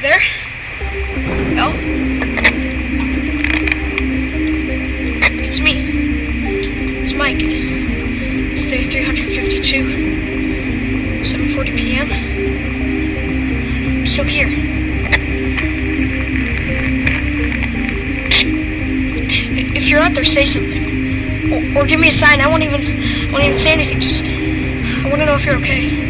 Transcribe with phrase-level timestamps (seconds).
[0.00, 0.22] You there?
[1.58, 1.72] El?
[5.44, 7.02] It's me.
[7.02, 7.36] It's Mike.
[7.38, 9.84] It's day 352.
[11.22, 12.10] 7.40 p.m.
[13.98, 14.48] I'm still here.
[19.76, 21.52] If you're out there, say something.
[21.52, 22.40] Or, or give me a sign.
[22.40, 22.80] I won't even,
[23.32, 24.00] won't even say anything.
[24.00, 26.09] Just, I want to know if you're okay.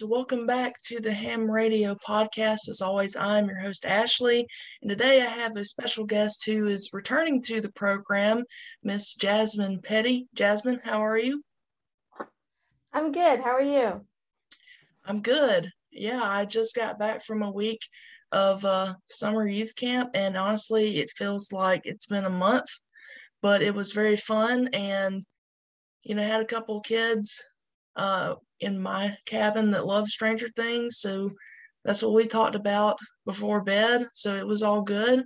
[0.00, 2.70] So, welcome back to the Ham Radio podcast.
[2.70, 4.46] As always, I'm your host, Ashley.
[4.80, 8.44] And today I have a special guest who is returning to the program,
[8.82, 10.26] Miss Jasmine Petty.
[10.32, 11.44] Jasmine, how are you?
[12.94, 13.40] I'm good.
[13.40, 14.06] How are you?
[15.04, 15.70] I'm good.
[15.92, 17.82] Yeah, I just got back from a week
[18.32, 22.70] of uh, summer youth camp, and honestly, it feels like it's been a month,
[23.42, 24.70] but it was very fun.
[24.72, 25.26] And,
[26.04, 27.44] you know, had a couple kids
[27.96, 30.98] uh, in my cabin that love Stranger Things.
[30.98, 31.30] So
[31.84, 34.06] that's what we talked about before bed.
[34.12, 35.24] So it was all good.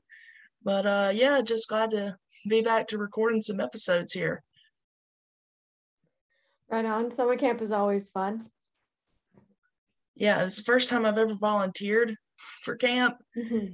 [0.63, 2.17] But uh, yeah, just glad to
[2.49, 4.43] be back to recording some episodes here.
[6.69, 7.11] Right on.
[7.11, 8.49] Summer camp is always fun.
[10.17, 12.15] Yeah, it's the first time I've ever volunteered
[12.63, 13.17] for camp,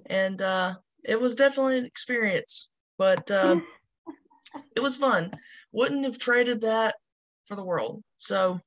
[0.06, 2.70] and uh, it was definitely an experience.
[2.98, 3.60] But uh,
[4.76, 5.32] it was fun.
[5.72, 6.94] Wouldn't have traded that
[7.44, 8.02] for the world.
[8.16, 8.60] So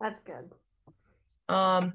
[0.00, 0.50] That's good.
[1.48, 1.94] Um,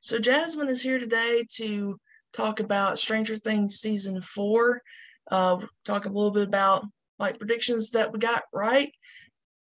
[0.00, 1.98] so Jasmine is here today to
[2.32, 4.82] talk about Stranger Things season four.
[5.30, 6.84] Uh, talk a little bit about
[7.18, 8.92] like predictions that we got right,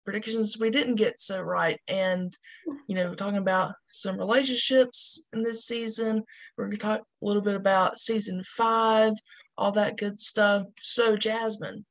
[0.06, 2.38] predictions we didn't get so right, and
[2.88, 6.24] you know, talking about some relationships in this season.
[6.58, 9.14] We're gonna talk a little bit about season five,
[9.58, 10.64] all that good stuff.
[10.80, 11.86] So Jasmine,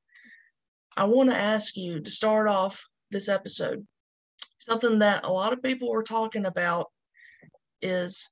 [0.97, 3.87] I want to ask you to start off this episode
[4.69, 6.87] something that a lot of people were talking about
[7.81, 8.31] is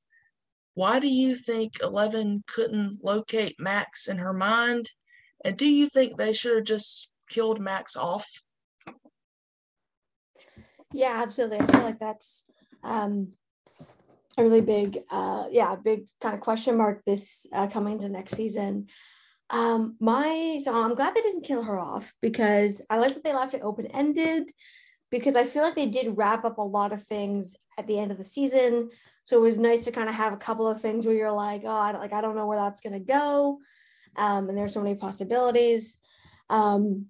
[0.74, 4.90] why do you think Eleven couldn't locate Max in her mind?
[5.44, 8.28] And do you think they should have just killed Max off?
[10.92, 11.60] Yeah, absolutely.
[11.60, 12.44] I feel like that's
[12.82, 13.32] um,
[14.36, 18.34] a really big, uh, yeah, big kind of question mark this uh, coming to next
[18.34, 18.88] season.
[19.48, 23.32] Um, my so I'm glad they didn't kill her off because I like that they
[23.32, 24.50] left it open ended
[25.10, 28.10] because I feel like they did wrap up a lot of things at the end
[28.10, 28.90] of the season.
[29.24, 31.62] So it was nice to kind of have a couple of things where you're like,
[31.64, 33.58] oh, I like I don't know where that's gonna go,
[34.16, 35.98] um, and there's so many possibilities.
[36.48, 37.06] Um,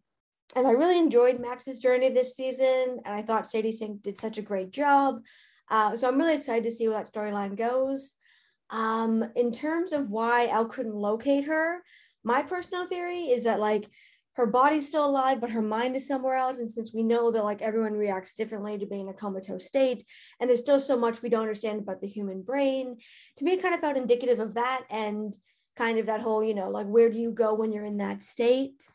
[0.55, 4.39] and I really enjoyed Max's journey this season, and I thought Sadie Sink did such
[4.39, 5.21] a great job.
[5.69, 8.13] Uh, so I'm really excited to see where that storyline goes.
[8.71, 11.83] Um, in terms of why Elle couldn't locate her,
[12.25, 13.89] my personal theory is that like
[14.37, 16.59] her body's still alive, but her mind is somewhere else.
[16.59, 20.05] And since we know that like everyone reacts differently to being in a comatose state,
[20.39, 22.97] and there's still so much we don't understand about the human brain,
[23.37, 25.35] to me, it kind of felt indicative of that and
[25.75, 28.23] kind of that whole, you know, like where do you go when you're in that
[28.23, 28.87] state?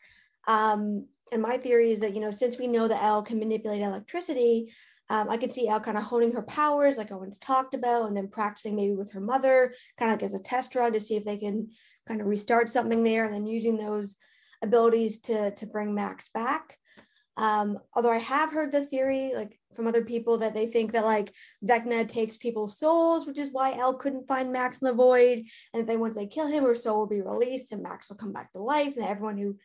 [0.46, 3.82] Um, and my theory is that, you know, since we know that Elle can manipulate
[3.82, 4.72] electricity,
[5.10, 8.16] um, I could see Elle kind of honing her powers, like Owen's talked about, and
[8.16, 11.16] then practicing maybe with her mother, kind of like as a test run to see
[11.16, 11.68] if they can
[12.06, 14.16] kind of restart something there, and then using those
[14.62, 16.78] abilities to to bring Max back.
[17.36, 21.04] Um, although I have heard the theory, like from other people, that they think that
[21.04, 21.32] like
[21.64, 25.88] Vecna takes people's souls, which is why Elle couldn't find Max in the void, and
[25.88, 28.52] then once they kill him, her soul will be released and Max will come back
[28.52, 29.56] to life, and everyone who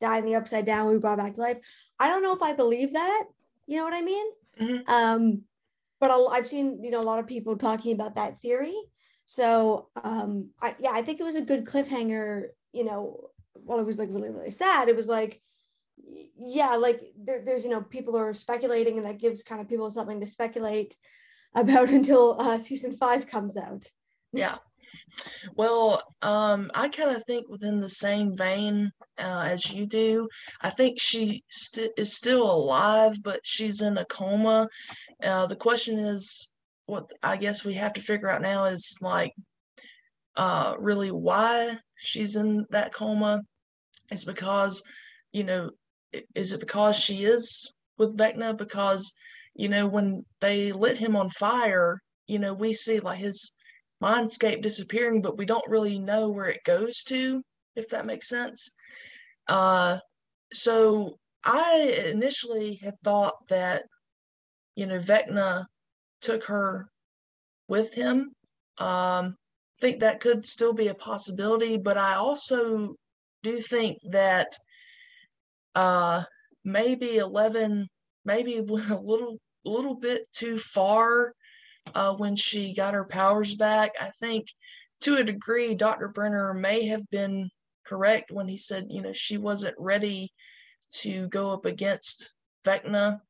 [0.00, 1.58] died in the upside down will be brought back to life.
[1.98, 3.24] I don't know if I believe that.
[3.66, 4.26] You know what I mean?
[4.60, 4.88] Mhm.
[4.88, 5.42] Um,
[6.00, 8.76] but i I've seen you know a lot of people talking about that theory.
[9.24, 12.48] So um, I, yeah, I think it was a good cliffhanger.
[12.72, 13.30] You know,
[13.64, 15.40] while it was like really really sad, it was like
[16.38, 19.90] yeah, like there, there's you know people are speculating, and that gives kind of people
[19.90, 20.96] something to speculate
[21.54, 23.86] about until uh, season five comes out.
[24.32, 24.56] Yeah.
[25.56, 30.28] Well, um, I kind of think within the same vein uh, as you do.
[30.60, 34.68] I think she st- is still alive, but she's in a coma.
[35.24, 36.50] Uh, the question is,
[36.86, 39.32] what I guess we have to figure out now is like,
[40.36, 43.42] uh, really why she's in that coma.
[44.10, 44.82] It's because,
[45.32, 45.70] you know,
[46.34, 48.56] is it because she is with Vecna?
[48.56, 49.12] Because,
[49.54, 53.52] you know, when they lit him on fire, you know, we see like his
[54.02, 57.42] mindscape disappearing, but we don't really know where it goes to,
[57.74, 58.70] if that makes sense.
[59.48, 59.98] Uh,
[60.52, 63.84] so I initially had thought that,
[64.74, 65.64] you know, Vecna
[66.20, 66.88] took her
[67.68, 68.32] with him.
[68.78, 69.36] Um,
[69.80, 72.96] think that could still be a possibility, but I also
[73.42, 74.56] do think that
[75.74, 76.24] uh,
[76.64, 77.88] maybe Eleven
[78.24, 81.32] maybe a little a little bit too far
[81.94, 83.92] uh, when she got her powers back.
[84.00, 84.48] I think
[85.00, 86.08] to a degree, Dr.
[86.08, 87.50] Brenner may have been
[87.84, 90.30] correct when he said, you know, she wasn't ready
[90.90, 92.32] to go up against
[92.64, 93.20] Vecna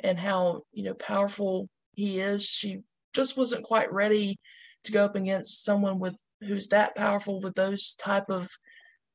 [0.00, 2.44] and how, you know, powerful he is.
[2.44, 2.80] She
[3.14, 4.38] just wasn't quite ready
[4.84, 8.48] to go up against someone with who's that powerful with those type of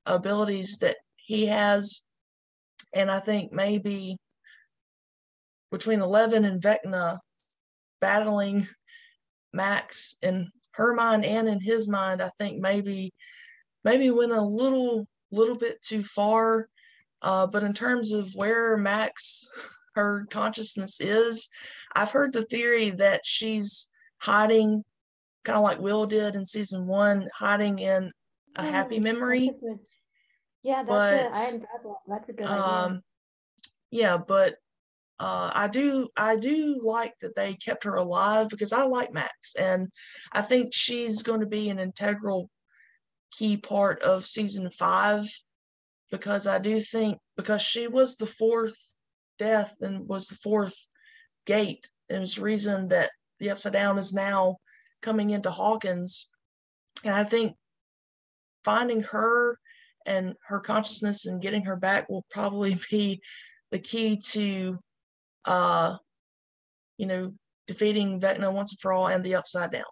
[0.06, 2.02] abilities that he has.
[2.94, 4.18] And I think maybe
[5.72, 7.20] between Eleven and Vecna
[8.02, 8.68] battling
[9.54, 13.12] Max in her mind and in his mind, I think maybe
[13.84, 16.68] maybe went a little little bit too far.
[17.22, 19.48] Uh, but in terms of where Max
[19.96, 21.50] her consciousness is,
[21.94, 23.90] I've heard the theory that she's
[24.20, 24.84] hiding,
[25.44, 28.12] kind of like Will did in season one, hiding in
[28.56, 29.50] a mm, happy memory.
[30.64, 31.60] yeah, that's but, a, I,
[32.08, 32.62] that's a good idea.
[32.62, 33.02] Um,
[33.92, 34.56] yeah, but
[35.20, 39.56] uh, I do I do like that they kept her alive because I like Max
[39.56, 39.90] and
[40.32, 42.50] I think she's going to be an integral
[43.32, 45.26] key part of season five
[46.10, 48.78] because I do think because she was the fourth
[49.38, 50.88] death and was the fourth
[51.46, 54.58] gate and was reason that the upside down is now
[55.02, 56.30] coming into Hawkins
[57.04, 57.56] and I think
[58.64, 59.58] finding her
[60.06, 63.22] and her consciousness and getting her back will probably be
[63.72, 64.80] the key to
[65.46, 65.96] uh,
[66.98, 67.34] you know,
[67.68, 69.84] defeating Vecna once and for all and the upside down.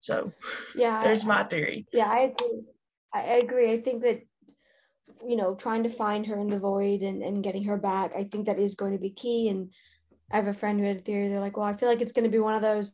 [0.00, 0.32] So
[0.76, 1.86] yeah, there's my theory.
[1.92, 2.62] Yeah, I agree.
[3.14, 3.72] I agree.
[3.72, 4.20] I think that
[5.26, 8.24] you know, trying to find her in the void and, and getting her back, I
[8.24, 9.48] think that is going to be key.
[9.48, 9.70] And
[10.30, 11.28] I have a friend who had a theory.
[11.28, 12.92] They're like, well, I feel like it's going to be one of those.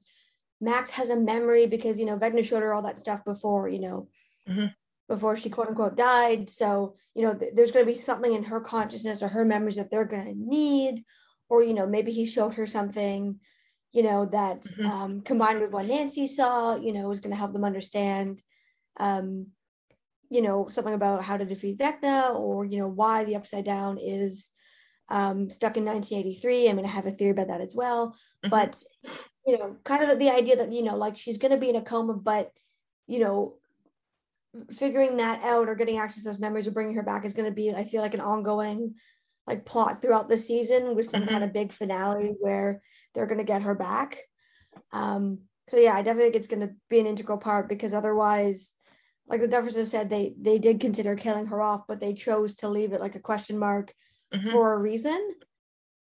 [0.61, 3.81] Max has a memory because you know Vecna showed her all that stuff before, you
[3.81, 4.09] know,
[4.49, 4.67] mm-hmm.
[5.09, 6.51] before she quote unquote died.
[6.51, 9.77] So you know, th- there's going to be something in her consciousness or her memories
[9.77, 11.05] that they're going to need,
[11.49, 13.41] or you know maybe he showed her something
[13.93, 14.87] you know that mm-hmm.
[14.87, 18.41] um, combined with what nancy saw you know was going to help them understand
[18.99, 19.47] um,
[20.31, 23.99] you know something about how to defeat vecna or you know why the upside down
[24.01, 24.49] is
[25.11, 28.11] um, stuck in 1983 i'm going to have a theory about that as well
[28.45, 28.51] mm-hmm.
[28.51, 28.83] but
[29.51, 31.69] you know kind of the, the idea that you know like she's going to be
[31.69, 32.51] in a coma but
[33.07, 33.57] you know
[34.73, 37.49] figuring that out or getting access to those memories or bringing her back is going
[37.49, 38.95] to be i feel like an ongoing
[39.51, 41.31] like plot throughout the season with some mm-hmm.
[41.31, 42.81] kind of big finale where
[43.13, 44.19] they're going to get her back.
[44.93, 48.73] Um, so yeah, I definitely think it's going to be an integral part because otherwise,
[49.27, 52.69] like the Dufferses said, they they did consider killing her off, but they chose to
[52.69, 53.93] leave it like a question mark
[54.35, 54.51] mm-hmm.
[54.51, 55.35] for a reason.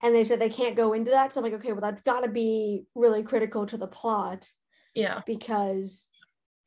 [0.04, 1.34] And they said they can't go into that.
[1.34, 4.48] So I'm like, okay, well, that's got to be really critical to the plot.
[4.94, 5.22] Yeah.
[5.26, 6.10] Because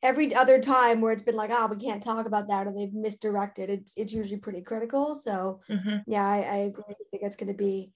[0.03, 2.93] every other time where it's been like, oh, we can't talk about that or they've
[2.93, 5.14] misdirected, it's it's usually pretty critical.
[5.14, 5.99] So mm-hmm.
[6.07, 6.85] yeah, I, I, agree.
[6.88, 7.93] I think that's going to be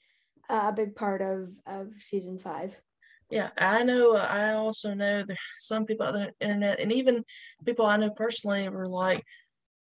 [0.48, 2.76] a big part of of season five.
[3.30, 4.16] Yeah, I know.
[4.16, 7.24] I also know there's some people on the internet, and even
[7.64, 9.24] people I know personally, were like,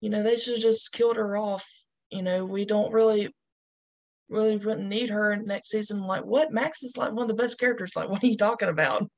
[0.01, 1.71] you know, they should have just killed her off.
[2.11, 3.29] You know, we don't really,
[4.29, 6.01] really wouldn't need her next season.
[6.01, 6.53] Like, what?
[6.53, 7.95] Max is like one of the best characters.
[7.95, 9.09] Like, what are you talking about?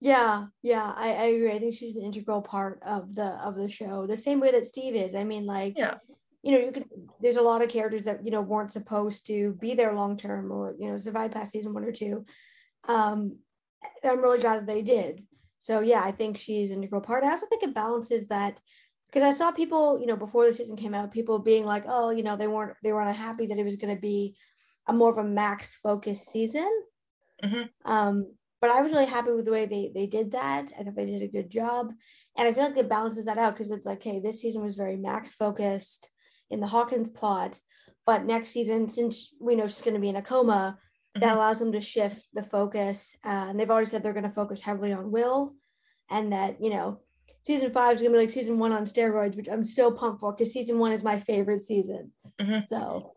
[0.00, 1.52] Yeah, yeah, I, I agree.
[1.52, 4.66] I think she's an integral part of the of the show, the same way that
[4.66, 5.14] Steve is.
[5.14, 5.96] I mean, like, yeah,
[6.42, 6.84] you know, you could.
[7.20, 10.52] There's a lot of characters that you know weren't supposed to be there long term
[10.52, 12.24] or you know survive past season one or two.
[12.86, 13.38] Um,
[14.04, 15.24] I'm really glad that they did.
[15.58, 17.24] So yeah, I think she's an integral part.
[17.24, 18.60] I also think it balances that
[19.06, 22.10] because I saw people, you know, before the season came out, people being like, oh,
[22.10, 24.36] you know, they weren't they weren't happy that it was going to be
[24.86, 26.68] a more of a max focused season.
[27.42, 27.90] Mm-hmm.
[27.90, 28.26] Um,
[28.60, 30.72] but I was really happy with the way they they did that.
[30.78, 31.92] I thought they did a good job,
[32.36, 34.76] and I feel like it balances that out because it's like, hey, this season was
[34.76, 36.08] very Max focused
[36.50, 37.58] in the Hawkins plot,
[38.06, 41.20] but next season, since we know she's going to be in a coma, mm-hmm.
[41.20, 43.16] that allows them to shift the focus.
[43.24, 45.54] Uh, and they've already said they're going to focus heavily on Will,
[46.10, 47.00] and that you know
[47.46, 50.32] season five is gonna be like season one on steroids, which I'm so pumped for
[50.32, 52.10] because season one is my favorite season.
[52.40, 52.66] Mm-hmm.
[52.68, 53.12] So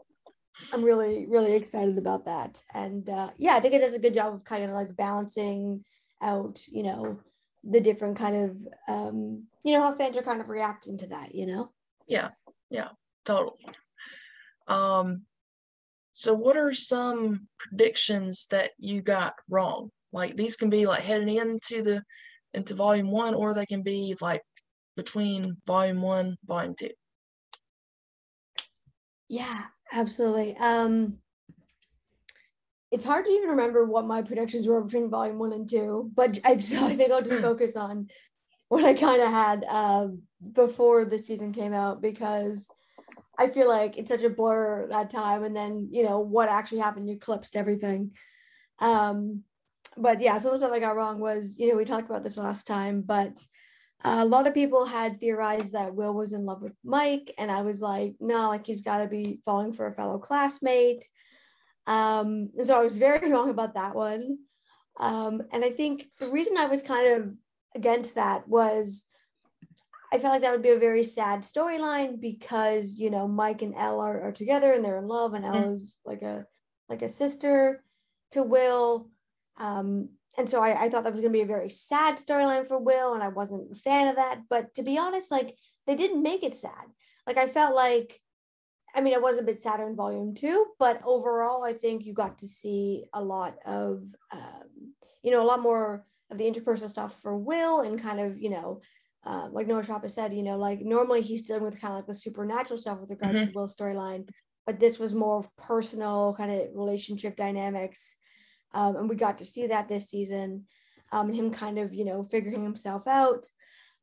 [0.72, 2.62] I'm really, really excited about that.
[2.74, 5.84] And uh, yeah, I think it does a good job of kind of like balancing
[6.22, 7.20] out, you know,
[7.64, 8.58] the different kind of,
[8.88, 11.72] um, you know, how fans are kind of reacting to that, you know?
[12.08, 12.30] Yeah,
[12.70, 12.90] yeah,
[13.26, 13.66] totally.
[14.68, 15.26] Um,
[16.12, 19.90] So, what are some predictions that you got wrong?
[20.12, 22.04] Like these can be like heading into the
[22.54, 24.42] into volume one, or they can be like
[24.96, 26.90] between volume one, volume two.
[29.30, 30.58] Yeah, absolutely.
[30.58, 31.20] Um,
[32.92, 36.40] it's hard to even remember what my predictions were between volume one and two, but
[36.44, 38.10] I, so I think I'll just focus on
[38.68, 40.08] what I kind of had uh,
[40.54, 42.68] before the season came out because
[43.38, 46.80] I feel like it's such a blur that time, and then you know what actually
[46.80, 48.12] happened eclipsed everything.
[48.80, 49.44] Um,
[50.00, 52.38] but yeah, so the stuff I got wrong was you know we talked about this
[52.38, 53.40] last time, but
[54.04, 57.62] a lot of people had theorized that Will was in love with Mike, and I
[57.62, 61.08] was like, no, like he's got to be falling for a fellow classmate.
[61.86, 64.38] Um, and so I was very wrong about that one.
[65.00, 67.34] Um, and I think the reason I was kind of
[67.76, 69.06] against that was
[70.12, 73.76] I felt like that would be a very sad storyline because you know Mike and
[73.76, 75.74] Elle are, are together and they're in love, and Elle mm-hmm.
[75.74, 76.46] is like a
[76.88, 77.84] like a sister
[78.32, 79.10] to Will.
[79.60, 82.68] Um, and so I, I thought that was going to be a very sad storyline
[82.68, 84.42] for Will, and I wasn't a fan of that.
[84.50, 86.86] But to be honest, like they didn't make it sad.
[87.28, 88.22] Like I felt like,
[88.96, 92.14] I mean, it was a bit sadder in Volume Two, but overall, I think you
[92.14, 96.90] got to see a lot of, um, you know, a lot more of the interpersonal
[96.90, 98.82] stuff for Will, and kind of, you know,
[99.26, 102.08] uh, like Noah Schnapp said, you know, like normally he's dealing with kind of like
[102.08, 103.48] the supernatural stuff with regards mm-hmm.
[103.48, 104.30] to Will's storyline,
[104.66, 108.16] but this was more of personal kind of relationship dynamics
[108.74, 110.66] um, and we got to see that this season,
[111.12, 113.48] um, him kind of, you know, figuring himself out.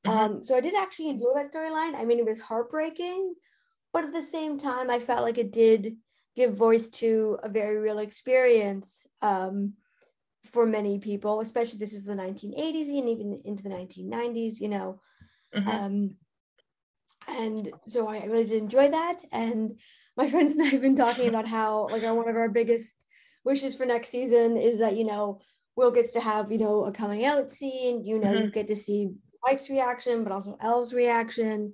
[0.05, 0.19] Mm-hmm.
[0.19, 1.95] Um, so I did actually enjoy that storyline.
[1.95, 3.35] I mean, it was heartbreaking,
[3.93, 5.97] but at the same time, I felt like it did
[6.37, 9.73] give voice to a very real experience um,
[10.45, 15.01] for many people, especially this is the 1980s and even into the 1990s, you know.
[15.55, 15.69] Mm-hmm.
[15.69, 16.15] Um,
[17.29, 19.21] and so I really did enjoy that.
[19.33, 19.81] And
[20.17, 22.95] my friends and I have been talking about how, like, one of our biggest
[23.47, 25.41] wishes for next season is that you know
[25.77, 28.05] Will gets to have you know a coming out scene.
[28.05, 28.45] You know, mm-hmm.
[28.45, 29.11] you get to see
[29.47, 31.73] Mike's reaction, but also Elle's reaction.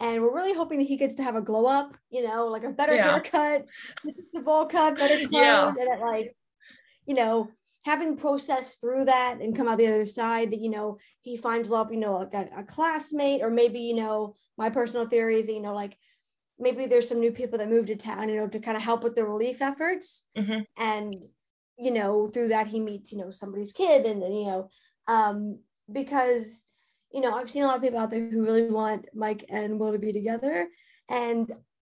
[0.00, 2.62] And we're really hoping that he gets to have a glow up, you know, like
[2.62, 3.10] a better yeah.
[3.10, 3.66] haircut,
[4.32, 5.68] the bowl cut, better clothes, yeah.
[5.68, 6.32] and it like,
[7.06, 7.50] you know,
[7.84, 11.68] having processed through that and come out the other side that you know he finds
[11.68, 15.46] love, you know, like a, a classmate, or maybe you know, my personal theory is
[15.46, 15.96] that, you know, like
[16.58, 19.02] maybe there's some new people that moved to town, you know, to kind of help
[19.02, 20.24] with the relief efforts.
[20.36, 20.60] Mm-hmm.
[20.76, 21.16] And,
[21.78, 24.70] you know, through that he meets, you know, somebody's kid and then, you know,
[25.06, 25.60] um,
[25.92, 26.62] because,
[27.12, 29.78] you know, I've seen a lot of people out there who really want Mike and
[29.78, 30.68] Will to be together.
[31.08, 31.52] And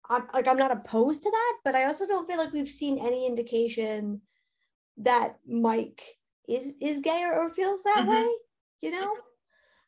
[0.08, 2.98] I'm like, I'm not opposed to that, but I also don't feel like we've seen
[2.98, 4.20] any indication
[4.98, 6.02] that Mike
[6.48, 8.10] is is gay or, or feels that mm-hmm.
[8.10, 8.28] way,
[8.80, 9.14] you know?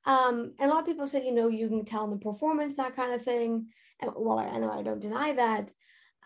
[0.07, 2.77] Um, and a lot of people said, you know, you can tell in the performance,
[2.77, 3.67] that kind of thing
[4.03, 5.73] while I, know I don't deny that,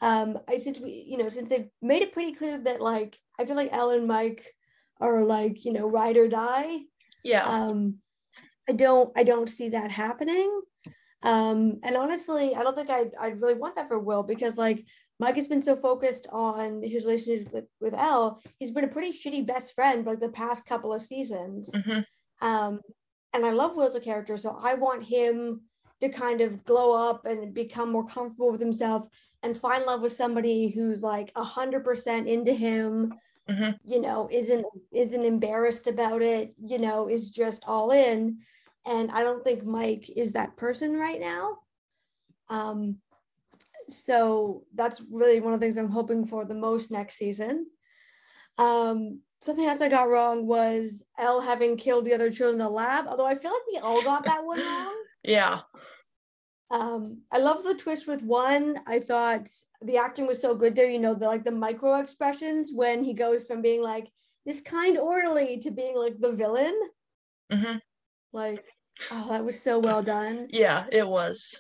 [0.03, 3.45] um, I since we, you know, since they've made it pretty clear that like I
[3.45, 4.45] feel like Elle and Mike
[5.00, 6.79] are like, you know, ride or die.
[7.23, 7.45] Yeah.
[7.45, 7.97] Um,
[8.69, 10.61] I don't I don't see that happening.
[11.23, 14.85] Um, and honestly, I don't think I I really want that for Will because like
[15.19, 18.41] Mike has been so focused on his relationship with with Elle.
[18.59, 21.71] He's been a pretty shitty best friend for like the past couple of seasons.
[21.75, 22.47] Mm-hmm.
[22.47, 22.81] Um,
[23.35, 25.62] and I love Will as a character, so I want him
[26.00, 29.09] to kind of glow up and become more comfortable with himself
[29.42, 33.14] and find love with somebody who's like a hundred percent into him
[33.49, 33.71] mm-hmm.
[33.85, 38.38] you know isn't isn't embarrassed about it you know is just all in.
[38.87, 41.59] And i don't think mike is that person right now.
[42.49, 42.97] Um
[43.88, 47.66] so that's really one of the things i'm hoping for the most next season.
[48.59, 52.69] Um something else i got wrong was Elle having killed the other children in the
[52.69, 55.61] lab although i feel like we all got that one wrong yeah.
[56.71, 58.79] Um, I love the twist with one.
[58.87, 59.49] I thought
[59.83, 63.12] the acting was so good there, you know, the like the micro expressions when he
[63.12, 64.09] goes from being like
[64.47, 66.79] this kind orderly to being like the villain.
[67.53, 67.79] Mm-hmm.
[68.33, 68.65] Like,
[69.11, 70.47] oh, that was so well done.
[70.50, 71.59] Yeah, it was.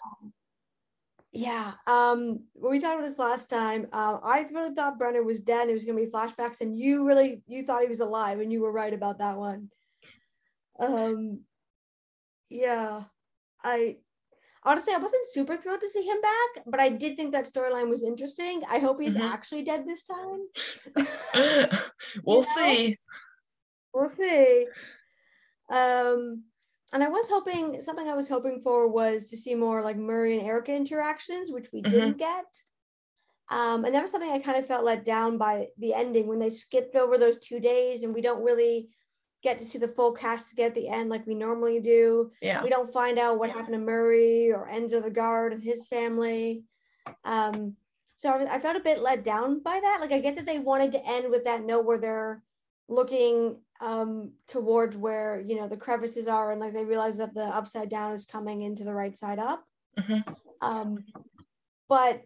[1.32, 1.72] yeah.
[1.88, 5.68] Um, when we talked about this last time, uh, I really thought Brenner was dead.
[5.68, 8.60] It was gonna be flashbacks, and you really you thought he was alive, and you
[8.60, 9.70] were right about that one.
[10.78, 11.40] Um,
[12.48, 13.02] yeah.
[13.64, 13.96] I
[14.64, 17.88] honestly I wasn't super thrilled to see him back, but I did think that storyline
[17.88, 18.62] was interesting.
[18.68, 19.26] I hope he's mm-hmm.
[19.26, 20.40] actually dead this time.
[22.24, 22.42] we'll know?
[22.42, 22.96] see.
[23.92, 24.66] We'll see.
[25.70, 26.44] Um
[26.92, 30.36] and I was hoping something I was hoping for was to see more like Murray
[30.36, 31.92] and Erica interactions, which we mm-hmm.
[31.92, 32.46] didn't get.
[33.50, 36.38] Um, and that was something I kind of felt let down by the ending when
[36.38, 38.88] they skipped over those two days and we don't really
[39.42, 42.30] get to see the full cast get at the end like we normally do.
[42.42, 42.62] Yeah.
[42.62, 46.64] We don't find out what happened to Murray or Enzo the guard and his family.
[47.24, 47.76] Um,
[48.16, 49.98] So I, I felt a bit let down by that.
[50.00, 52.42] Like I get that they wanted to end with that note where they're
[52.88, 57.44] looking um towards where you know the crevices are and like they realize that the
[57.44, 59.64] upside down is coming into the right side up
[59.96, 60.36] Mhm.
[60.60, 61.04] um
[61.88, 62.20] but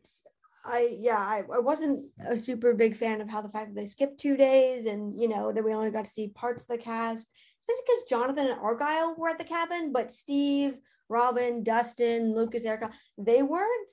[0.64, 3.86] i yeah I, I wasn't a super big fan of how the fact that they
[3.86, 6.78] skipped two days and you know that we only got to see parts of the
[6.78, 7.28] cast
[7.60, 10.78] especially because jonathan and argyle were at the cabin but steve
[11.08, 13.92] robin dustin lucas erica they weren't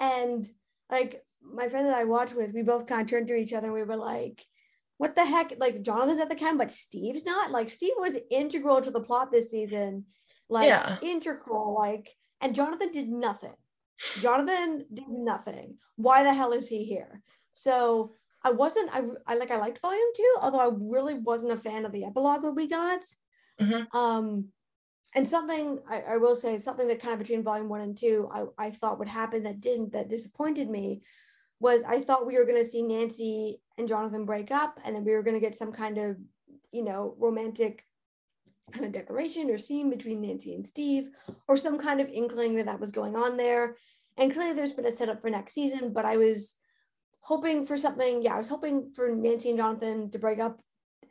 [0.00, 0.48] and
[0.90, 3.66] like my friend that i watched with we both kind of turned to each other
[3.66, 4.44] and we were like
[4.98, 5.52] what the heck?
[5.58, 7.50] Like Jonathan's at the camp, but Steve's not.
[7.50, 10.04] Like Steve was integral to the plot this season,
[10.48, 10.98] like Yeah.
[11.00, 11.74] integral.
[11.74, 13.54] Like, and Jonathan did nothing.
[14.20, 15.76] Jonathan did nothing.
[15.96, 17.22] Why the hell is he here?
[17.52, 18.14] So
[18.44, 18.94] I wasn't.
[18.94, 19.50] I, I like.
[19.50, 22.68] I liked Volume Two, although I really wasn't a fan of the epilogue that we
[22.68, 23.00] got.
[23.60, 23.92] Mhm.
[23.94, 24.48] Um,
[25.14, 28.28] and something I, I will say, something that kind of between Volume One and Two,
[28.32, 29.92] I, I thought would happen that didn't.
[29.92, 31.02] That disappointed me
[31.60, 35.04] was I thought we were going to see Nancy and Jonathan break up, and then
[35.04, 36.16] we were going to get some kind of,
[36.70, 37.84] you know, romantic
[38.72, 41.10] kind of declaration or scene between Nancy and Steve,
[41.46, 43.76] or some kind of inkling that that was going on there.
[44.16, 46.56] And clearly, there's been a setup for next season, but I was
[47.20, 48.22] hoping for something.
[48.22, 50.60] Yeah, I was hoping for Nancy and Jonathan to break up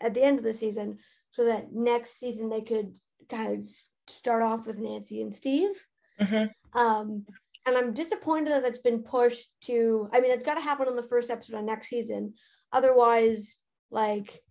[0.02, 1.00] at the end of the season,
[1.32, 2.96] so that next season they could
[3.30, 3.66] kind of
[4.08, 5.86] start off with Nancy and Steve.
[6.20, 6.52] Mhm.
[6.74, 7.26] Um,
[7.66, 10.10] and I'm disappointed that that's been pushed to.
[10.14, 12.34] I mean, it's got to happen on the first episode of next season.
[12.72, 13.60] Otherwise,
[13.92, 14.42] like,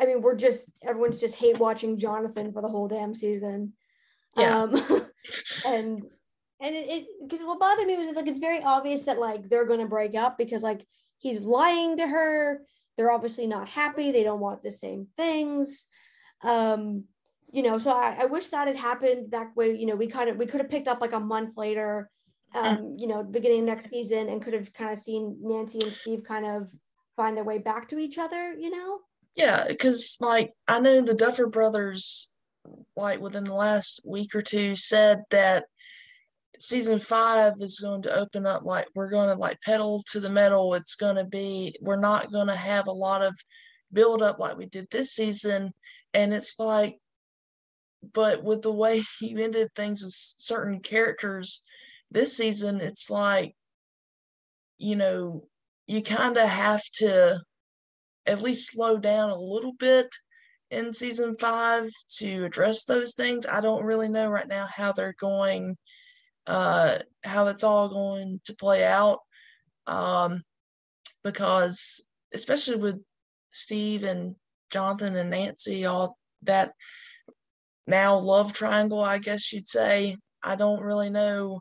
[0.00, 3.74] I mean, we're just everyone's just hate watching Jonathan for the whole damn season.
[4.36, 4.62] Yeah.
[4.62, 4.74] Um,
[5.66, 6.02] and
[6.62, 9.86] and it because what bothered me was like it's very obvious that like they're gonna
[9.88, 10.86] break up because like
[11.18, 12.62] he's lying to her.
[12.96, 14.10] They're obviously not happy.
[14.10, 15.86] They don't want the same things.
[16.42, 17.04] Um,
[17.52, 19.76] you know, so I, I wish that had happened that way.
[19.76, 22.10] You know, we kind of we could have picked up like a month later,
[22.54, 25.92] um, you know, beginning of next season and could have kind of seen Nancy and
[25.92, 26.70] Steve kind of
[27.16, 29.00] find their way back to each other, you know?
[29.36, 32.30] Yeah, because like I know the Duffer Brothers,
[32.96, 35.64] like within the last week or two, said that
[36.58, 40.28] season five is going to open up like we're going to like pedal to the
[40.30, 40.74] metal.
[40.74, 43.34] It's going to be we're not going to have a lot of
[43.92, 45.72] build up like we did this season,
[46.14, 46.98] and it's like,
[48.12, 51.62] but with the way you ended things with certain characters
[52.10, 53.54] this season, it's like,
[54.78, 55.44] you know,
[55.86, 57.40] you kind of have to
[58.26, 60.08] at least slow down a little bit
[60.70, 63.46] in season five to address those things.
[63.46, 65.76] I don't really know right now how they're going,
[66.46, 69.18] uh, how that's all going to play out.
[69.86, 70.42] Um,
[71.24, 72.02] because
[72.32, 73.02] especially with
[73.52, 74.36] Steve and
[74.70, 76.72] Jonathan and Nancy, all that
[77.86, 80.16] now love triangle, I guess you'd say.
[80.42, 81.60] I don't really know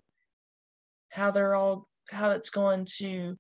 [1.09, 3.37] how they're all how it's going to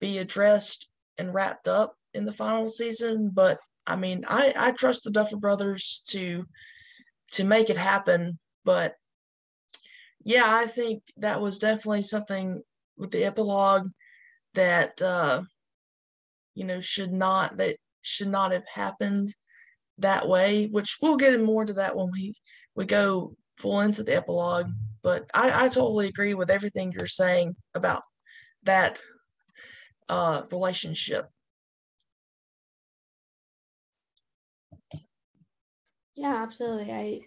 [0.00, 5.04] be addressed and wrapped up in the final season, but I mean, I I trust
[5.04, 6.44] the Duffer Brothers to
[7.32, 8.38] to make it happen.
[8.64, 8.94] But
[10.24, 12.62] yeah, I think that was definitely something
[12.96, 13.90] with the epilogue
[14.54, 15.42] that uh,
[16.54, 19.34] you know should not that should not have happened
[19.98, 20.66] that way.
[20.66, 22.34] Which we'll get more to that when we
[22.74, 24.68] we go full into the epilogue.
[25.02, 28.02] But I, I totally agree with everything you're saying about
[28.62, 29.00] that
[30.08, 31.28] uh, relationship.
[36.16, 36.92] Yeah, absolutely.
[36.92, 37.20] I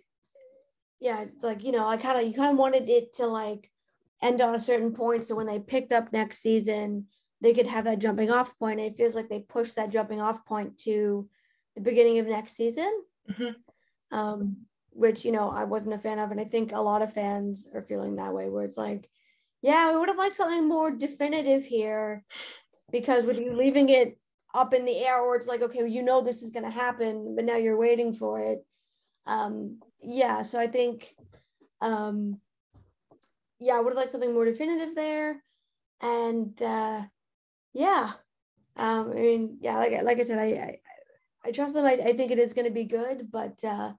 [1.00, 3.69] yeah, it's like, you know, I kind of you kind of wanted it to like
[4.21, 7.08] end on a certain point so when they picked up next season,
[7.41, 8.80] they could have that jumping off point.
[8.80, 11.30] And it feels like they pushed that jumping off point to
[11.76, 12.91] the beginning of next season.
[13.30, 13.56] Mhm.
[14.12, 16.32] Um, which, you know, I wasn't a fan of.
[16.32, 19.10] And I think a lot of fans are feeling that way, where it's like,
[19.62, 22.26] yeah, we would have liked something more definitive here
[22.91, 24.19] because with you leaving it
[24.56, 27.36] up in the air, or it's like, okay, you know, this is going to happen,
[27.36, 28.67] but now you're waiting for it.
[29.28, 31.16] Um, yeah, so I think,
[31.82, 32.40] um,
[33.60, 35.44] yeah, I would liked something more definitive there.
[36.02, 37.02] And uh,
[37.74, 38.12] yeah,
[38.76, 40.80] um, I mean, yeah, like, like I said, I, I,
[41.46, 41.86] I trust them.
[41.86, 43.94] I, I think it is going to be good, but uh,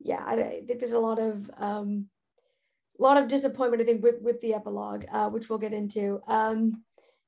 [0.00, 2.06] yeah, I, I think there's a lot of um,
[2.98, 3.82] lot of disappointment.
[3.82, 6.20] I think with with the epilogue, uh, which we'll get into.
[6.28, 6.82] Um,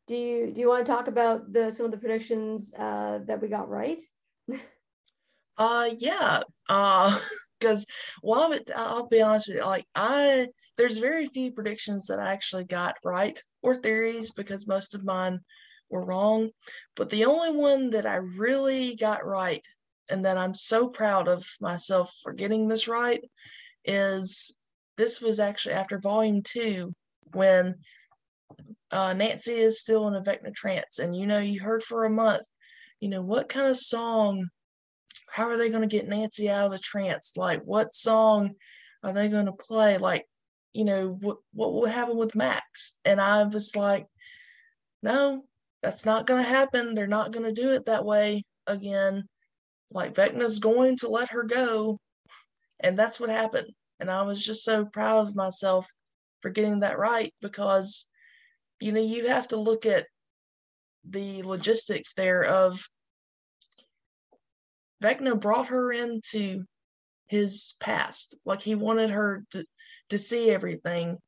[0.06, 3.40] do you do you want to talk about the some of the predictions uh, that
[3.40, 4.00] we got right?
[5.58, 6.40] Uh, yeah.
[6.68, 7.18] Uh,
[7.60, 7.86] because
[8.22, 12.64] it, I'll be honest with you, like I, there's very few predictions that I actually
[12.64, 15.40] got right or theories because most of mine
[15.90, 16.50] were wrong.
[16.94, 19.66] But the only one that I really got right
[20.08, 23.20] and that I'm so proud of myself for getting this right
[23.84, 24.54] is
[24.96, 26.94] this was actually after volume two
[27.32, 27.76] when
[28.90, 32.10] uh, Nancy is still in a Vecna trance, and you know, you heard for a
[32.10, 32.46] month,
[33.00, 34.48] you know, what kind of song,
[35.30, 37.32] how are they going to get Nancy out of the trance?
[37.36, 38.54] Like, what song
[39.02, 39.98] are they going to play?
[39.98, 40.26] Like,
[40.72, 42.98] you know, what what will happen with Max?
[43.04, 44.06] And I was like,
[45.02, 45.44] no,
[45.82, 46.94] that's not going to happen.
[46.94, 49.28] They're not going to do it that way again.
[49.90, 51.98] Like, Vecna's going to let her go,
[52.80, 53.68] and that's what happened.
[54.00, 55.88] And I was just so proud of myself
[56.40, 58.08] for getting that right because
[58.80, 60.06] you know, you have to look at
[61.08, 62.86] the logistics there of
[65.02, 66.64] Vecna brought her into
[67.28, 68.36] his past.
[68.44, 69.64] Like he wanted her to,
[70.10, 71.18] to see everything.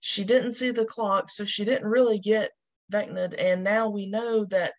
[0.00, 2.50] She didn't see the clock, so she didn't really get
[2.92, 3.34] Vecna.
[3.38, 4.74] And now we know that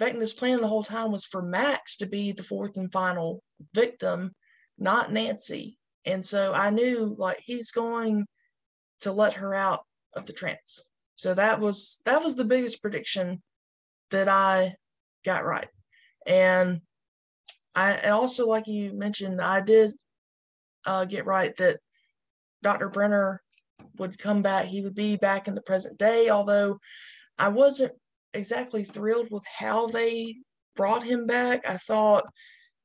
[0.00, 3.42] Vecna's plan the whole time was for Max to be the fourth and final
[3.74, 4.32] victim,
[4.78, 5.78] not Nancy.
[6.04, 8.26] And so I knew like he's going
[9.00, 9.80] to let her out
[10.14, 10.84] of the trance.
[11.16, 13.42] So that was that was the biggest prediction
[14.10, 14.74] that I
[15.24, 15.68] got right.
[16.26, 16.80] And
[17.74, 19.92] I and also like you mentioned, I did
[20.86, 21.78] uh, get right that
[22.62, 22.88] Dr.
[22.88, 23.42] Brenner
[23.98, 24.66] would come back.
[24.66, 26.78] He would be back in the present day, although
[27.38, 27.92] I wasn't
[28.34, 30.36] exactly thrilled with how they
[30.76, 31.66] brought him back.
[31.66, 32.24] I thought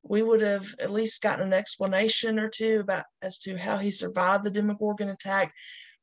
[0.02, 3.90] we would have at least gotten an explanation or two about as to how he
[3.90, 5.52] survived the Demogorgon attack,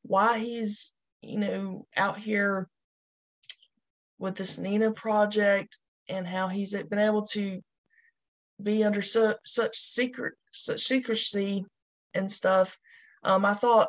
[0.02, 0.94] why he's
[1.26, 2.68] you know, out here
[4.18, 7.60] with this Nina project and how he's been able to
[8.62, 11.64] be under su- such secret, such secrecy
[12.14, 12.78] and stuff.
[13.22, 13.88] Um, I thought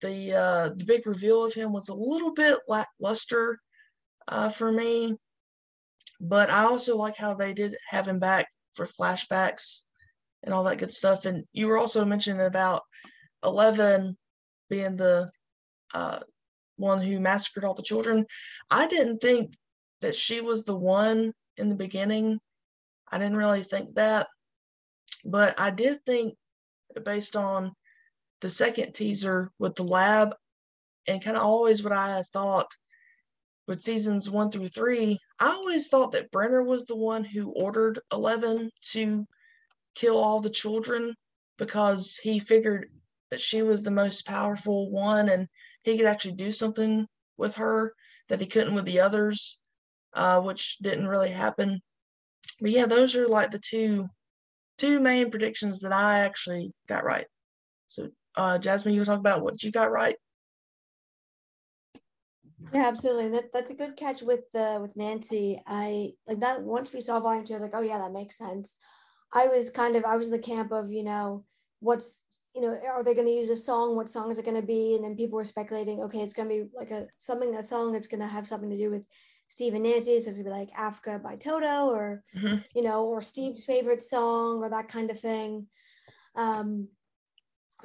[0.00, 3.58] the uh, the big reveal of him was a little bit lackluster
[4.28, 5.16] uh, for me,
[6.20, 9.82] but I also like how they did have him back for flashbacks
[10.42, 11.24] and all that good stuff.
[11.24, 12.82] And you were also mentioning about
[13.42, 14.16] Eleven
[14.68, 15.30] being the
[15.92, 16.20] uh,
[16.76, 18.26] one who massacred all the children.
[18.70, 19.54] I didn't think
[20.00, 22.40] that she was the one in the beginning.
[23.14, 24.26] I didn't really think that.
[25.24, 26.34] But I did think,
[27.04, 27.72] based on
[28.40, 30.34] the second teaser with the lab,
[31.06, 32.66] and kind of always what I thought
[33.68, 38.00] with seasons one through three, I always thought that Brenner was the one who ordered
[38.12, 39.26] Eleven to
[39.94, 41.14] kill all the children
[41.56, 42.90] because he figured
[43.30, 45.46] that she was the most powerful one and
[45.84, 47.94] he could actually do something with her
[48.28, 49.56] that he couldn't with the others,
[50.14, 51.80] uh, which didn't really happen.
[52.60, 54.08] But yeah, those are like the two
[54.78, 57.26] two main predictions that I actually got right.
[57.86, 60.16] So uh, Jasmine, you talk about what you got right.
[62.72, 63.28] Yeah, absolutely.
[63.30, 65.60] That that's a good catch with uh, with Nancy.
[65.66, 68.38] I like that once we saw volume two, I was like, oh yeah, that makes
[68.38, 68.76] sense.
[69.32, 71.44] I was kind of I was in the camp of you know
[71.80, 72.22] what's
[72.54, 73.96] you know, are they going to use a song?
[73.96, 74.94] What song is it going to be?
[74.94, 77.92] And then people were speculating, okay, it's going to be like a something, a song
[77.92, 79.02] that's going to have something to do with
[79.48, 80.20] Steve and Nancy.
[80.20, 82.56] So it would be like Africa by Toto or, mm-hmm.
[82.74, 85.66] you know, or Steve's favorite song or that kind of thing.
[86.34, 86.88] Um,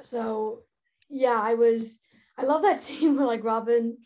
[0.00, 0.60] so
[1.08, 1.98] yeah, I was,
[2.38, 3.98] I love that scene where like Robin,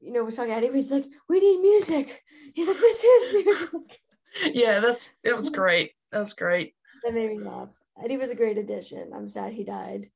[0.00, 2.22] you know, was talking to Eddie, he's like, we need music.
[2.54, 4.00] He's like, this is music.
[4.52, 5.92] yeah, that's, it was great.
[6.12, 6.74] That was great.
[7.02, 9.12] That made me laugh and he was a great addition.
[9.14, 10.10] I'm sad he died.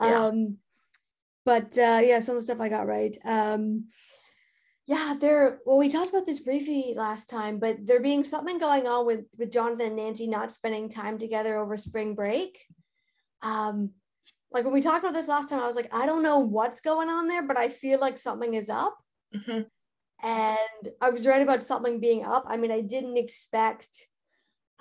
[0.00, 0.26] Yeah.
[0.26, 0.58] Um,
[1.44, 3.16] but uh, yeah, some of the stuff I got right.
[3.24, 3.86] Um,
[4.86, 5.60] yeah, there.
[5.64, 9.24] Well, we talked about this briefly last time, but there being something going on with
[9.38, 12.64] with Jonathan and Nancy not spending time together over spring break.
[13.42, 13.90] Um,
[14.50, 16.80] like when we talked about this last time, I was like, I don't know what's
[16.80, 18.98] going on there, but I feel like something is up.
[19.34, 19.62] Mm-hmm.
[20.24, 22.44] And I was right about something being up.
[22.46, 24.08] I mean, I didn't expect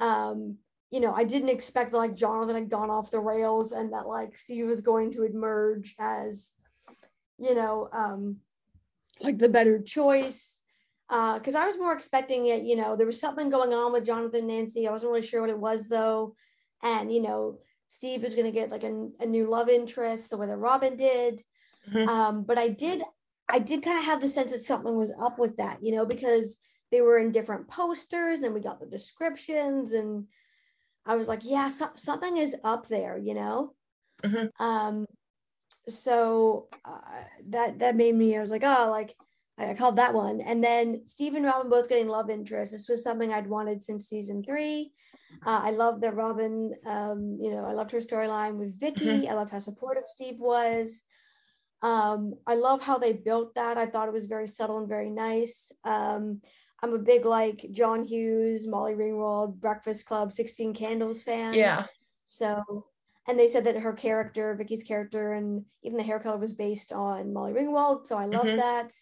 [0.02, 0.58] um,
[0.92, 4.08] you know, I didn't expect that like Jonathan had gone off the rails and that
[4.08, 6.52] like Steve was going to emerge as,
[7.38, 8.38] you know, um,
[9.24, 10.60] like the better choice.
[11.10, 13.92] Uh, because uh, I was more expecting it, you know, there was something going on
[13.92, 14.88] with Jonathan and Nancy.
[14.88, 16.36] I wasn't really sure what it was though.
[16.84, 20.38] And, you know, Steve was going to get like a, a, new love interest the
[20.38, 21.44] way that Robin did.
[21.94, 22.08] Mm-hmm.
[22.08, 23.04] Um, but I did,
[23.50, 26.06] I did kind of have the sense that something was up with that, you know,
[26.06, 26.58] because
[26.92, 30.28] they were in different posters and we got the descriptions and,
[31.06, 33.74] I was like, yeah, so, something is up there, you know?
[34.24, 34.64] Mm-hmm.
[34.64, 35.08] Um,
[35.88, 39.16] so uh, that, that made me, I was like, oh, like
[39.58, 40.42] I called that one.
[40.42, 42.72] And then Steve and Robin both getting love interest.
[42.72, 44.92] This was something I'd wanted since season three.
[45.46, 49.06] Uh, I love that Robin, um, you know, I loved her storyline with Vicky.
[49.06, 49.32] Mm-hmm.
[49.32, 51.04] I loved how supportive Steve was.
[51.82, 53.78] Um, I love how they built that.
[53.78, 55.72] I thought it was very subtle and very nice.
[55.84, 56.42] Um,
[56.84, 61.54] I'm a big like John Hughes, Molly Ringwald, Breakfast Club, 16 Candles fan.
[61.54, 61.86] Yeah.
[62.26, 62.86] So,
[63.32, 66.92] and they said that her character, Vicky's character, and even the hair color was based
[66.92, 68.06] on Molly Ringwald.
[68.06, 68.58] So I love Mhm.
[68.58, 68.94] that.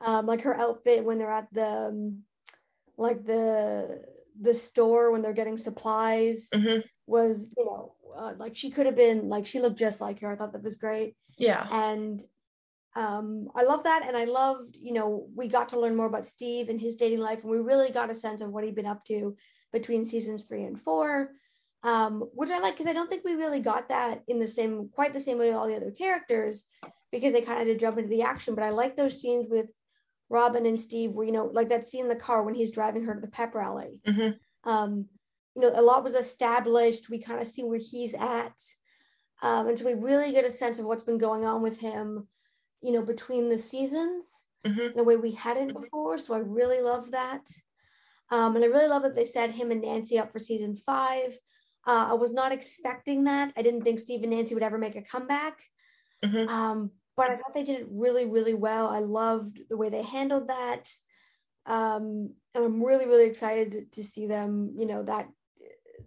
[0.00, 2.22] Um, like her outfit when they're at the um,
[2.96, 4.04] like the
[4.40, 8.96] the store when they're getting supplies hmm was you know uh, like she could have
[8.96, 10.30] been like she looked just like her.
[10.30, 11.66] I thought that was great Yeah.
[11.70, 12.22] and
[12.96, 14.04] um, I love that.
[14.06, 17.18] And I loved, you know, we got to learn more about Steve and his dating
[17.18, 19.36] life, and we really got a sense of what he'd been up to
[19.72, 21.32] between seasons three and four,
[21.84, 24.88] um, which I like because I don't think we really got that in the same,
[24.88, 26.64] quite the same way with all the other characters,
[27.12, 28.54] because they kind of did jump into the action.
[28.54, 29.70] But I like those scenes with
[30.30, 33.04] Robin and Steve, where you know, like that scene in the car when he's driving
[33.04, 34.00] her to the pep rally.
[34.04, 34.30] hmm
[34.64, 35.06] Um,
[35.54, 37.10] you know, a lot was established.
[37.10, 38.58] We kind of see where he's at.
[39.42, 42.26] Um, and so we really get a sense of what's been going on with him,
[42.80, 46.16] you know, between the seasons hmm in a way we hadn't before.
[46.18, 47.46] So I really love that.
[48.30, 51.36] Um, and I really love that they set him and Nancy up for season five.
[51.86, 53.52] Uh, I was not expecting that.
[53.56, 55.60] I didn't think Steve and Nancy would ever make a comeback.
[56.22, 58.88] hmm Um, but I thought they did it really, really well.
[58.88, 60.90] I loved the way they handled that.
[61.66, 65.28] Um, and I'm really, really excited to see them, you know, that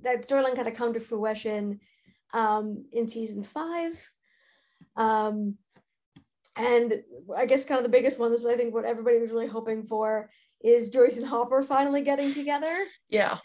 [0.04, 1.80] that storyline kind of come to fruition
[2.34, 3.94] um, in season five.
[4.96, 5.58] Um,
[6.56, 7.02] and
[7.36, 9.84] I guess kind of the biggest one is I think what everybody was really hoping
[9.84, 10.30] for
[10.62, 12.76] is Joyce and Hopper finally getting together.
[13.10, 13.38] Yeah.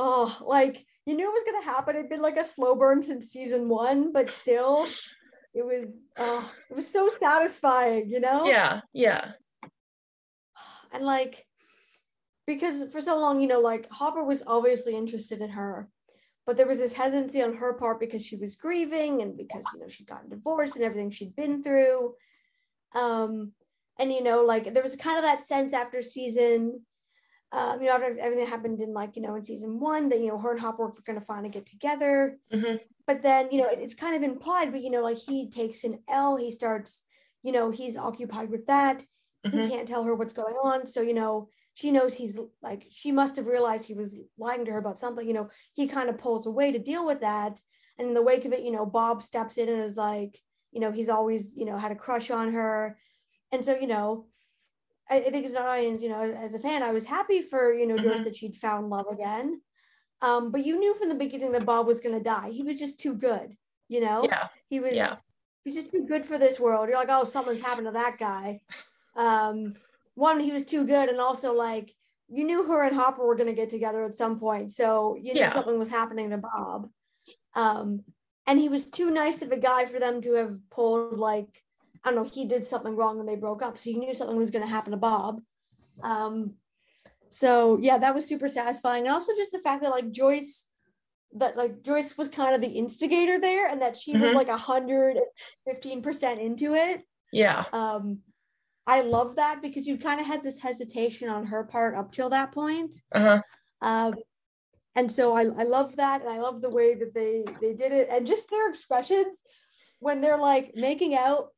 [0.00, 1.96] Oh, like you knew it was gonna happen.
[1.96, 4.86] It'd been like a slow burn since season one, but still,
[5.54, 8.46] it was oh, it was so satisfying, you know?
[8.46, 8.80] Yeah.
[8.92, 9.32] Yeah.
[10.92, 11.44] And like
[12.46, 15.88] because for so long, you know, like Hopper was obviously interested in her,
[16.46, 19.80] but there was this hesitancy on her part because she was grieving and because you
[19.80, 22.14] know she'd gotten divorced and everything she'd been through.
[22.94, 23.52] Um,
[23.98, 26.82] and you know, like there was kind of that sense after season
[27.52, 30.28] um, you know, after everything happened in like, you know, in season one, that, you
[30.28, 32.38] know, her and Hopper were going to finally get together.
[32.50, 35.48] hmm But then, you know, it- it's kind of implied, but, you know, like he
[35.50, 37.04] takes an L, he starts,
[37.42, 39.06] you know, he's occupied with that.
[39.50, 39.68] He Mhm.
[39.68, 40.86] can't tell her what's going on.
[40.86, 44.72] So, you know, she knows he's like, she must have realized he was lying to
[44.72, 47.60] her about something, you know, he kind of pulls away to deal with that.
[47.98, 50.80] And in the wake of it, you know, Bob steps in and is like, you
[50.80, 52.98] know, he's always, you know, had a crush on her.
[53.52, 54.28] And so, you know,
[55.10, 57.86] I, think as an audience, you know, as a fan, I was happy for, you
[57.86, 58.24] know, Joyce Mhm.
[58.24, 59.60] that she'd found love again.
[60.20, 62.50] Um, but you knew from the beginning that Bob was gonna die.
[62.50, 63.56] He was just too good,
[63.88, 64.24] you know?
[64.24, 64.48] Yeah.
[64.68, 65.16] He was Yeah.
[65.64, 66.88] he's just too good for this world.
[66.88, 68.60] You're like, oh, something's happened to that guy.
[69.14, 69.74] Um,
[70.14, 71.94] one, he was too good, and also like
[72.28, 74.70] you knew her and Hopper were gonna get together at some point.
[74.72, 75.52] So you knew Yeah.
[75.52, 76.90] something was happening to Bob.
[77.54, 78.04] Um,
[78.46, 81.64] and he was too nice of a guy for them to have pulled like
[82.04, 83.78] I don't know, he did something wrong and they broke up.
[83.78, 85.40] So he knew something was going to happen to Bob.
[86.02, 86.54] Um,
[87.28, 89.04] so yeah, that was super satisfying.
[89.04, 90.66] And also just the fact that like Joyce,
[91.34, 94.34] that like Joyce was kind of the instigator there and that she was Mhm.
[94.34, 95.26] like hundred and
[95.66, 97.02] fifteen percent into it.
[97.32, 97.64] Yeah.
[97.72, 98.20] Um,
[98.86, 102.30] I love that because you kind of had this hesitation on her part up till
[102.30, 102.94] that point.
[103.12, 103.42] Uh huh.
[103.82, 104.14] Um,
[104.94, 107.92] and so I, I love that and I love the way that they they did
[107.92, 109.36] it and just their expressions
[110.00, 111.48] when they're like making out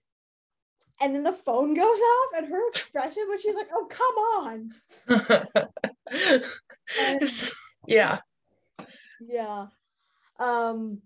[1.01, 4.17] and then the phone goes off and her expression when she's like, oh come
[5.09, 6.43] on.
[7.87, 8.19] yeah.
[9.21, 9.67] Yeah.
[10.39, 11.01] Um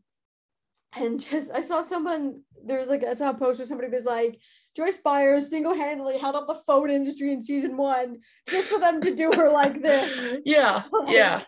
[0.97, 4.05] and just I saw someone there was like I saw a post where somebody was
[4.05, 4.39] like
[4.77, 9.15] Joyce Byers single-handedly held up the phone industry in season one just for them to
[9.15, 10.37] do her like this.
[10.45, 10.83] Yeah.
[11.09, 11.43] Yeah.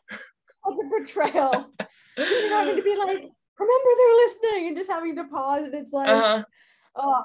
[0.69, 1.73] As a betrayal.
[2.17, 3.19] and having to be like,
[3.59, 6.45] remember they're listening and just having to pause and it's like Uh huh.
[6.97, 7.23] oh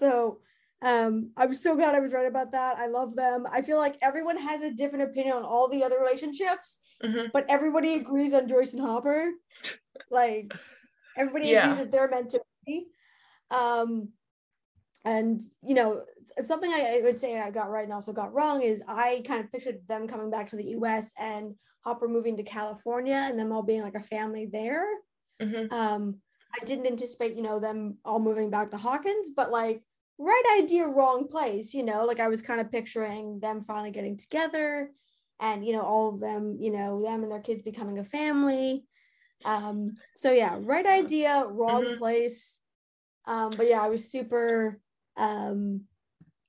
[0.00, 0.38] so
[0.82, 2.78] um i was so glad i was right about that.
[2.78, 3.46] I love them.
[3.52, 7.46] I feel like everyone has a different opinion on all the other relationships hmm but
[7.48, 9.30] everybody agrees on joyce and hopper.
[10.10, 10.52] Like
[11.16, 11.64] everybody Yeah.
[11.64, 12.88] agrees that they're meant to be.
[13.50, 14.08] Um
[15.04, 16.02] and you know
[16.42, 19.50] something I, would say i got right and also got wrong is i kind of
[19.52, 23.62] pictured them coming back to the us and hopper moving to california and them all
[23.62, 24.86] being like a family there.
[25.40, 26.16] Hmm um
[26.60, 29.82] i didn't anticipate you know them all moving back to hawkins but like
[30.20, 34.18] right idea wrong place you know like i was kind of picturing them finally getting
[34.18, 34.90] together
[35.40, 38.84] and you know all of them you know them and their kids becoming a family
[39.46, 41.98] um so yeah right idea wrong Mhm.
[41.98, 42.60] place
[43.24, 44.78] um but yeah i was super
[45.16, 45.80] um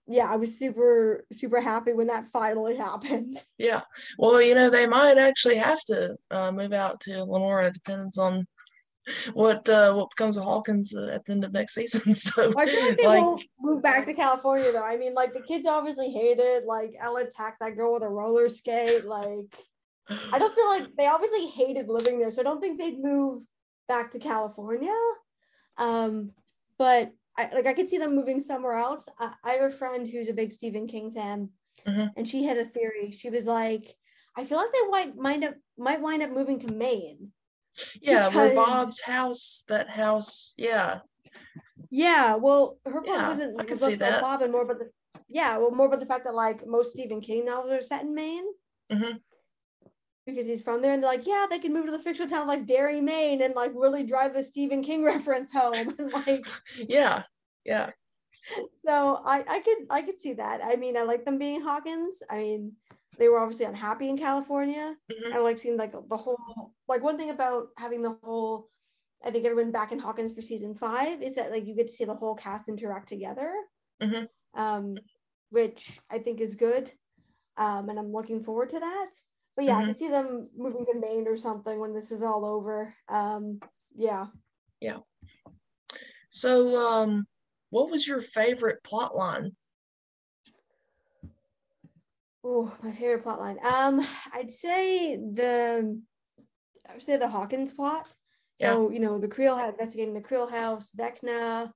[0.08, 3.82] yeah i was super super happy when that finally happened Yeah.
[4.18, 7.68] Well, you know, they might actually have to uh, move out to Lenora.
[7.68, 8.48] It depends on
[9.34, 12.16] what uh, what becomes of Hawkins uh, at the end of next season.
[12.16, 14.84] So, I like they like, won't move back to California though.
[14.84, 18.50] I mean, like the kids obviously hated like Ella attacked that girl with a roller
[18.50, 19.06] skate.
[19.06, 19.56] Like
[20.32, 23.44] I don't feel like they obviously hated living there, so I don't think they'd move
[23.88, 24.96] back to California.
[25.78, 26.32] Um,
[26.78, 29.08] but I like I could see them moving somewhere else.
[29.20, 31.50] I, I have a friend who's a big Stephen King fan,
[31.88, 32.12] Mhm.
[32.16, 33.12] and she had a theory.
[33.12, 33.96] She was like,
[34.38, 37.32] I feel like they might wind up might wind up moving to Maine.
[38.02, 41.00] Yeah, where Because- Bob's house, that house, yeah.
[41.90, 44.22] Yeah, well, her book Yeah, wasn't I was less about.
[44.22, 44.90] Bob and more about the
[45.28, 48.14] yeah, well, more about the fact that like most Stephen King novels are set in
[48.14, 48.46] Maine.
[48.92, 49.20] Mhm.
[50.26, 52.44] Because he's from there, and they're like, yeah, they can move to the fictional town
[52.44, 56.46] of like Derry, Maine, and like really drive the Stephen King reference home, and like
[56.78, 57.24] Yeah.
[57.66, 57.90] Yeah.
[58.86, 60.62] so I I could I could see that.
[60.64, 62.22] I mean, I like them being Hawkins.
[62.30, 62.74] I mean,
[63.22, 64.98] they were obviously unhappy in California.
[65.12, 65.32] Mhm.
[65.32, 68.72] I like seeing like the whole like one thing about having the whole.
[69.24, 71.94] I think everyone back in Hawkins for season five is that like you get to
[71.94, 73.54] see the whole cast interact together,
[74.02, 74.28] Mhm.
[74.56, 74.98] um,
[75.52, 76.92] which I think is good,
[77.58, 79.12] um, and I'm looking forward to that.
[79.56, 79.86] But yeah, I Mhm.
[79.86, 82.96] could see them moving to Maine or something when this is all over.
[83.08, 83.60] Um,
[83.96, 84.30] yeah.
[84.80, 85.02] yeah.
[86.32, 87.28] So, um,
[87.70, 89.56] what was your favorite plot line?
[92.44, 93.58] Oh, my favorite plot line.
[93.66, 96.02] Um, I'd say the
[96.90, 98.08] I would say the Hawkins plot.
[98.56, 101.72] So, you know, the Creel had investigating the Creel house, Vecna,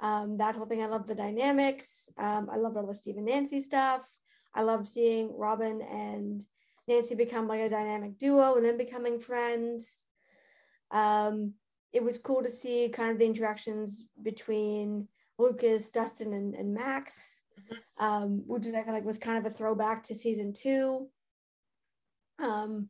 [0.00, 0.82] um, that whole thing.
[0.82, 2.08] I love the dynamics.
[2.18, 4.08] Um, I loved all the Steve and Nancy stuff.
[4.52, 6.44] I love seeing Robin and
[6.88, 10.02] Nancy become like a dynamic duo and then becoming friends.
[10.90, 11.54] Um,
[11.92, 15.06] it was cool to see kind of the interactions between
[15.38, 17.40] Lucas, Dustin, and, and Max
[17.98, 21.08] um, which is I feel like was kind of a throwback to season two.
[22.38, 22.88] Um,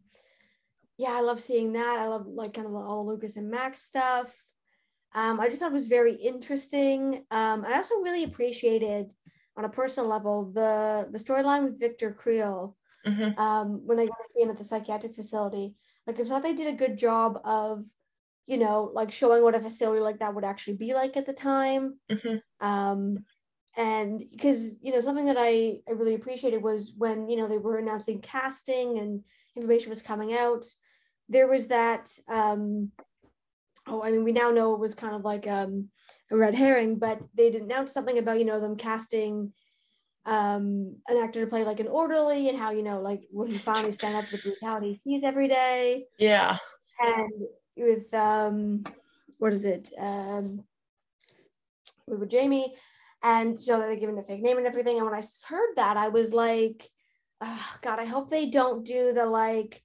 [0.97, 1.99] yeah, I love seeing that.
[1.99, 4.35] I love like kind of all Lucas and Max stuff.
[5.15, 7.25] Um, I just thought it was very interesting.
[7.31, 9.13] Um, I also really appreciated
[9.57, 13.39] on a personal level the the storyline with Victor Creel Mhm.
[13.39, 15.77] um, when they got to see him at the psychiatric facility.
[16.07, 17.87] Like I thought they did a good job of,
[18.47, 21.33] you know, like showing what a facility like that would actually be like at the
[21.33, 22.43] time Mhm.
[22.61, 23.25] um
[23.77, 27.59] and because you know something that I, I really appreciated was when you know they
[27.59, 29.23] were announcing casting and
[29.57, 30.65] information was coming out
[31.29, 32.91] there was that um
[33.87, 35.89] oh i mean we now know it was kind of like um
[36.31, 39.53] a red herring but they announced something about you know them casting
[40.27, 43.59] um an actor to play like an orderly and how you know like will he
[43.59, 46.57] finally stand up to the brutality he sees every day Yeah.
[47.01, 47.31] and
[47.77, 48.85] with um
[49.39, 50.65] what is it um
[52.07, 52.75] with Jamie
[53.25, 54.99] and so they're given a fake name and everything.
[54.99, 56.89] And when I heard that I was like
[57.41, 59.83] oh, god I hope they don't do the like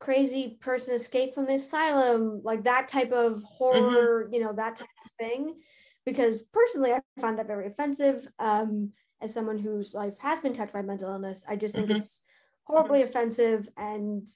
[0.00, 4.88] crazy person escape from the asylum like that type of horror you know that type
[5.04, 5.60] of thing.
[6.04, 8.26] Because personally I find that very offensive.
[8.38, 11.96] Um as someone whose life has been touched by mental illness I just think Mhm.
[11.98, 12.20] it's
[12.64, 14.26] horribly offensive and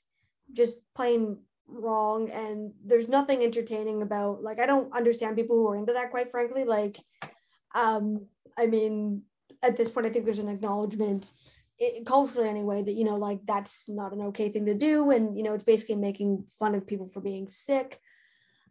[0.52, 2.30] just plain wrong.
[2.30, 6.30] And there's nothing entertaining about like I don't understand people who are into that quite
[6.30, 6.64] frankly.
[6.64, 6.98] Like
[7.76, 8.26] um
[8.58, 9.22] I mean
[9.62, 11.30] at this point I think there's an acknowledgement
[11.80, 15.10] i culturally anyway that you know like that's not an okay thing to do.
[15.10, 18.00] And you know it's basically making fun of people for being sick.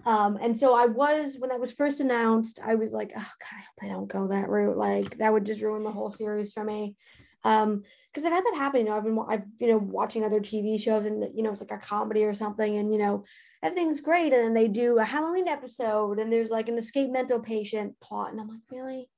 [0.05, 3.53] Um and so I was when that was first announced I was like oh god
[3.53, 4.77] I hope they don't go that route.
[4.77, 6.95] Like that would just ruin the whole series for me.
[7.43, 7.83] Um
[8.15, 8.79] because I've had that happen.
[8.79, 11.59] You know, I've been, I've, you know, watching other TV shows and, you know, it's
[11.59, 12.77] like a comedy or something.
[12.77, 13.25] And, you know,
[13.65, 14.33] everything's great.
[14.33, 18.31] And then they do a Halloween episode and there's like an escape mental patient plot.
[18.31, 19.09] And I'm like, really?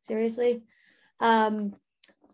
[0.00, 0.64] Seriously?
[1.20, 1.76] Um,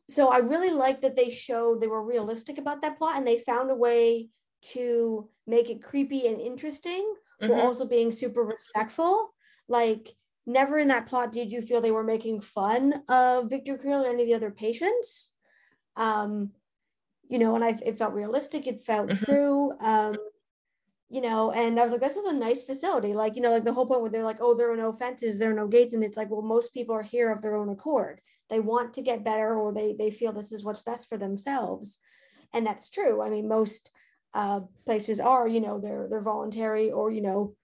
[0.09, 3.39] so I really like that they showed they were realistic about that plot and they
[3.39, 4.31] found a way
[4.63, 7.67] to make it creepy and interesting while Mhm.
[7.67, 9.35] also being super respectful.
[9.69, 14.05] Like, never in that plot did you feel they were making fun of Victor Creel
[14.05, 15.33] or any of the other patients.
[15.97, 16.55] Um,
[17.29, 19.15] you know, and I it felt realistic, it felt Mhm.
[19.15, 19.73] true.
[19.81, 20.17] Um,
[21.11, 23.15] you know, and I was like, this is a nice facility.
[23.15, 25.39] Like, you know, like the whole point where they're like, oh, there are no fences,
[25.39, 25.93] there are no gates.
[25.93, 28.21] And it's like, well, most people are here of their own accord.
[28.49, 32.01] They want to get better or they they feel this is what's best for themselves.
[32.53, 33.23] And that's true.
[33.23, 33.91] I mean, most
[34.35, 37.57] uh places are, you know, they're they're voluntary or, you know,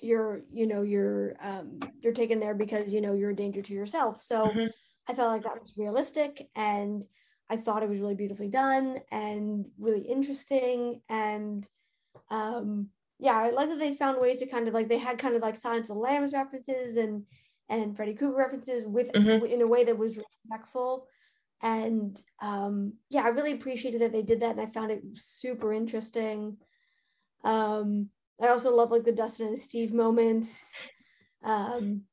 [0.00, 3.72] you're, you know, you're um you're taken there because you know you're a danger to
[3.72, 4.20] yourself.
[4.20, 4.70] So Mhm.
[5.08, 7.04] I felt like that was realistic and
[7.48, 11.02] I thought it was really beautifully done and really interesting.
[11.10, 11.66] And
[12.30, 15.36] um, yeah, I like that they found ways to kind of like they had kind
[15.36, 17.26] of like Silence of the Lambs references and
[17.68, 19.48] and Freddy Krueger references with Mhm.
[19.48, 21.08] in a way that was respectful.
[21.62, 25.72] And um, yeah, I really appreciated that they did that, and I found it super
[25.72, 26.58] interesting.
[27.44, 28.10] Um,
[28.40, 30.72] I also love like the Dustin and Steve moments.
[31.42, 32.06] Um,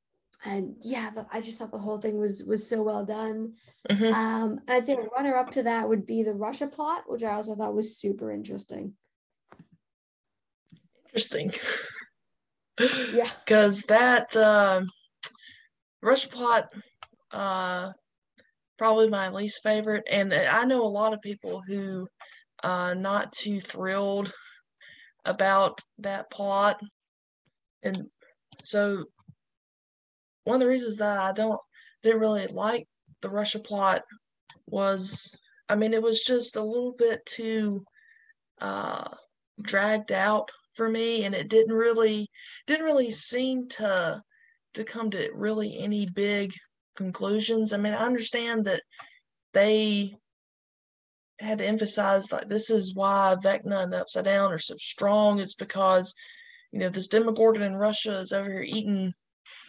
[0.43, 3.55] and yeah, the, I just thought the whole thing was was so well done.
[3.89, 4.13] Mhm.
[4.13, 7.23] Um, and I'd say a runner up to that would be the Russia plot, which
[7.23, 8.95] I also thought was super interesting.
[11.13, 11.51] Interesting.
[12.79, 13.29] Yeah.
[13.45, 14.81] Because that uh,
[16.01, 16.73] Russia plot,
[17.31, 17.91] uh,
[18.77, 22.07] probably my least favorite, and I know a lot of people who
[22.63, 24.33] uh, not too thrilled
[25.25, 26.81] about that plot,
[27.83, 28.07] and
[28.63, 29.05] so
[30.43, 31.59] one of the reasons that I don't
[32.03, 32.87] didn't really like
[33.21, 34.01] the Russia plot
[34.67, 35.31] was,
[35.69, 37.83] I mean, it was just a little bit too
[38.61, 39.09] uh,
[39.61, 42.27] dragged out for me, and it didn't really
[42.67, 44.21] didn't really seem to
[44.73, 46.53] to come to really any big
[46.95, 47.73] conclusions.
[47.73, 48.81] I mean, I understand that
[49.53, 50.15] they
[51.39, 55.39] had to emphasize like this is why Vecna and the Upside Down are so strong.
[55.39, 56.13] It's because
[56.71, 59.13] you know this Demogorgon in Russia is over here eating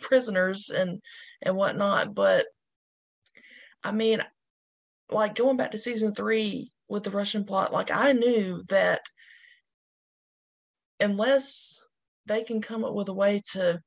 [0.03, 1.01] prisoners and
[1.43, 2.15] and whatnot.
[2.15, 2.47] But
[3.83, 4.23] I mean,
[5.11, 9.01] like going back to season three with the Russian plot, like I knew that
[11.03, 11.85] unless
[12.27, 13.81] they can come up with a way to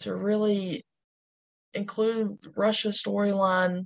[0.00, 0.84] to really
[1.74, 3.84] include Russia's storyline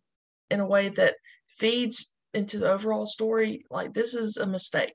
[0.51, 1.17] in a way that
[1.49, 4.95] feeds into the overall story, like this is a mistake.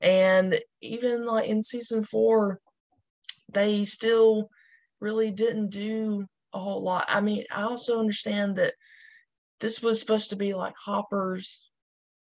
[0.00, 2.60] And even like in season four,
[3.52, 4.48] they still
[5.00, 7.04] really didn't do a whole lot.
[7.08, 8.74] I mean, I also understand that
[9.60, 11.68] this was supposed to be like Hopper's,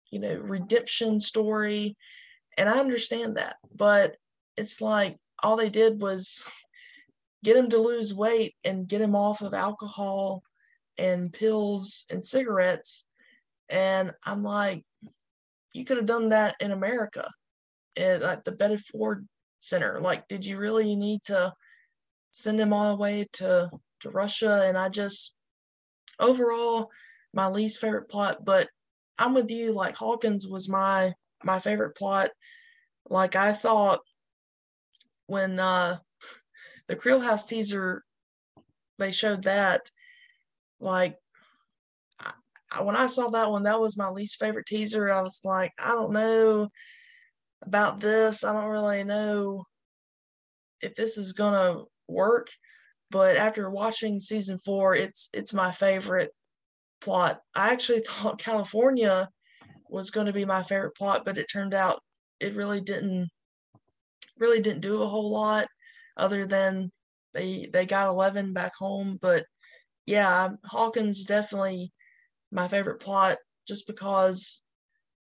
[0.09, 1.95] you know, redemption story.
[2.57, 3.57] And I understand that.
[3.75, 4.15] But
[4.57, 6.45] it's like all they did was
[7.43, 10.43] get him to lose weight and get him off of alcohol
[10.97, 13.07] and pills and cigarettes.
[13.69, 14.83] And I'm like,
[15.73, 17.29] you could have done that in America
[17.97, 19.27] at the Betty Ford
[19.59, 19.99] Center.
[20.01, 21.53] Like, did you really need to
[22.31, 23.69] send him all the way to
[24.01, 24.63] to Russia?
[24.65, 25.35] And I just
[26.19, 26.89] overall
[27.33, 28.67] my least favorite plot, but
[29.17, 29.73] I'm with you.
[29.73, 32.29] Like Hawkins was my my favorite plot.
[33.09, 34.01] Like I thought
[35.31, 35.97] when uh
[36.89, 38.03] the Creel House teaser
[38.99, 39.89] they showed that
[40.81, 41.15] like
[42.69, 45.09] I, when I saw that one that was my least favorite teaser.
[45.09, 46.67] I was like I don't know
[47.63, 48.43] about this.
[48.43, 49.63] I don't really know
[50.81, 52.49] if this is gonna work
[53.09, 56.31] but after watching season four it's it's my favorite
[56.99, 57.39] plot.
[57.55, 59.29] I actually thought California
[59.89, 62.01] was going to be my favorite plot but it turned out
[62.41, 63.29] it really didn't
[64.41, 65.67] really didn't do a whole lot
[66.17, 66.91] other than
[67.33, 69.17] they they got 11 back home.
[69.21, 69.45] But
[70.05, 71.93] yeah hawkins definitely
[72.51, 73.37] my favorite plot
[73.67, 74.61] just because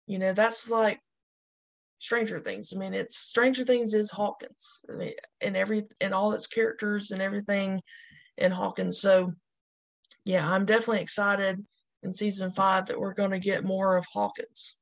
[0.07, 0.99] you know that's like
[1.99, 2.73] stranger things.
[2.75, 7.11] I mean it's stranger things is hawkins I mean, and every and all its characters
[7.11, 7.79] and everything
[8.37, 8.99] in hawkins.
[8.99, 9.33] So
[10.25, 11.63] yeah i'm definitely excited
[12.03, 14.77] in season five that we're going to get more of hawkins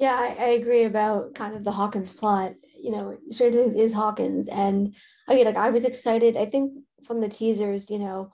[0.00, 2.54] yeah, I, I, agree about kind of the Hawkins plot.
[2.82, 4.94] You know, Stranger Things is Hawkins, and
[5.28, 6.38] I mean, like I was excited.
[6.38, 6.72] I think
[7.04, 8.32] from the teasers, you know,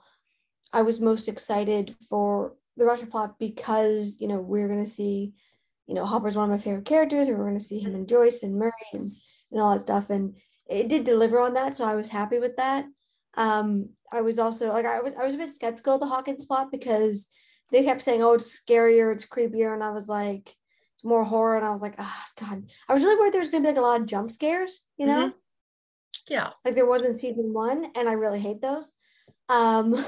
[0.71, 5.33] I was most excited for the Russia plot because you know we're gonna see,
[5.87, 8.43] you know, Hopper's one of my favorite characters, and we're gonna see him and Joyce
[8.43, 9.11] and Murray and
[9.51, 10.37] and all that stuff, and
[10.69, 12.85] it did deliver on that, so I was happy with that.
[13.35, 16.45] Um, I was also like I was I was a bit skeptical of the Hawkins
[16.45, 17.27] plot because
[17.73, 20.55] they kept saying, "Oh, it's scarier, it's creepier," and I was like
[20.97, 21.57] it's more horror.
[21.57, 22.63] And I was like, oh God.
[22.89, 25.05] I was really worried there was gonna be like a lot of jump scares, you
[25.05, 25.27] know?
[25.27, 25.37] Mm-hmm.
[26.27, 26.49] Yeah.
[26.65, 28.91] Like there was in season one, and I really hate those.
[29.47, 30.03] Um,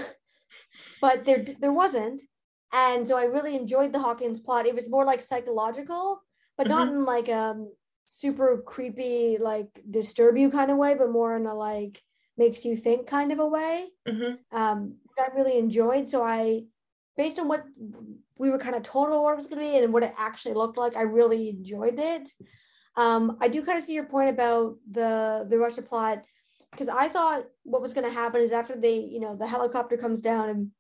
[1.02, 2.24] but there there wasn't.
[2.74, 4.66] And so I really enjoyed the Hawkins plot.
[4.66, 6.24] It was more like psychological,
[6.58, 6.76] but mm-hmm.
[6.76, 7.72] not in like um
[8.08, 12.02] super creepy, like disturb you kind of way, but more in a like
[12.36, 13.88] makes you think kind of a way.
[14.08, 14.58] Mm-hmm.
[14.58, 16.08] Um, I really enjoyed.
[16.10, 16.64] So I
[17.16, 17.64] based on what
[18.40, 20.56] we were kind of told what it was going to be and what it actually
[20.56, 22.30] looked like, I really enjoyed it.
[22.96, 26.24] Um, I do kind of see your point about the the Russia plot
[26.72, 29.98] because I thought what was going to happen is after they, you know, the helicopter
[29.98, 30.72] comes down and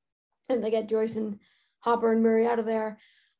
[0.47, 1.37] and they get Joyce and
[1.81, 2.97] Hopper and Murray out of there.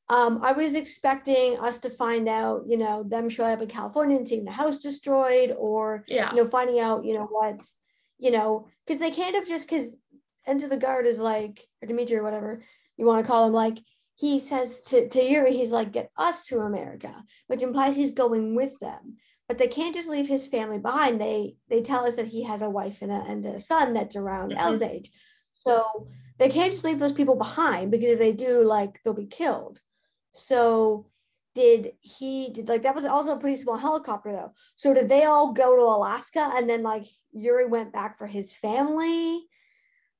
[0.09, 4.17] Um, I was expecting us to find out, you know, them showing up in California
[4.17, 6.30] and seeing the house destroyed, or yeah.
[6.32, 7.63] you know, finding out, you know, what,
[8.17, 9.95] you know, because they can't have just because
[10.47, 12.63] Enter the Guard is like, or Dimitri or whatever,
[12.97, 13.78] you want to call him like
[14.20, 18.53] he says to, to Yuri, he's like, get us to America, which implies he's going
[18.53, 19.15] with them.
[19.47, 21.22] But they can't just leave his family behind.
[21.22, 24.17] They they tell us that he has a wife and a, and a son that's
[24.17, 24.59] around mm-hmm.
[24.59, 25.09] Elle's age.
[25.53, 26.07] So
[26.38, 29.80] they can't just leave those people behind because if they do, like they'll be killed.
[30.34, 31.07] So
[31.55, 34.51] did he did like that was also a pretty small helicopter though.
[34.76, 38.53] So did they all go to Alaska and then like Yuri went back for his
[38.53, 39.45] family?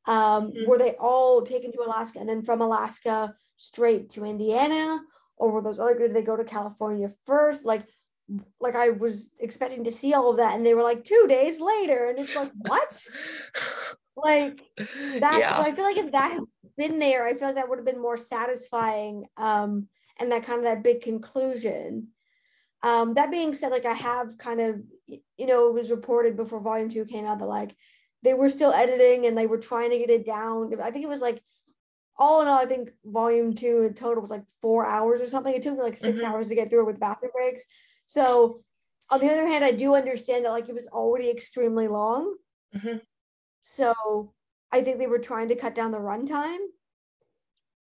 [0.08, 0.70] Um, mm-hmm.
[0.70, 5.00] Were they all taken to Alaska and then from Alaska straight to Indiana?
[5.36, 7.64] Or were those other, did they go to California first?
[7.64, 7.86] Like,
[8.60, 11.60] like I was expecting to see all of that, and they were like two days
[11.60, 13.08] later, and it's like what?
[14.16, 15.40] like that.
[15.40, 15.56] Yeah.
[15.56, 16.42] So I feel like if that had
[16.78, 19.26] been there, I feel like that would have been more satisfying.
[19.38, 19.88] Um,
[20.20, 22.10] and that kind of that big conclusion.
[22.84, 26.60] Um, that being said, like I have kind of, you know, it was reported before
[26.60, 27.76] volume two came out that like
[28.24, 30.72] they were still editing and they were trying to get it down.
[30.82, 31.42] I think it was like
[32.20, 35.54] all in all, I think volume two in total was like four hours or something.
[35.56, 36.26] It took me like 6 Mhm.
[36.26, 37.64] hours to get through it with bathroom breaks.
[38.06, 38.64] So
[39.10, 42.38] on the other hand, I do understand that like it was already extremely long.
[42.76, 43.02] Mhm.
[43.62, 44.34] So
[44.72, 46.60] I think they were trying to cut down the runtime.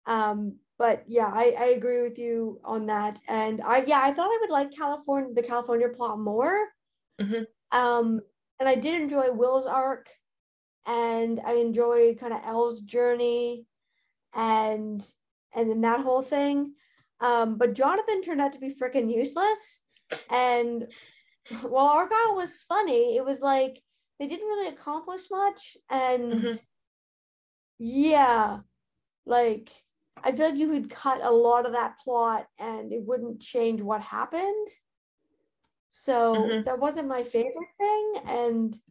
[0.05, 3.19] Um, but yeah, I, I agree with you on that.
[3.27, 6.69] And I yeah, I thought I would like California the California plot more.
[7.19, 7.47] Mhm.
[7.71, 8.21] Um,
[8.59, 10.09] and I did enjoy Will's arc,
[10.85, 13.65] and I enjoyed kind of Elle's journey,
[14.35, 15.05] and
[15.55, 16.73] and then that whole thing.
[17.19, 19.81] Um, but Jonathan turned out to be freaking useless.
[20.29, 20.91] And
[21.61, 23.81] while Argyle was funny, it was like
[24.19, 25.77] they didn't really accomplish much.
[25.89, 26.59] And Mhm.
[27.79, 28.59] yeah,
[29.25, 29.71] like
[30.23, 33.81] I feel like you could cut a lot of that plot and it wouldn't change
[33.81, 34.67] what happened.
[35.89, 36.65] So Mhm.
[36.65, 38.13] that wasn't my favorite thing.
[38.27, 38.81] And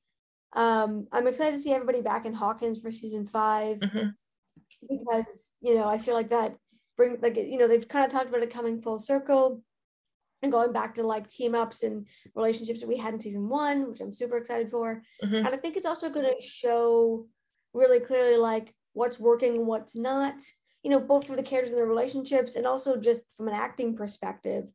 [0.52, 4.14] um, I'm excited to see everybody back in Hawkins for season 5 Mhm.
[4.88, 6.56] Because you know I feel like that
[6.96, 9.62] bring like you know they've kind of talked about it coming full circle
[10.42, 13.88] and going back to like team ups and relationships that we had in season one,
[13.88, 15.02] which I'm super excited for.
[15.22, 15.36] Mhm.
[15.38, 17.26] And I think it's also going to show
[17.72, 20.34] really clearly like what's working and what's not,
[20.82, 23.96] you know, both for the characters and their relationships and also just from an acting
[23.96, 24.70] perspective.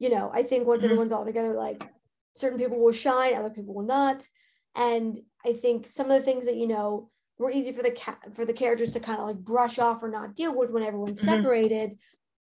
[0.00, 0.86] You know, I think once Mhm.
[0.86, 1.88] everyone's all together, like
[2.34, 4.26] certain people will shine, other people will not.
[4.74, 7.10] And I think some of the things that, you know,
[7.44, 10.08] were easy for the ca- for the characters to kind of like brush off or
[10.08, 11.26] not deal with when everyone's Mhm.
[11.26, 11.98] separated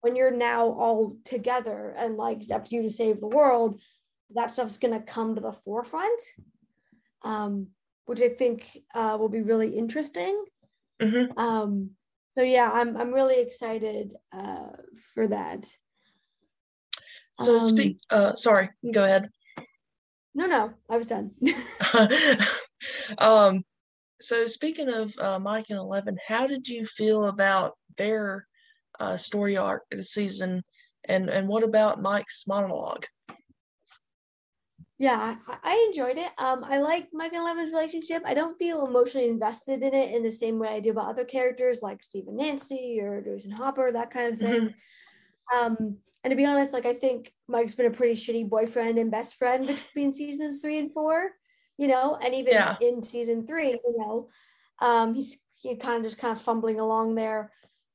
[0.01, 3.81] when you're now all together and like it's up to you to save the world
[4.35, 6.21] that stuff's going to come to the forefront
[7.25, 7.69] um,
[8.07, 10.45] which i think uh, will be really interesting
[11.01, 11.37] Mhm.
[11.39, 11.91] um,
[12.31, 14.69] so yeah i'm, I'm really excited uh,
[15.15, 15.67] for that
[17.43, 17.99] So Um, speak.
[18.09, 18.71] Uh, sorry.
[18.97, 19.29] Go ahead.
[20.35, 21.33] no no i was done
[23.19, 23.63] um,
[24.21, 28.47] so speaking of uh, Mike and Eleven, how did you feel about their
[28.99, 30.63] uh, story arc this season,
[31.05, 33.07] and and what about Mike's monologue?
[34.99, 36.31] yeah I, I enjoyed it.
[36.39, 38.23] Um, i like mike and eleven's relationship.
[38.25, 41.25] I don't feel emotionally invested in it in the same way i do about other
[41.25, 44.75] characters like steve and nancy or Joyce and hopper that kind of thing.
[45.57, 49.11] Um, and to be honest like i think mike's been a pretty shitty boyfriend and
[49.11, 51.31] best friend between seasons three and four
[51.79, 52.77] you know and even Yeah.
[52.81, 54.29] in season three you know
[54.81, 57.53] um, he's he kind of just kind of fumbling along there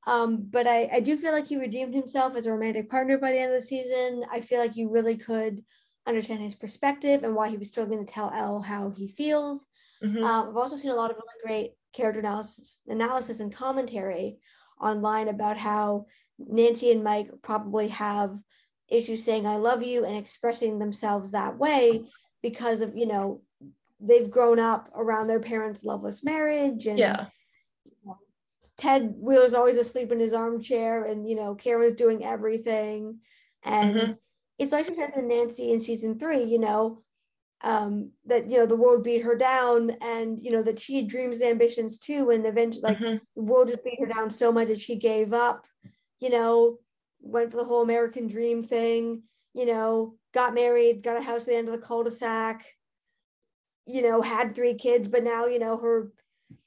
[0.08, 3.32] um, but I, I do feel like he redeemed himself as a romantic partner by
[3.32, 5.64] the end of the season i feel like you really could
[6.08, 9.68] understand his perspective and why he was struggling to tell Elle how he feels.
[10.04, 10.24] Mhm.
[10.24, 14.40] Um, I've also seen a lot of really great character analysis, analysis and commentary
[14.80, 16.08] online about how
[16.40, 18.40] Nancy and Mike probably have
[18.90, 22.06] issues saying "I love you" and expressing themselves that way
[22.42, 23.42] because of you know
[24.02, 27.26] they've grown up around their parents' loveless marriage and Yeah.
[28.78, 33.20] Ted Wheeler's always asleep in his armchair, and you know Karen's doing everything,
[33.64, 34.18] and Mhm.
[34.60, 37.04] it's like she says in Nancy in season three, you know,
[37.62, 41.08] um, that you know the world beat her down, and you know that she had
[41.08, 43.22] dreams and ambitions too, and eventually, like Mhm.
[43.36, 45.66] the world just beat her down so much that she gave up,
[46.20, 46.78] you know,
[47.20, 49.24] went for the whole American dream thing,
[49.54, 52.64] you know, got married, got a house at the end of the cul-de-sac,
[53.86, 56.12] you know, had three kids, but now you know her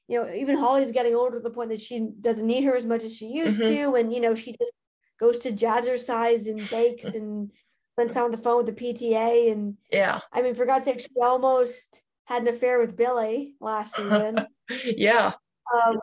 [0.07, 2.85] you know, even Holly's getting older to the point that she doesn't need her as
[2.85, 3.69] much as she used Mhm.
[3.69, 3.95] to.
[3.95, 4.73] And, you know, she just
[5.19, 7.51] goes to jazzercise and bakes and
[7.93, 9.51] spends time on the phone with the PTA.
[9.51, 10.21] And Yeah.
[10.33, 14.47] I mean, for God's sake, she almost had an affair with Billy last season.
[14.85, 15.33] yeah.
[15.73, 16.01] um,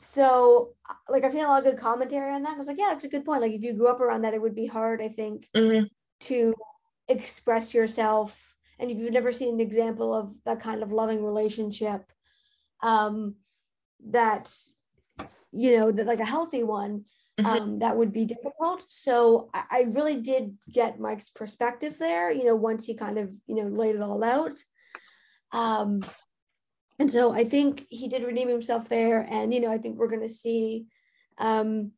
[0.00, 0.74] so,
[1.08, 2.54] like, I've seen a lot of good commentary on that.
[2.54, 3.42] I was like, yeah, that's a good point.
[3.42, 5.84] Like, if you grew up around that, it would be hard, I think, hmm
[6.20, 6.54] to
[7.08, 8.47] express yourself.
[8.78, 12.02] And if you've never seen an example of that kind of loving relationship,
[12.82, 13.34] um,
[14.10, 14.54] that
[15.52, 17.04] you know that like a healthy one,
[17.40, 17.46] Mhm.
[17.46, 18.84] um, that would be difficult.
[18.88, 22.30] So I, I really did get Mike's perspective there.
[22.30, 24.62] You know, once he kind of you know laid it all out.
[25.52, 26.04] Um,
[26.98, 30.08] and so I think he did redeem himself there, and you know I think we're
[30.08, 30.86] going to see,
[31.38, 31.92] um,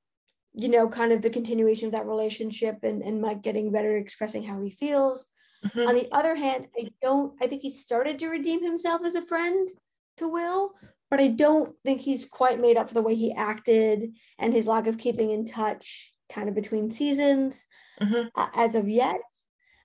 [0.55, 4.43] you know, kind of the continuation of that relationship, and and Mike getting better expressing
[4.43, 5.31] how he feels.
[5.65, 5.89] Mhm.
[5.89, 7.35] On the other hand, I don't.
[7.43, 9.69] I think he started to redeem himself as a friend
[10.17, 10.73] to Will,
[11.11, 14.67] but I don't think he's quite made up for the way he acted and his
[14.67, 17.67] lack of keeping in touch, kind of between seasons
[18.01, 18.31] Mhm.
[18.35, 19.21] uh, as of yet.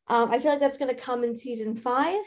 [0.08, 2.24] Um, I feel like that's going to come in season five.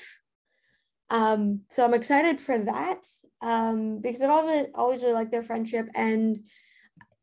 [1.10, 3.02] Um, so I'm excited for that
[3.40, 6.38] um, because I've always, always really liked their friendship and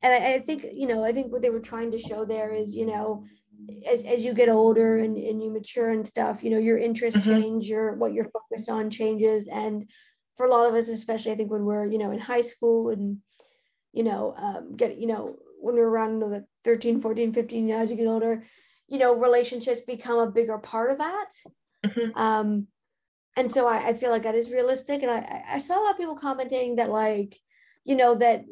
[0.01, 2.51] and I, I, think you know I think what they were trying to show there
[2.51, 3.26] is you know
[3.91, 7.22] as, as you get older and, and you mature and stuff you know your interests
[7.22, 7.41] mm-hmm.
[7.41, 9.89] change your what you're focused on changes and
[10.36, 12.89] for a lot of us especially I think when we're you know in high school
[12.89, 13.18] and
[13.93, 17.97] you know um, get you know when we're around the 13 14 15 as you
[17.97, 18.43] get older
[18.88, 21.30] you know relationships become a bigger part of that
[21.86, 22.18] mm-hmm.
[22.18, 22.68] um
[23.38, 25.91] and so I, I, feel like that is realistic and I, I saw a lot
[25.91, 27.38] of people commenting that like
[27.86, 28.43] you know that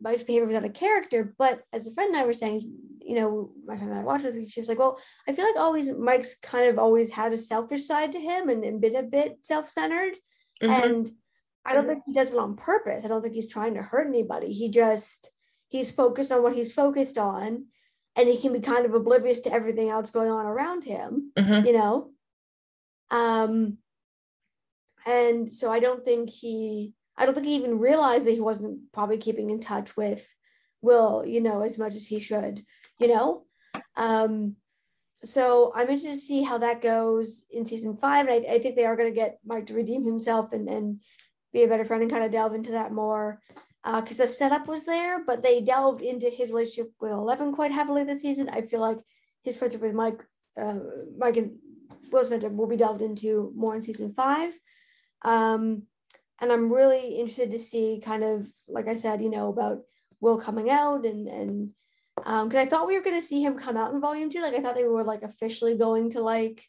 [0.00, 2.60] mike's behavior was out of character but as a friend and i were saying
[3.00, 5.56] you know my friend and i watched it she was like well i feel like
[5.56, 9.02] always mike's kind of always had a selfish side to him and, and been a
[9.02, 10.14] bit self-centered
[10.62, 10.70] mm-hmm.
[10.70, 11.10] and
[11.66, 14.06] i don't think he does it on purpose i don't think he's trying to hurt
[14.06, 15.30] anybody he just
[15.68, 17.64] he's focused on what he's focused on
[18.14, 21.66] and he can be kind of oblivious to everything else going on around him mm-hmm.
[21.66, 22.10] you know
[23.10, 23.78] um
[25.06, 28.80] and so i don't think he i don't think he even realized that he wasn't
[28.92, 30.26] probably keeping in touch with
[30.80, 32.64] will you know as much as he should
[32.98, 33.44] you know
[33.96, 34.56] um
[35.24, 38.76] so i'm interested to see how that goes in season five and i, I think
[38.76, 41.00] they are going to get mike to redeem himself and and
[41.52, 43.40] be a better friend and kind of delve into that more
[43.82, 47.72] because uh, the setup was there, but they delved into his relationship with Eleven quite
[47.72, 48.48] heavily this season.
[48.48, 48.98] I feel like
[49.42, 50.22] his friendship with Mike,
[50.56, 50.78] uh,
[51.18, 51.58] Mike and
[52.12, 54.52] Will's friendship will be delved into more in season five.
[55.24, 55.82] Um,
[56.42, 59.82] and I'm really interested to see kind of, like I said, you know, about
[60.20, 61.70] Will coming out and and
[62.24, 64.42] um because I thought we were going to see him come out in volume two.
[64.42, 66.68] Like I thought they were like officially going to like,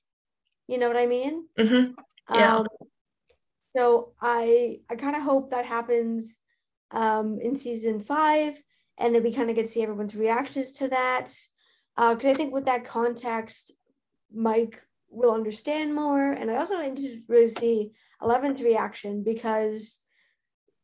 [0.67, 1.47] you know what I mean?
[1.59, 1.91] Mm-hmm.
[2.33, 2.57] Yeah.
[2.57, 2.67] Um,
[3.71, 6.37] so I I kind of hope that happens
[6.91, 8.61] um, in season five,
[8.99, 11.31] and then we kind of get to see everyone's reactions to that.
[11.97, 13.71] Uh, because uh, I think with that context,
[14.33, 17.91] Mike will understand more, and I also need to really see
[18.23, 20.01] Eleven's reaction because,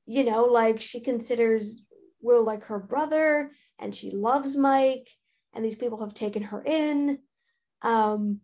[0.05, 1.81] you know, like she considers
[2.21, 5.09] Will like her brother, and she loves Mike,
[5.53, 7.19] and these people have taken her in.
[7.81, 8.41] Um,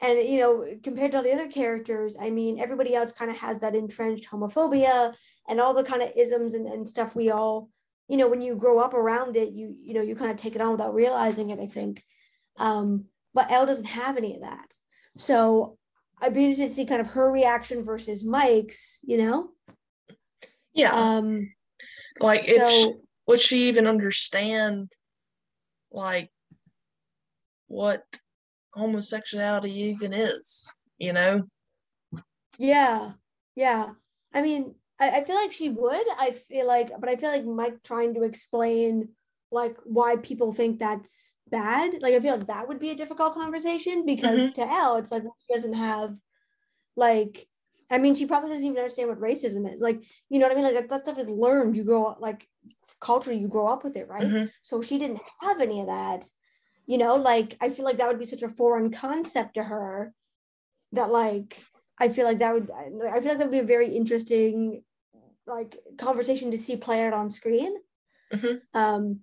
[0.00, 3.36] and you know compared to all the other characters i mean everybody else kind of
[3.36, 5.14] has that entrenched homophobia
[5.48, 7.68] and all the kind of isms and, and stuff we all
[8.08, 10.54] you know when you grow up around it you you know you kind of take
[10.54, 12.02] it on without realizing it i think
[12.58, 14.74] um but Elle doesn't have any of that
[15.16, 15.76] so
[16.22, 19.50] i'd be interested to see kind of her reaction versus mike's you know?
[20.74, 20.92] Yeah.
[20.92, 21.52] Um
[22.20, 22.92] like so, if she,
[23.26, 24.90] would she even understand
[25.90, 26.30] like
[27.66, 28.04] what
[28.74, 31.44] homosexuality even is you know?
[32.58, 33.12] Yeah
[33.56, 33.88] yeah.
[34.32, 36.06] I mean I, I feel like she would.
[36.18, 39.10] I feel like, but I feel like Mike trying to explain
[39.50, 41.94] like why people think that's bad.
[42.00, 44.52] Like I feel like that would be a difficult conversation because mm-hmm.
[44.52, 46.14] to Elle, it's like she doesn't have
[46.96, 47.46] like
[47.90, 49.80] I mean, she probably doesn't even understand what racism is.
[49.80, 50.74] Like, you know what I mean?
[50.74, 51.76] Like that stuff is learned.
[51.76, 52.46] You grow up like
[53.00, 54.26] culturally, you grow up with it, right?
[54.26, 54.46] Mm-hmm.
[54.62, 56.24] So she didn't have any of that.
[56.86, 60.12] You know, like I feel like that would be such a foreign concept to her
[60.92, 61.58] that like
[61.98, 64.82] I feel like that would I feel like that would be a very interesting
[65.46, 67.74] like conversation to see play out on screen.
[68.32, 68.78] Mm-hmm.
[68.78, 69.20] Um,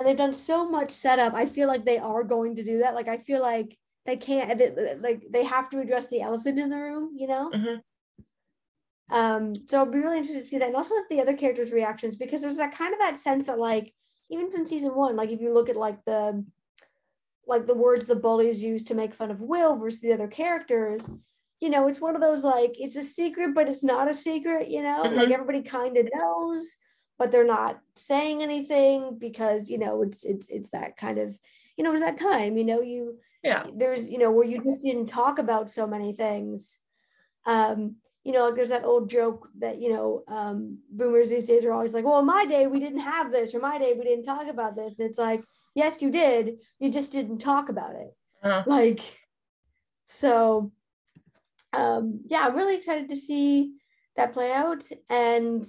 [0.00, 1.34] and they've done so much setup.
[1.34, 2.94] I feel like they are going to do that.
[2.94, 3.76] Like I feel like
[4.06, 7.50] they can't they, like they have to address the elephant in the room, you know.
[7.50, 9.14] Mm-hmm.
[9.14, 12.16] Um, so I'll be really interested to see that, and also the other characters' reactions
[12.16, 13.92] because there's that kind of that sense that like
[14.30, 16.44] even from season one, like if you look at like the
[17.46, 21.10] like the words the bullies use to make fun of Will versus the other characters,
[21.60, 24.68] you know, it's one of those like it's a secret, but it's not a secret,
[24.70, 25.16] you know, mm-hmm.
[25.16, 26.78] like everybody kind of knows,
[27.20, 31.38] but they're not saying anything because, you know, it's it's it's that kind of,
[31.76, 34.64] you know, it was that time, you know, you yeah, there's, you know, where you
[34.64, 36.78] just didn't talk about so many things.
[37.44, 41.62] Um, you know, like there's that old joke that, you know, um, boomers these days
[41.66, 44.04] are always like, well, in my day we didn't have this, or my day we
[44.04, 44.98] didn't talk about this.
[44.98, 45.42] And it's like,
[45.74, 48.16] yes, you did, you just didn't talk about it.
[48.42, 48.62] Uh-huh.
[48.66, 49.00] Like,
[50.04, 50.72] so
[51.74, 53.74] um, yeah, I'm really excited to see
[54.16, 54.84] that play out.
[55.10, 55.66] And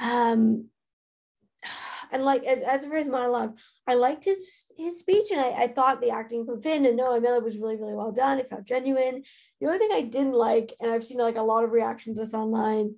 [0.00, 0.68] um,
[2.12, 5.68] and like as as for his monologue, I liked his his speech, and I, I
[5.68, 8.38] thought the acting from Finn and Noah Miller was really really well done.
[8.38, 9.22] It felt genuine.
[9.60, 12.22] The only thing I didn't like, and I've seen like a lot of reactions to
[12.22, 12.96] this online,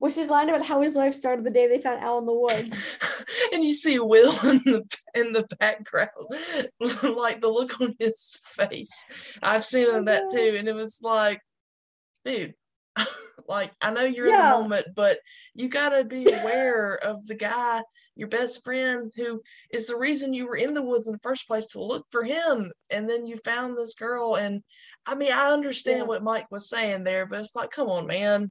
[0.00, 2.34] was his line about how his life started the day they found Elle in the
[2.34, 2.96] woods.
[3.52, 4.84] and you see Will in the
[5.14, 6.10] in the background,
[7.16, 9.04] like the look on his face.
[9.42, 11.40] I've seen that too, and it was like,
[12.24, 12.54] dude,
[13.50, 15.18] Like I know you're in the moment, but
[15.54, 17.82] you gotta be aware of the guy,
[18.16, 21.46] your best friend, who is the reason you were in the woods in the first
[21.48, 22.72] place to look for him.
[22.90, 24.36] And then you found this girl.
[24.36, 24.62] And
[25.04, 26.06] I mean, I understand Yeah.
[26.06, 28.50] what Mike was saying there, but it's like, come on, man.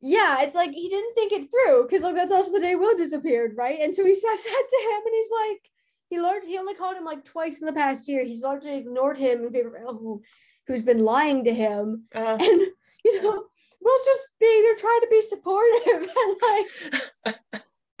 [0.00, 2.96] yeah, it's like he didn't think it through because like that's also the day Will
[2.96, 3.78] disappeared, right?
[3.80, 5.70] And so he says that to him, and he's like,
[6.10, 8.24] he learned he only called him like twice in the past year.
[8.24, 10.22] He's largely ignored him in favor of who,
[10.66, 12.60] who's been lying to him, Uh, and
[13.04, 13.44] you know,
[13.84, 17.38] Will's just being there trying to be supportive and like.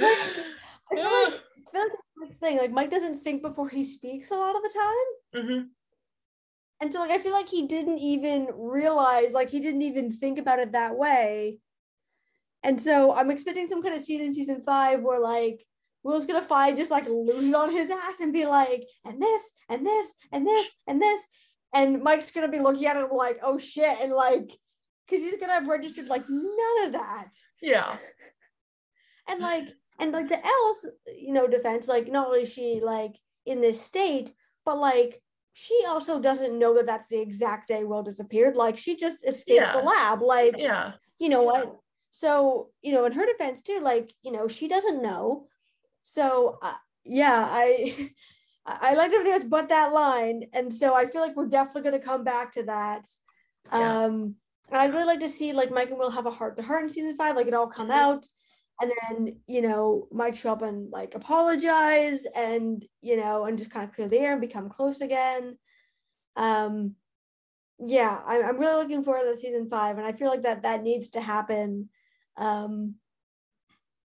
[0.00, 0.54] feel like,
[0.90, 1.40] I feel like
[1.72, 2.58] that's Mike's thing.
[2.58, 5.46] Like Mike doesn't think before he speaks a lot of the time.
[5.46, 5.62] hmm
[6.80, 10.38] And so like I feel like he didn't even realize, like he didn't even think
[10.38, 11.58] about it that way.
[12.62, 15.64] And so I'm expecting some kind of scene in season five where like
[16.02, 19.52] Will's gonna find just like lose it on his ass and be like, and this,
[19.68, 21.26] and this, and this, and this.
[21.74, 24.50] And Mike's gonna be looking at it like, oh shit, and like,
[25.06, 27.30] because he's gonna have registered like none of that.
[27.60, 27.96] Yeah.
[29.26, 30.86] And like, and like the else,
[31.16, 34.34] you know, defense, like not only is she like in this state,
[34.66, 35.22] but like
[35.54, 38.56] she also doesn't know that that's the exact day Will disappeared.
[38.56, 40.20] Like she just escaped the lab.
[40.20, 40.92] Like, Yeah.
[41.18, 41.76] you know what?
[42.10, 45.48] So, you know, in her defense too, like, you know, she doesn't know.
[46.02, 46.74] So, uh,
[47.04, 48.10] yeah, I,
[48.66, 51.90] I I liked everything else but that line, and so I feel like we're definitely
[51.90, 53.06] going to come back to that.
[53.72, 54.04] Yeah.
[54.04, 54.36] Um,
[54.70, 56.82] and I'd really like to see like Mike and Will have a heart to heart
[56.82, 58.24] in season five, like it all come out,
[58.80, 63.70] and then you know Mike show up and like apologize, and you know, and just
[63.70, 65.56] kind of clear the air and become close again.
[66.36, 66.96] Um,
[67.78, 70.82] yeah, I'm I'm really looking forward to season five, and I feel like that that
[70.82, 71.88] needs to happen.
[72.36, 72.96] Um,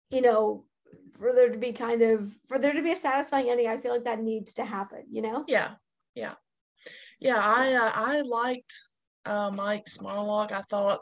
[0.10, 0.66] you know,
[1.18, 3.92] for there to be kind of for there to be a satisfying ending, I feel
[3.92, 5.04] like that needs to happen.
[5.10, 5.46] You know?
[5.48, 5.72] Yeah,
[6.16, 6.34] yeah,
[7.20, 7.38] yeah.
[7.38, 8.74] I uh, I liked
[9.26, 10.52] uh, Mike's monologue.
[10.52, 11.02] I thought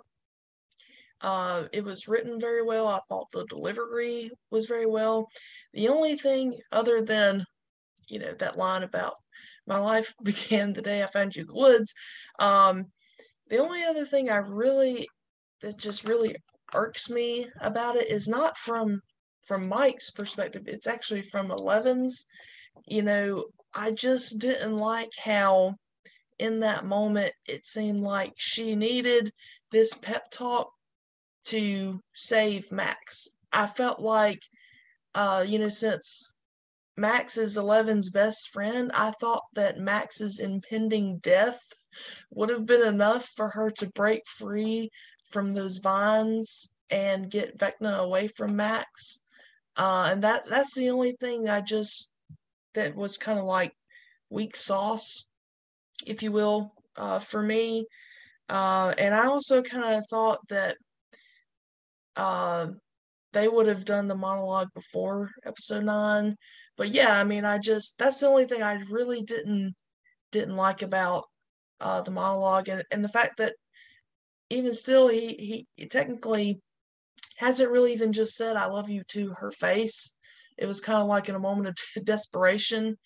[1.21, 2.87] uh, it was written very well.
[2.87, 5.27] I thought the delivery was very well.
[5.73, 7.43] The only thing other than
[8.07, 9.13] you know that line about
[9.67, 11.93] my life began the day I found you in the woods.
[12.39, 12.87] Um,
[13.49, 15.07] the only other thing I really
[15.61, 16.35] that just really
[16.73, 19.01] irks me about it is not from
[19.45, 20.63] from Mike's perspective.
[20.65, 22.25] It's actually from Eleven's.
[22.87, 25.75] You know, I just didn't like how
[26.41, 29.31] in that moment it seemed like she needed
[29.71, 30.71] this pep talk
[31.43, 33.29] to save Max.
[33.53, 34.41] I felt like
[35.13, 36.31] uh, you know, since
[36.97, 41.61] Max is Eleven's best friend, I thought that Max's impending death
[42.31, 44.89] would have been enough for her to break free
[45.29, 49.19] from those vines and get Vecna away from Max.
[49.75, 52.11] Uh, and that that's the only thing I just
[52.73, 53.73] that was kind of like
[54.29, 55.25] weak sauce,
[56.07, 57.85] if you will, uh, for me.
[58.49, 60.77] Uh, and I also kind of thought that
[62.15, 62.67] uh,
[63.33, 66.35] they would have done the monologue before episode nine.
[66.77, 69.73] But yeah, I mean, I just that's the only thing I really didn't
[70.31, 71.25] didn't like about
[71.79, 73.53] uh, the monologue, and and the fact that
[74.49, 76.59] even still, he he technically
[77.37, 80.13] hasn't really even just said "I love you" to her face.
[80.57, 82.97] It was kind of like in a moment of desperation.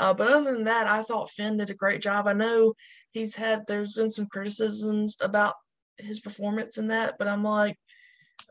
[0.00, 2.26] Uh, but other than that, I thought Finn did a great job.
[2.26, 2.72] I know
[3.10, 5.54] he's had there's been some criticisms about
[5.98, 7.76] his performance in that, but I'm like,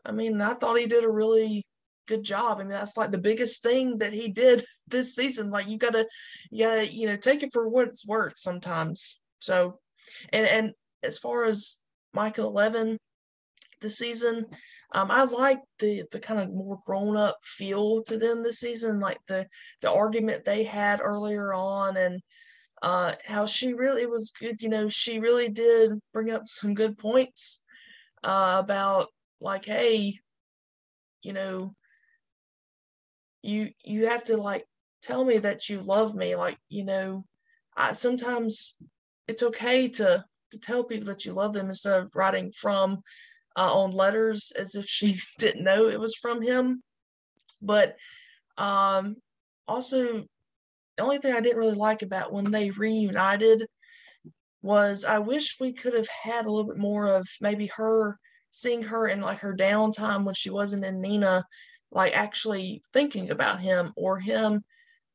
[0.06, 1.66] I mean, I thought he did a really
[2.06, 2.58] good job.
[2.58, 5.50] I mean, that's like the biggest thing that he did this season.
[5.50, 6.06] Like you gotta,
[6.52, 9.20] you gotta, you know, take it for what it's worth sometimes.
[9.40, 9.80] So,
[10.32, 10.72] and and
[11.02, 11.78] as far as
[12.14, 12.96] Michael Eleven
[13.80, 14.46] this season,
[14.92, 18.98] um, I like the the kind of more grown up feel to them this season,
[18.98, 19.46] like the
[19.82, 22.20] the argument they had earlier on, and
[22.82, 24.62] uh, how she really was good.
[24.62, 27.62] You know, she really did bring up some good points
[28.24, 29.08] uh, about
[29.40, 30.18] like, hey,
[31.22, 31.74] you know,
[33.42, 34.64] you you have to like
[35.02, 36.34] tell me that you love me.
[36.34, 37.24] Like, you know,
[37.76, 38.74] I sometimes
[39.28, 43.02] it's okay to to tell people that you love them instead of writing from
[43.56, 46.82] uh, on letters as if she didn't know it was from him.
[47.62, 47.96] But
[48.56, 49.16] um,
[49.68, 50.24] also,
[50.96, 53.66] the only thing I didn't really like about when they reunited
[54.62, 58.18] was I wish we could have had a little bit more of maybe her
[58.50, 61.44] seeing her in like her downtime when she wasn't in Nina,
[61.90, 64.62] like actually thinking about him or him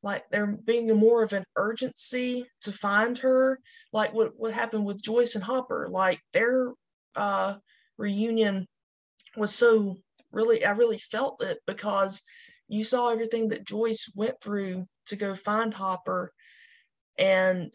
[0.06, 3.60] like there being more of an urgency to find her
[3.92, 6.72] like what what happened with Joyce and Hopper like their
[7.16, 7.56] uh
[7.98, 8.68] reunion
[9.38, 9.98] was so
[10.32, 12.22] really I really felt it because
[12.68, 16.32] you saw everything that Joyce went through to go find Hopper
[17.18, 17.72] and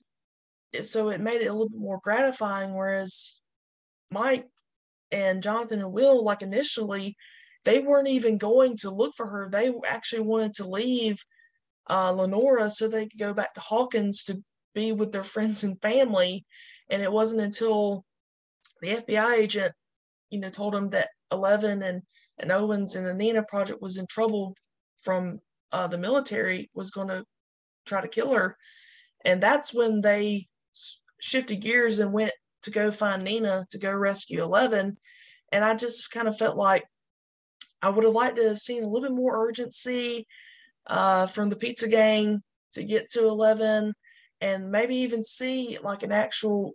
[0.83, 3.41] so it made it a little bit more gratifying whereas
[4.11, 4.47] Mike
[5.13, 7.17] and Jonathan and Will, like initially,
[7.65, 9.49] they weren't even going to look for her.
[9.49, 11.23] They actually wanted to leave
[11.89, 14.43] uh, Lenora so they could go back to Hawkins to
[14.75, 16.45] be with their friends and family.
[16.89, 18.05] And it wasn't until
[18.81, 19.73] the FBI agent,
[20.31, 22.03] you know, told them that Eleven and,
[22.39, 24.57] and Owens and the Nina project was in trouble
[25.03, 25.39] from
[25.73, 27.25] uh, the military, was going to
[27.87, 28.57] try to kill her.
[29.25, 30.49] And that's when they
[31.21, 34.97] shifted gears and went to go find Nina to go rescue Eleven.
[35.53, 36.85] And I just kind of felt like
[37.83, 40.27] I would have liked to have seen a little bit more urgency
[40.87, 43.93] uh, from the pizza gang to get to 11
[44.41, 46.75] and maybe even see like an actual,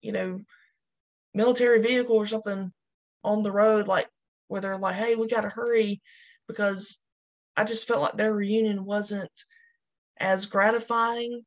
[0.00, 0.40] you know,
[1.34, 2.72] military vehicle or something
[3.22, 4.08] on the road, like
[4.48, 6.00] where they're like, hey, we got to hurry
[6.46, 7.00] because
[7.56, 9.30] I just felt like their reunion wasn't
[10.18, 11.42] as gratifying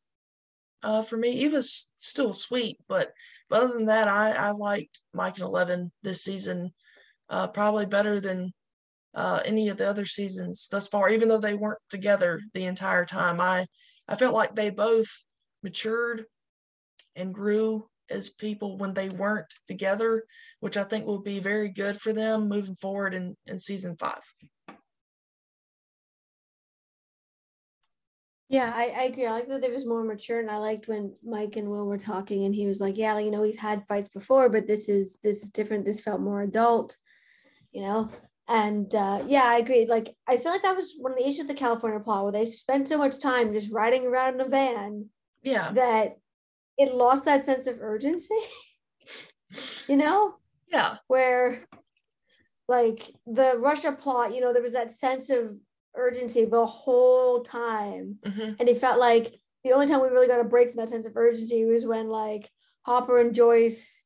[0.84, 1.44] uh, for me.
[1.44, 3.12] It was still sweet, but,
[3.50, 6.74] other than that, I, I liked Mike and Eleven this season
[7.30, 8.52] uh, probably better than
[9.16, 13.06] uh, any of the other seasons thus far, even though they weren't together the entire
[13.06, 13.40] time.
[13.40, 13.66] I,
[14.06, 15.08] I felt like they both
[15.64, 16.26] matured
[17.16, 20.24] and grew as people when they weren't together,
[20.60, 24.22] which I think will be very good for them moving forward in, in season five.
[28.50, 29.26] Yeah, I, I agree.
[29.26, 31.98] I like that they was more mature, and I liked when Mike and Will were
[31.98, 35.18] talking, and he was like, "Yeah, you know, we've had fights before, but this is
[35.22, 35.86] this is different.
[35.86, 36.96] This felt more adult,
[37.74, 38.10] you know."
[38.48, 39.86] And uh, yeah, I agree.
[39.86, 42.32] Like, I feel like that was one of the issues with the California plot where
[42.32, 45.10] they spent so much time just riding around in a van.
[45.44, 45.72] Yeah.
[45.72, 46.18] That
[46.78, 48.40] it lost that sense of urgency.
[49.88, 50.36] you know?
[50.68, 50.98] Yeah.
[51.08, 51.66] Where,
[52.68, 55.56] like, the Russia plot, you know, there was that sense of
[55.96, 58.18] urgency the whole time.
[58.26, 58.54] Mm-hmm.
[58.60, 61.06] And it felt like the only time we really got a break from that sense
[61.06, 62.50] of urgency was when, like,
[62.84, 64.02] Hopper and Joyce,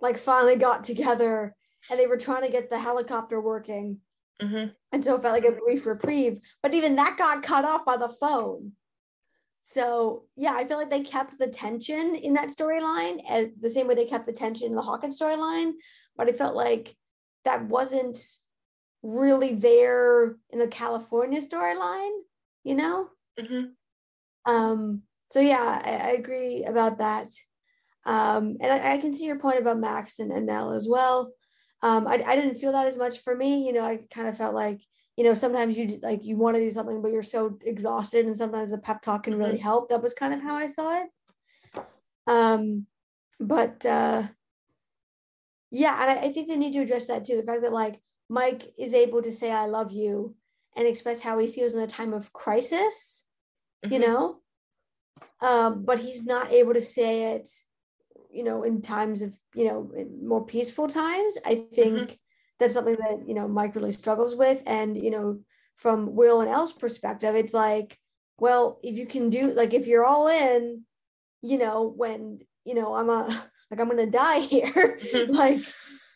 [0.00, 1.54] like, finally got together
[1.90, 3.98] and they were trying to get the helicopter working.
[4.42, 4.68] Mm-hmm.
[4.92, 6.38] And so it felt like a brief reprieve.
[6.62, 8.72] But even that got cut off by the phone.
[9.68, 13.88] So yeah, I feel like they kept the tension in that storyline as the same
[13.88, 15.72] way they kept the tension in the Hawkins storyline.
[16.16, 16.96] But I felt like
[17.44, 18.16] that wasn't
[19.02, 22.16] really there in the California storyline,
[22.62, 23.08] you know?
[23.40, 24.50] Mm-hmm.
[24.50, 25.02] Um,
[25.32, 27.26] so yeah, I, I, agree about that.
[28.04, 31.32] Um, and I, I, can see your point about Max and, and Elle as well
[31.82, 33.66] um, I, I didn't feel that as much for me.
[33.66, 34.80] You know, I kind of felt like,
[35.16, 38.36] you know, sometimes you like you want to do something, but you're so exhausted, and
[38.36, 39.62] sometimes the pep talk can really mm-hmm.
[39.62, 39.88] help.
[39.88, 41.08] That was kind of how I saw it.
[42.26, 42.86] Um,
[43.40, 44.24] but uh,
[45.70, 47.36] yeah, and I, I think they need to address that too.
[47.36, 50.34] The fact that like Mike is able to say "I love you"
[50.76, 53.24] and express how he feels in a time of crisis,
[53.84, 53.94] mm-hmm.
[53.94, 54.40] you know,
[55.40, 57.48] um, but he's not able to say it
[58.36, 59.90] you know, in times of, you know,
[60.22, 62.14] more peaceful times, I think mm-hmm.
[62.58, 64.62] That's something that, you know, Mike really struggles with.
[64.66, 65.40] And, you know,
[65.76, 67.98] from Will and Elle's perspective, it's like,
[68.38, 70.84] well, if you can do, like, if you're all in,
[71.42, 73.26] you know, when, you know, I'm a,
[73.70, 75.32] like, I'm to die here, mm-hmm.
[75.32, 75.58] like,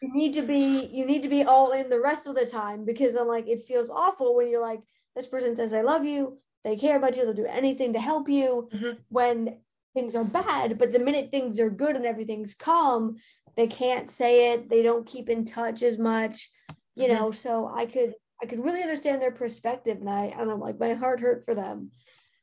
[0.02, 2.84] you need to be, you need to be all in the rest of the time
[2.84, 4.80] because I'm like, it feels awful when you're like,
[5.14, 6.38] this person says, I love you.
[6.64, 7.24] They care about you.
[7.24, 8.68] They'll do anything to help you.
[8.72, 8.90] Mm-hmm.
[9.08, 9.60] When
[9.94, 13.16] things are bad but the minute things are good and everything's calm
[13.56, 16.50] they can't say it they don't keep in touch as much
[16.94, 17.14] you mm-hmm.
[17.14, 20.60] know so i could i could really understand their perspective and i and i don't
[20.60, 21.90] like my heart hurt for them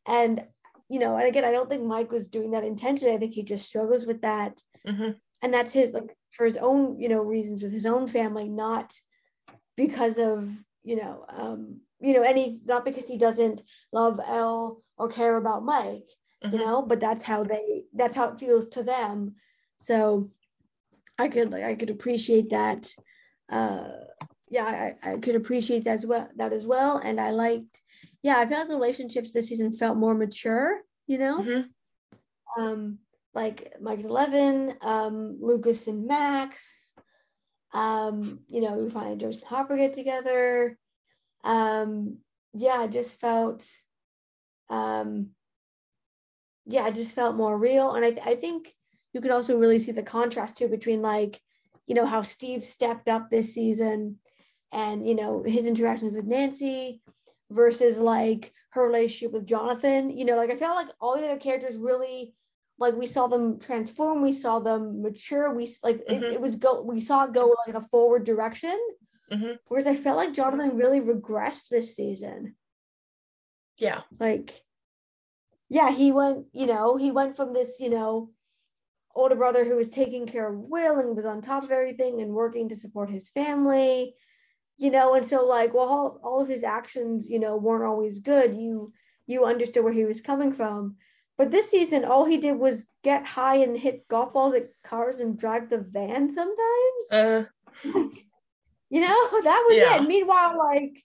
[0.07, 0.43] and
[0.89, 3.43] you know and again i don't think mike was doing that intentionally i think he
[3.43, 5.11] just struggles with that mm-hmm.
[5.43, 8.93] and that's his like for his own you know reasons with his own family not
[9.75, 10.49] because of
[10.83, 15.65] you know um you know any not because he doesn't love Elle or care about
[15.65, 16.09] mike
[16.43, 16.53] mm-hmm.
[16.53, 19.35] you know but that's how they that's how it feels to them
[19.77, 20.29] so
[21.19, 22.91] i could like i could appreciate that
[23.51, 23.87] uh
[24.49, 27.81] yeah I, I could appreciate that as well that as well and i liked
[28.23, 32.61] yeah i felt like the relationships this season felt more mature you know mm-hmm.
[32.61, 32.99] um
[33.33, 36.93] like mike and eleven um lucas and max
[37.73, 40.77] um you know we finally joyce and hopper get together
[41.43, 42.17] um
[42.53, 43.69] yeah i just felt
[44.69, 45.29] um
[46.67, 47.93] yeah, it just felt more real.
[47.93, 48.73] And I, th- I think
[49.17, 51.41] you could also really see the contrast too between like,
[51.87, 54.17] you know, how Steve stepped up this season
[54.71, 57.01] and, you know, his interactions with Nancy
[57.49, 60.15] versus like her relationship with Jonathan.
[60.15, 62.35] You know, like I felt like all the other characters really
[62.77, 66.23] like we saw them transform, we saw them mature, we like mm-hmm.
[66.23, 68.77] it, it, was go we saw it go like in a forward direction.
[69.31, 69.53] Mm-hmm.
[69.67, 72.55] Whereas I felt like Jonathan really regressed this season.
[73.79, 74.01] Yeah.
[74.19, 74.61] Like
[75.69, 78.29] yeah, he went, you know, he went from this, you know,
[79.17, 82.31] older brother who was taking care of Will and was on top of everything and
[82.31, 84.15] working to support his family,
[84.77, 88.19] you know, and so like, well, all, all of his actions, you know, weren't always
[88.19, 88.55] good.
[88.55, 88.93] You
[89.25, 90.95] you understood where he was coming from.
[91.37, 95.19] But this season, all he did was get high and hit golf balls at cars
[95.19, 97.11] and drive the van sometimes.
[97.11, 97.43] Uh,
[97.83, 100.01] you know, that was Yeah.
[100.01, 100.07] it.
[100.07, 101.03] Meanwhile, like,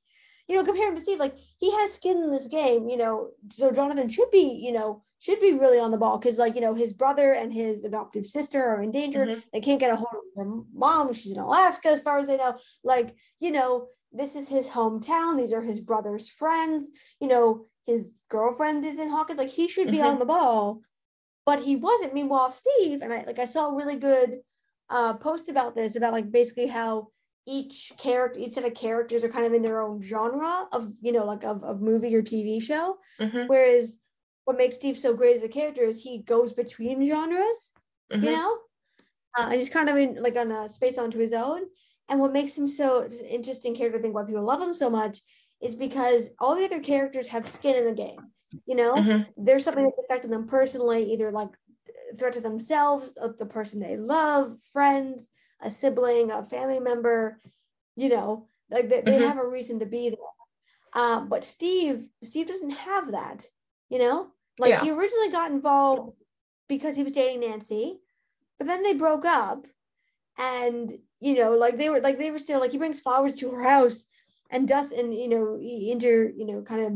[0.48, 3.30] you know, compare him to Steve, like he has skin in this game, you know,
[3.50, 6.60] so Jonathan should be, you know, should be really on the ball because, like, you
[6.60, 9.24] know, his brother and his adoptive sister are in danger.
[9.24, 9.42] Mhm.
[9.52, 11.12] They can't get a hold of her mom.
[11.12, 12.56] She's in Alaska, as far as they know.
[12.82, 15.36] Like, you know, this is his hometown.
[15.36, 16.90] These are his brother's friends.
[17.20, 19.38] You know, his girlfriend is in Hawkins.
[19.38, 20.06] Like, he should be Mhm.
[20.10, 20.80] on the ball,
[21.46, 22.14] but he wasn't.
[22.14, 24.42] Meanwhile, Steve and I, like, I saw a really good
[24.90, 27.08] uh, post about this, about like basically how
[27.46, 31.12] each character, each set of characters are kind of in their own genre of, you
[31.12, 32.98] know, like of, of movie or TV show.
[33.18, 33.98] mhm, Whereas
[34.44, 37.72] what makes Steve so great as a character is he goes between genres
[38.10, 38.32] you mhm.
[38.32, 38.58] know
[39.38, 41.62] uh, and he's kind of in like on a space onto his own
[42.08, 45.20] and what makes him so interesting character i think why people love him so much
[45.60, 48.18] is because all the other characters have skin in the game
[48.66, 49.26] you know Mhm.
[49.36, 51.48] there's something that's affected them personally either like
[52.18, 55.28] threat to themselves of the person they love friends
[55.60, 57.38] a sibling a family member
[57.96, 59.22] you know like they, they Mhm.
[59.22, 63.46] have a reason to be there um, but steve steve doesn't have that
[63.92, 64.18] you know
[64.58, 64.82] like Yeah.
[64.84, 66.16] he originally got involved
[66.68, 68.00] because he was dating nancy
[68.58, 69.66] but then they broke up
[70.38, 73.50] and you know like they were like they were still like he brings flowers to
[73.50, 73.98] her house
[74.50, 76.92] and dustin you know he inter you know kind of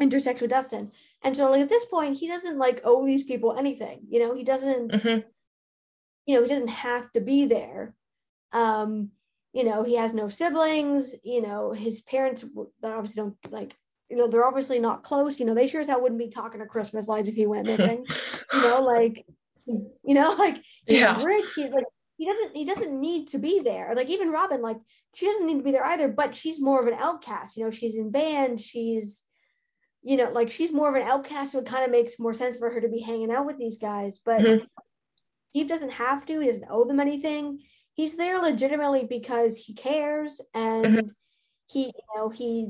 [0.00, 0.90] intersects with dustin
[1.24, 4.32] and so like at this point he doesn't like owe these people anything you know
[4.34, 5.24] he doesn't Mhm.
[6.26, 7.94] you know he doesn't have to be there
[8.52, 9.10] um
[9.52, 12.44] you know he has no siblings you know his parents
[12.82, 13.76] obviously don't like
[14.12, 16.60] you know they're obviously not close you know they sure as hell wouldn't be talking
[16.60, 18.06] to christmas lights if he went missing
[18.52, 19.24] you know like
[19.66, 21.22] you know like he's Yeah.
[21.22, 21.86] rich he's like
[22.18, 24.76] he doesn't he doesn't need to be there like even robin like
[25.14, 27.70] she doesn't need to be there either but she's more of an outcast you know
[27.70, 29.24] she's in band she's
[30.02, 32.58] you know like she's more of an outcast so it kind of makes more sense
[32.58, 34.66] for her to be hanging out with these guys but Mhm.
[35.48, 37.60] steve doesn't have to he doesn't owe them anything
[37.94, 41.12] he's there legitimately because he cares and
[41.68, 42.68] he you know he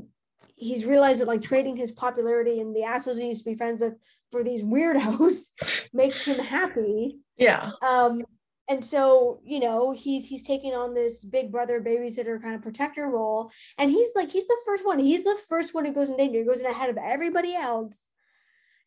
[0.63, 3.79] he's realized that like trading his popularity and the assholes he used to be friends
[3.79, 3.93] with
[4.31, 5.49] for these weirdos
[5.93, 7.71] makes him happy Yeah.
[7.81, 8.23] um
[8.69, 13.05] and so you know he's he's taking on this big brother babysitter kind of protector
[13.07, 16.17] role and he's like he's the first one he's the first one who goes in
[16.17, 18.07] danger he goes in ahead of everybody else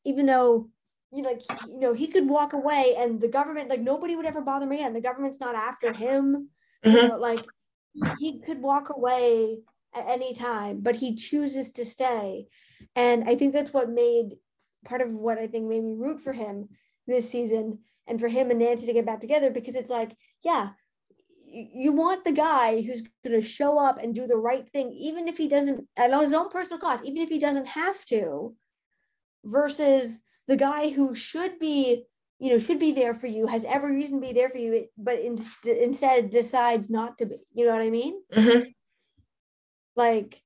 [0.05, 0.69] even though
[1.13, 4.17] you know, like he- you know he could walk away and the government like nobody
[4.17, 6.49] would ever bother me, again the government's not after him
[6.83, 7.09] you Mhm.
[7.09, 7.45] know like
[8.19, 9.59] he could walk away
[9.95, 12.47] at any time but he chooses to stay.
[12.95, 14.35] And i think that's what made
[14.85, 16.69] part of what i think made me root for him
[17.07, 20.71] this season and for him and nancy to get back together because it's like yeah
[21.49, 25.27] you want the guy who's going to show up and do the right thing even
[25.29, 28.55] if he doesn't at his own personal cost even if he doesn't have to
[29.45, 32.05] versus the guy who should be
[32.39, 34.87] you know should be there for you has every reason to be there for you
[34.99, 37.37] but in, instead decides not to be.
[37.55, 38.21] You know what i mean?
[38.33, 38.75] Mhm.
[39.97, 40.41] Like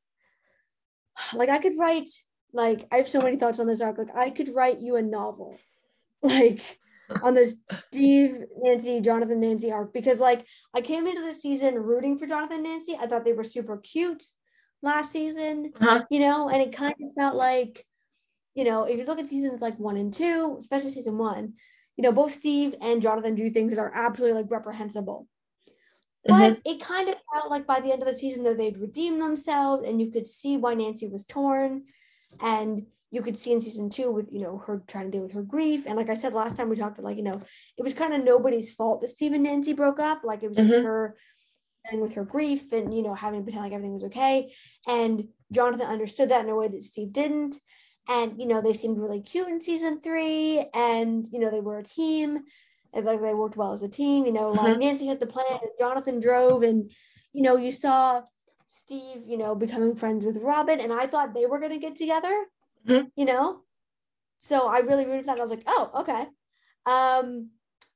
[1.35, 2.09] like i could write
[2.53, 3.99] like i have so many thoughts on this arc.
[3.99, 5.59] Like i could write you a novel
[6.23, 6.79] like
[7.23, 7.57] on this
[7.89, 12.63] steve nancy jonathan nancy arc because like i came into the season rooting for jonathan
[12.63, 12.97] nancy.
[13.01, 14.25] I thought they were super cute
[14.83, 16.05] last season Uh-huh.
[16.11, 17.85] you know and it kind of felt like
[18.55, 21.55] you know if you look at seasons like one and two especially season one
[21.97, 25.27] you know both steve and jonathan do things that are absolutely like reprehensible
[26.25, 29.21] but it kind of felt like by the end of the season that they'd redeemed
[29.21, 31.85] themselves and you could see why Nancy was torn.
[32.43, 35.33] And you could see in season two with, you know, her trying to deal with
[35.33, 35.87] her grief.
[35.87, 37.43] And like I said last time we talked, like, you know,
[37.77, 40.23] it was kind of nobody's fault that Steve and Nancy broke up.
[40.23, 40.85] Like it was just Mhm.
[40.85, 41.17] her
[41.91, 44.53] and with her grief and, you know, having to pretend like everything was okay.
[44.89, 47.57] And Jonathan understood that in a way that Steve didn't.
[48.09, 50.65] And, you know, they seemed really cute in season three.
[50.75, 52.45] And, you know, they were a team
[52.93, 54.27] and like they worked well as a team.
[54.27, 56.91] You know, like Nancy had the plan, and Jonathan drove, and
[57.33, 58.23] you know, you saw
[58.67, 62.47] Steve, you know, becoming friends with Robin, and I thought they were gonna get together.
[62.87, 63.11] Mhm.
[63.17, 63.63] You know,
[64.39, 65.39] so I really rooted for that.
[65.39, 66.27] I was like, oh, okay.
[66.87, 67.51] Um,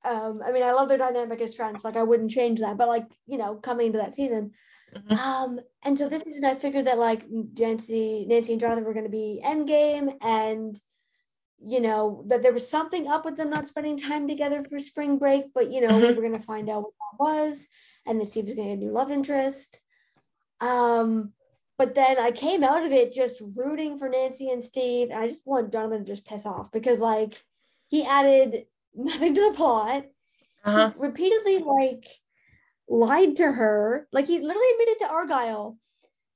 [0.05, 1.84] um, I mean, I love their dynamic as friends.
[1.84, 2.76] Like, I wouldn't change that.
[2.76, 4.53] But like, you know, coming into that season,
[4.95, 5.18] Mhm.
[5.18, 9.07] um, and so this season, I figured that like Nancy, Nancy and Jonathan were going
[9.07, 10.78] to be Endgame, and
[11.67, 15.19] you know that there was something up with them not spending time together for spring
[15.19, 15.45] break.
[15.55, 16.17] But you know, we Mhm.
[16.17, 17.69] were going to find out what that was,
[18.07, 19.81] and then Steve was going to get a new love interest.
[20.61, 21.33] Um,
[21.77, 25.11] but then I came out of it just rooting for Nancy and Steve.
[25.11, 27.43] And I just want Jonathan to just piss off because like
[27.89, 30.05] he added nothing to the plot.
[30.65, 30.91] Uh-huh.
[30.91, 32.09] He repeatedly like
[32.89, 34.09] lied to her.
[34.12, 35.79] Like he literally admitted to Argyle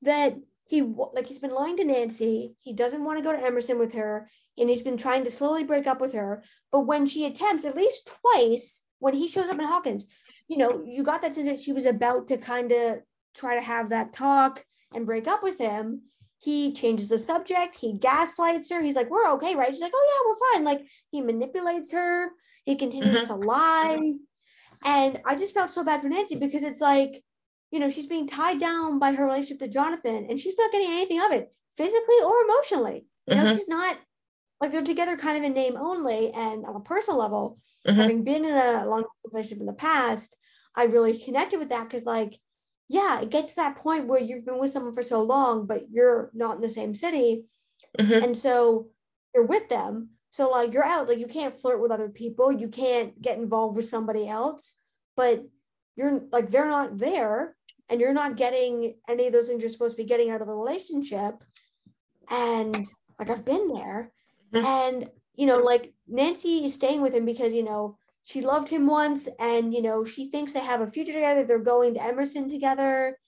[0.02, 0.36] that
[0.68, 2.54] he like he's been lying to Nancy.
[2.60, 5.64] He doesn't want to go to Emerson with her, and he's been trying to slowly
[5.64, 6.44] break up with her.
[6.70, 10.04] But when she attempts at least twice, when he shows up in Hawkins,
[10.46, 12.98] you know, you got that sense that she was about to kind of
[13.34, 14.64] try to have that talk
[14.94, 16.02] and break up with him.
[16.38, 17.74] He changes the subject.
[17.76, 18.82] He gaslights her.
[18.82, 22.30] He's like, "We're okay, right?" She's like, "Oh yeah, we're fine." Like he manipulates her.
[22.64, 23.26] He continues Mhm.
[23.28, 24.12] to lie,
[24.84, 27.24] and I just felt so bad for Nancy because it's like,
[27.70, 30.90] you know, she's being tied down by her relationship to Jonathan, and she's not getting
[30.90, 33.06] anything of it, physically or emotionally.
[33.26, 33.54] You know, Mhm.
[33.54, 33.98] she's not
[34.60, 37.94] like they're together kind of in name only, and on a personal level, Mhm.
[37.96, 40.36] having been in a long relationship in the past,
[40.76, 42.40] I really connected with that because, like,
[42.88, 45.90] yeah, it gets to that point where you've been with someone for so long, but
[45.90, 47.46] you're not in the same city.
[47.98, 48.22] Mhm.
[48.24, 48.90] And so
[49.34, 50.18] you're with them.
[50.30, 53.76] So, like, you're out, like, you can't flirt with other people, you can't get involved
[53.76, 54.78] with somebody else,
[55.16, 55.46] but
[55.96, 57.57] you're like, they're not there,
[57.90, 60.46] and you're not getting any of those things you're supposed to be getting out of
[60.46, 61.34] the relationship.
[62.30, 62.86] And
[63.18, 64.12] like, I've been there.
[64.52, 64.64] Mhm.
[64.64, 68.86] And, you know, like, Nancy is staying with him because, you know, she loved him
[68.86, 71.44] once and, you know, she thinks they have a future together.
[71.44, 73.18] They're going to Emerson together.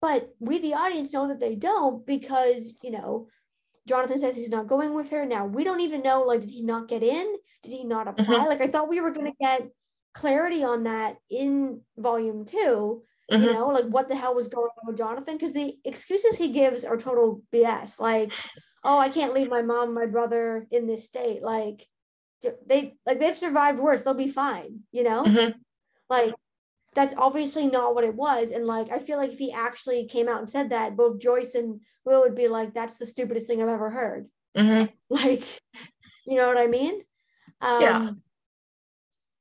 [0.00, 3.28] But we, the audience, know that they don't because, you know,
[3.86, 5.24] Jonathan says he's not going with her.
[5.26, 7.34] Now we don't even know, like, did he not get in?
[7.62, 8.46] Did he not apply?
[8.46, 9.68] Like, I thought we were going to get
[10.14, 13.02] clarity on that in volume two,
[13.36, 13.52] you Mhm.
[13.52, 15.36] know, like what the hell was going on with Jonathan?
[15.36, 17.98] Because the excuses he gives are total BS.
[18.00, 18.32] Like,
[18.84, 21.42] oh, I can't leave my mom, my brother in this state.
[21.42, 21.86] Like,
[22.66, 24.02] they like they've survived worse.
[24.02, 25.24] They'll be fine, you know.
[25.24, 25.54] Mhm.
[26.10, 26.34] Like,
[26.94, 28.50] that's obviously not what it was.
[28.52, 31.54] And like, I feel like if he actually came out and said that, both Joyce
[31.54, 34.92] and Will would be like, "That's the stupidest thing I've ever heard." Mhm.
[35.10, 35.42] Like,
[36.26, 37.02] you know what I mean?
[37.60, 38.12] Um, Yeah.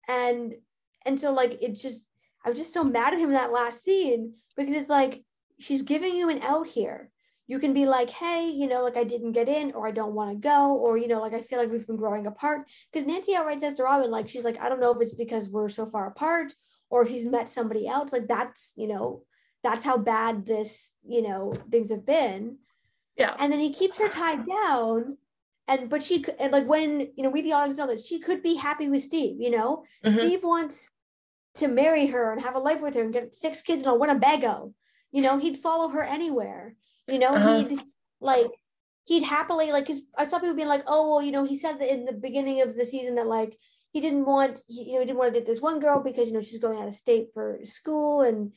[0.08, 0.56] And
[1.06, 2.06] and so like it's just
[2.48, 5.22] I was just so mad at him in that last scene because it's like
[5.60, 7.12] she's giving you an out here.
[7.46, 10.14] You can be like, hey, you know, like I didn't get in, or I don't
[10.14, 12.70] want to go, or you know, like I feel like we've been growing apart.
[12.92, 15.50] Because Nancy outright says to Robin, like she's like, I don't know if it's because
[15.50, 16.54] we're so far apart
[16.90, 18.14] or if he's met somebody else.
[18.14, 19.24] Like that's you know,
[19.62, 22.60] that's how bad this you know things have been
[23.18, 23.36] Yeah.
[23.40, 25.18] and then he keeps her tied down
[25.68, 28.20] and but she could and like when you know we the audience know that she
[28.20, 30.14] could be happy with steve you know Mhm.
[30.14, 30.92] steve wants
[31.58, 33.98] to marry her and have a life with her and get six kids and a
[34.00, 34.74] winnebago.
[35.12, 36.76] You know he'd follow her anywhere.
[37.08, 37.64] You know Uh-huh.
[37.68, 37.82] he'd
[38.20, 38.48] like
[39.06, 41.80] he'd happily like because i saw people being like oh well you know he said
[41.82, 43.58] in the beginning of the season that like
[43.94, 46.28] he didn't want he, you know he didn't want to date this one girl because
[46.28, 48.54] you know she's going out of state for school and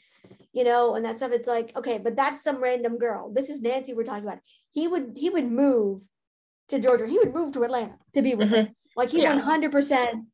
[0.53, 1.31] you know and that stuff.
[1.33, 3.33] It's like okay but that's some random girl.
[3.33, 4.41] This is nancy we're talking about.
[4.73, 6.03] He would he would move
[6.71, 7.07] to georgia.
[7.07, 8.69] He would move to atlanta to be with her.
[8.97, 9.41] Like he Yeah.
[9.41, 10.25] 100%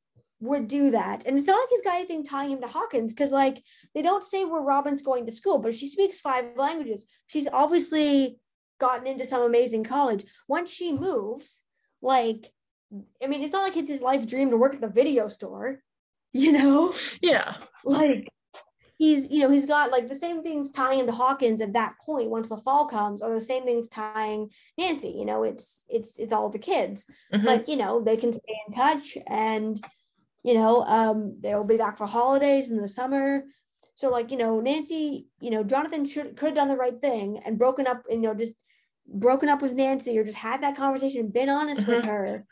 [0.40, 1.24] would do that.
[1.26, 3.62] And it's not like he's got anything tying him to hawkins because like
[3.94, 7.06] they don't say where robin's going to school but she speaks five languages.
[7.26, 8.38] She's obviously
[8.78, 10.24] gotten into some amazing college.
[10.48, 11.62] Once she moves
[12.02, 12.52] like
[13.22, 15.80] i mean it's not like it's his life dream to work at the video store
[16.32, 16.94] you know?
[17.20, 17.56] Yeah.
[17.84, 18.28] like
[18.98, 21.94] he's you know he's got like the same things tying him to hawkins at that
[22.04, 25.42] point once the fall comes are the same things tying nancy you know?
[25.44, 27.06] It's it's it's all the kids.
[27.32, 27.44] Mhm.
[27.44, 29.82] like you know they can stay in touch and
[30.46, 33.44] you know um they'll be back for holidays in the summer.
[33.94, 37.40] So like you know nancy you know jonathan should could have done the right thing
[37.44, 38.54] and broken up and you know just
[39.26, 42.06] broken up with nancy or just had that conversation been honest with Mhm.
[42.06, 42.44] her.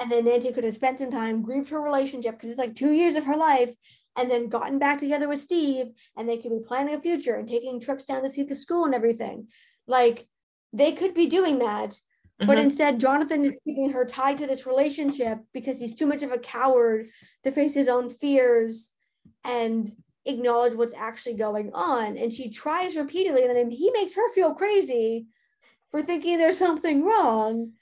[0.00, 2.92] And then nancy could have spent some time grieved her relationship because it's like two
[2.92, 3.72] years of her life
[4.16, 5.86] and then gotten back together with steve
[6.16, 8.84] and they could be planning a future and taking trips down to see the school
[8.86, 9.48] and everything.
[9.86, 10.26] Like
[10.72, 12.00] they could be doing that
[12.46, 12.62] but Mhm.
[12.62, 16.38] instead jonathan is keeping her tied to this relationship because he's too much of a
[16.38, 17.08] coward
[17.44, 18.92] to face his own fears
[19.44, 19.94] and
[20.26, 22.16] acknowledge what's actually going on.
[22.18, 25.26] And she tries repeatedly and then he makes her feel crazy
[25.90, 27.72] for thinking there's something wrong.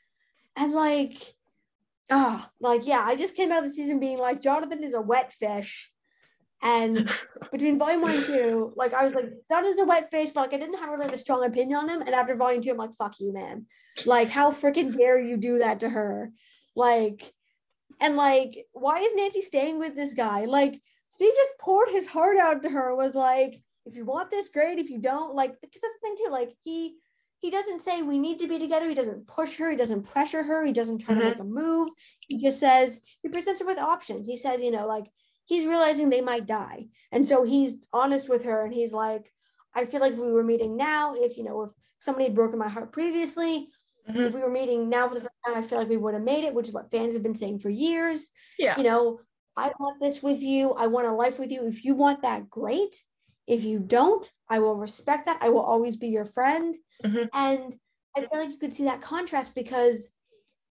[0.57, 1.35] And like
[2.11, 5.01] ah like yeah i just came out of the season being like jonathan is a
[5.01, 5.93] wet fish
[6.63, 7.11] and
[7.53, 10.43] between volume one and two, like I was like, that is a wet fish, but
[10.43, 12.01] like I didn't have really a strong opinion on him.
[12.01, 13.67] And after volume two, I'm like, fuck you, man.
[14.07, 16.33] Like, how freaking dare you do that to her?
[16.77, 17.33] Like,
[18.01, 20.45] and like, why is Nancy staying with this guy?
[20.45, 20.81] Like,
[21.11, 24.79] Steve just poured his heart out to her, was like, if you want this, great.
[24.79, 26.97] If you don't, like, because that's the thing too, like he
[27.41, 28.89] he doesn't say we need to be together.
[28.89, 29.71] He doesn't push her.
[29.71, 30.65] He doesn't pressure her.
[30.65, 31.19] He doesn't try Mhm.
[31.19, 31.89] to make a move.
[32.27, 34.27] He just says, he presents her with options.
[34.27, 35.05] He says, you know, like
[35.49, 36.87] he's realizing they might die.
[37.11, 39.33] And so he's honest with her and he's like,
[39.75, 42.59] I feel like if we were meeting now, if you know, if somebody had broken
[42.59, 43.69] my heart previously,
[44.09, 44.27] Mhm.
[44.29, 46.23] if we were meeting now for the first time, I feel like we would have
[46.23, 48.29] made it, which is what fans have been saying for years.
[48.59, 48.77] Yeah.
[48.77, 49.21] You know,
[49.57, 50.73] I want this with you.
[50.75, 51.67] I want a life with you.
[51.67, 53.03] If you want that, great.
[53.47, 55.43] If you don't, I will respect that.
[55.43, 56.77] I will always be your friend.
[57.05, 57.29] Mhm.
[57.33, 57.79] And
[58.15, 60.11] I feel like you could see that contrast because,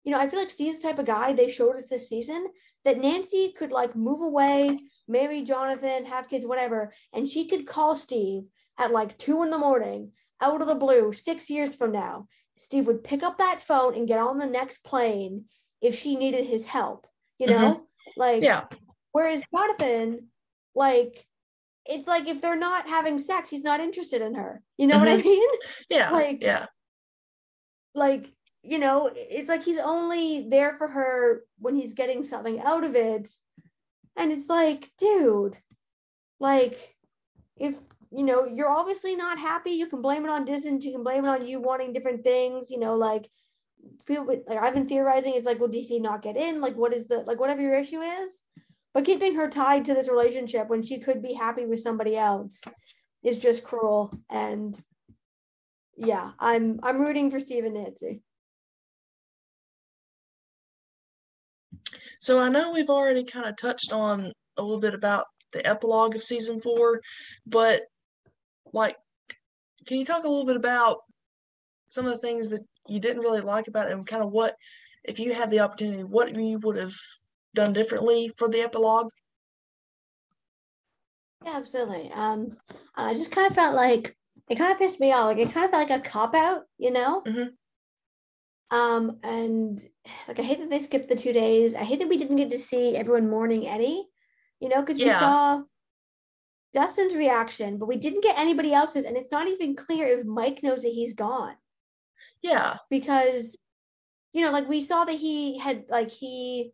[0.03, 2.49] you know, I feel like Steve's type of guy they showed us this season
[2.85, 4.79] that Nancy could like move away,
[5.09, 8.45] marry Jonathan, have kids, whatever, and she could call Steve
[8.79, 12.29] at like two in the morning out of the blue six years from now.
[12.57, 15.45] Steve would pick up that phone and get on the next plane
[15.81, 17.07] if she needed his help,
[17.39, 17.75] you know?
[17.75, 18.21] Mm-hmm.
[18.21, 18.65] Like, Yeah.
[19.13, 20.29] Whereas Jonathan,
[20.75, 21.27] like,
[21.87, 24.63] it's like if they're not having sex, he's not interested in her.
[24.77, 25.29] You know what I mm-hmm.
[25.29, 25.51] mean?
[25.89, 26.11] Yeah.
[26.11, 26.67] Like- yeah.
[27.95, 28.34] Like,
[28.65, 32.97] you know, it's like he's only there for her when he's getting something out of
[32.97, 33.29] it.
[34.17, 35.59] And it's like, dude,
[36.41, 36.97] like,
[37.57, 37.77] if
[38.11, 41.25] you know, you're obviously not happy, you can blame it on distance, you can blame
[41.25, 43.29] it on you wanting different things, you know, like
[44.07, 46.61] people like I've been theorizing it's like, did he not get in?
[46.61, 48.41] Like, what is the like whatever your issue is?
[48.95, 52.63] But keeping her tied to this relationship when she could be happy with somebody else
[53.25, 54.17] is just cruel.
[54.31, 54.81] And
[55.97, 58.23] yeah, I'm I'm rooting for Steve and Nancy.
[62.25, 66.15] So I know we've already kind of touched on a little bit about the epilogue
[66.15, 67.03] of season four,
[67.47, 67.83] but
[68.73, 68.97] like,
[69.87, 71.01] can you talk a little bit about
[71.91, 74.57] some of the things that you didn't really like about it and kind of what,
[75.05, 76.95] if you had the opportunity, what you would have
[77.55, 79.11] done differently for the epilogue?
[81.45, 82.11] Yeah, absolutely.
[82.13, 82.57] Um,
[82.97, 84.17] I just kind of felt like
[84.49, 85.27] it kind of pissed me off.
[85.27, 87.21] Like it kind of felt like a cop out, you know.
[87.27, 87.51] Mhm.
[88.71, 89.79] Um, and
[90.27, 91.75] like I hate that they skipped the two days.
[91.75, 94.09] I hate that we didn't get to see everyone mourning Eddie,
[94.61, 95.63] you know, because we saw
[96.73, 100.63] Dustin's reaction, but we didn't get anybody else's, and it's not even clear if Mike
[100.63, 101.55] knows that he's gone
[102.43, 102.79] Yeah.
[102.91, 103.59] because,
[104.33, 106.73] you know, like we saw that he had like he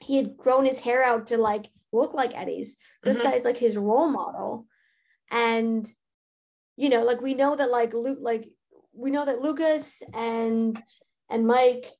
[0.00, 2.76] he had grown his hair out to like look like Eddie's.
[3.04, 3.22] This Mhm.
[3.22, 4.66] guy's like his role model,
[5.30, 5.86] and
[6.76, 8.48] you know, like we know that like Luke, like
[8.94, 10.80] we know that Lucas and
[11.30, 11.90] and Mike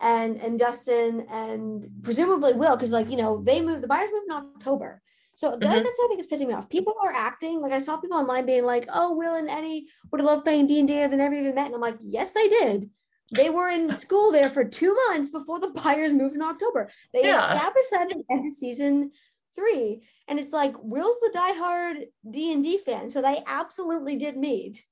[0.00, 4.26] and and Dustin and presumably Will, because like you know they moved the Byers moved
[4.28, 5.02] in October.
[5.36, 5.60] So Mhm.
[5.60, 6.68] that's what I think is pissing me off.
[6.68, 10.20] People are acting like I saw people online being like, "Oh, Will and Eddie would
[10.20, 10.94] have loved playing D and D.
[10.94, 12.90] They never even met," and I'm like, "Yes, they did.
[13.32, 16.90] They were in school there for two months before the Byers moved in October.
[17.14, 17.46] They Yeah.
[17.46, 19.12] established that at the end of season
[19.54, 24.36] three, and it's like Will's the diehard D and D fan, so they absolutely did
[24.36, 24.84] meet.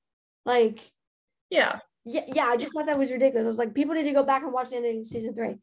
[0.45, 0.91] Like,
[1.49, 1.79] Yeah.
[2.05, 3.45] yeah, yeah, I just thought that was ridiculous.
[3.45, 5.57] I was like, people need to go back and watch the ending of season three.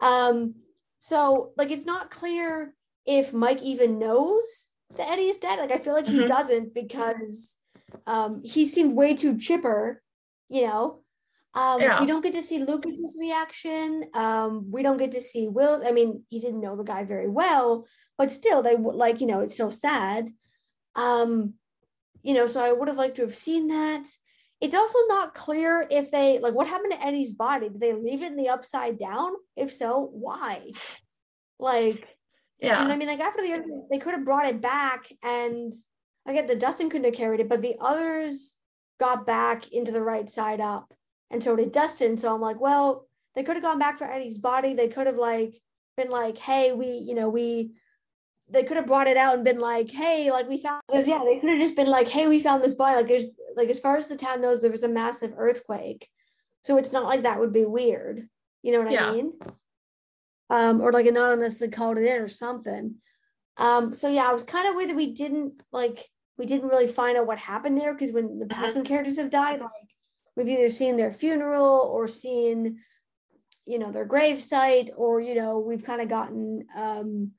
[0.00, 0.54] Um,
[0.98, 2.74] so like it's not clear
[3.06, 5.58] if Mike even knows that Eddie is dead.
[5.58, 6.28] Like I feel like he Mhm.
[6.28, 7.56] doesn't because
[8.06, 10.02] um he seemed way too chipper,
[10.48, 11.02] you know.
[11.54, 12.00] Um Yeah.
[12.00, 14.04] we don't get to see Lucas's reaction.
[14.14, 15.82] Um, we don't get to see Will's.
[15.86, 17.86] I mean, he didn't know the guy very well,
[18.18, 20.28] but still they would like, you know, it's still sad.
[20.96, 21.54] Um,
[22.22, 24.06] you know, so I would have liked to have seen that
[24.60, 27.68] it's also not clear if they like what happened to Eddie's body.
[27.68, 29.32] Did they leave it in the upside down?
[29.56, 30.72] If so, why?
[31.58, 32.16] Like,
[32.60, 33.08] you know what I mean?
[33.08, 35.72] Like after the other, they could have brought it back, and
[36.26, 38.54] I get that Dustin couldn't have carried it, but the others
[38.98, 40.92] got back into the right side up,
[41.30, 42.16] and so did Dustin.
[42.16, 43.06] So I'm like, well,
[43.36, 44.74] they could have gone back for Eddie's body.
[44.74, 45.54] They could have like
[45.96, 47.72] been like, hey, we, you know, we.
[48.50, 51.20] They could have brought it out and been like, "Hey, like we found." Because yeah,
[51.24, 53.80] they could have just been like, "Hey, we found this body." Like, there's like as
[53.80, 56.08] far as the town knows, there was a massive earthquake,
[56.62, 58.28] so it's not like that would be weird.
[58.62, 59.08] You know what Yeah.
[59.08, 59.32] I mean?
[60.50, 62.94] Um, or like anonymously called it in or something.
[63.58, 66.08] Um, so yeah, I was kind of weird that we didn't like
[66.38, 69.30] we didn't really find out what happened there because when the past when characters have
[69.30, 69.70] died, like
[70.36, 72.78] we've either seen their funeral or seen,
[73.66, 77.32] you know, their grave site, or you know, we've kind of gotten um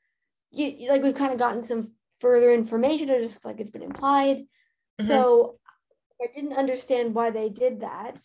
[0.52, 4.46] you, like we've kind of gotten some further information or just like it's been implied.
[5.02, 5.08] Mhm.
[5.08, 5.60] So
[6.22, 8.22] I didn't understand why they did that.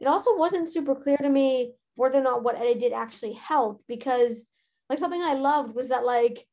[0.00, 3.86] It also wasn't super clear to me whether or not what Eddie did actually helped
[3.86, 4.46] because
[4.90, 6.46] like something I loved was that like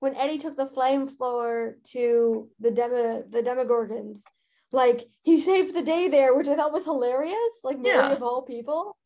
[0.00, 4.22] when Eddie took the flame floor to the demo the demogorgons,
[4.72, 8.12] like he saved the day there, which I thought was hilarious, like Yeah.
[8.12, 8.96] of all people.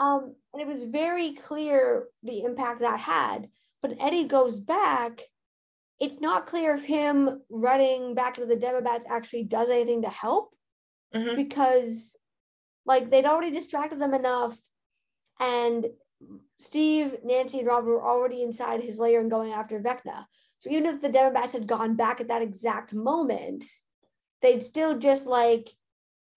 [0.00, 3.48] Um, and it was very clear the impact that had.
[3.82, 5.22] But Eddie goes back.
[6.00, 10.54] It's not clear if him running back into the Demobats actually does anything to help
[11.14, 11.36] Mhm.
[11.36, 12.16] because
[12.86, 14.58] like they'd already distracted them enough
[15.38, 15.86] and
[16.58, 20.26] Steve, Nancy, and Robin were already inside his lair and going after Vecna.
[20.58, 23.64] So even if the Demobats had gone back at that exact moment,
[24.42, 25.74] they'd still just like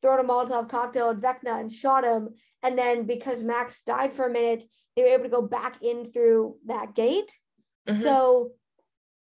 [0.01, 2.35] thrown a Molotov cocktail at Vecna and shot him.
[2.61, 4.63] And then because Max died for a minute,
[4.95, 7.37] they were able to go back in through that gate.
[7.87, 8.01] Mm-hmm.
[8.01, 8.51] So,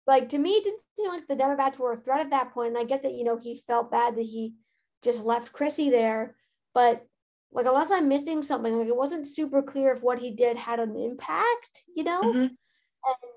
[0.07, 2.69] like to me, it didn't seem like the Demobats were a threat at that point.
[2.69, 4.55] And I get that you know he felt bad that he
[5.03, 6.37] just left Chrissy there,
[6.75, 7.05] but
[7.53, 10.81] like unless I'm missing something, like it wasn't super clear if what he did had
[10.81, 12.23] an impact, you know.
[12.23, 12.41] Mm-hmm.
[12.41, 13.33] And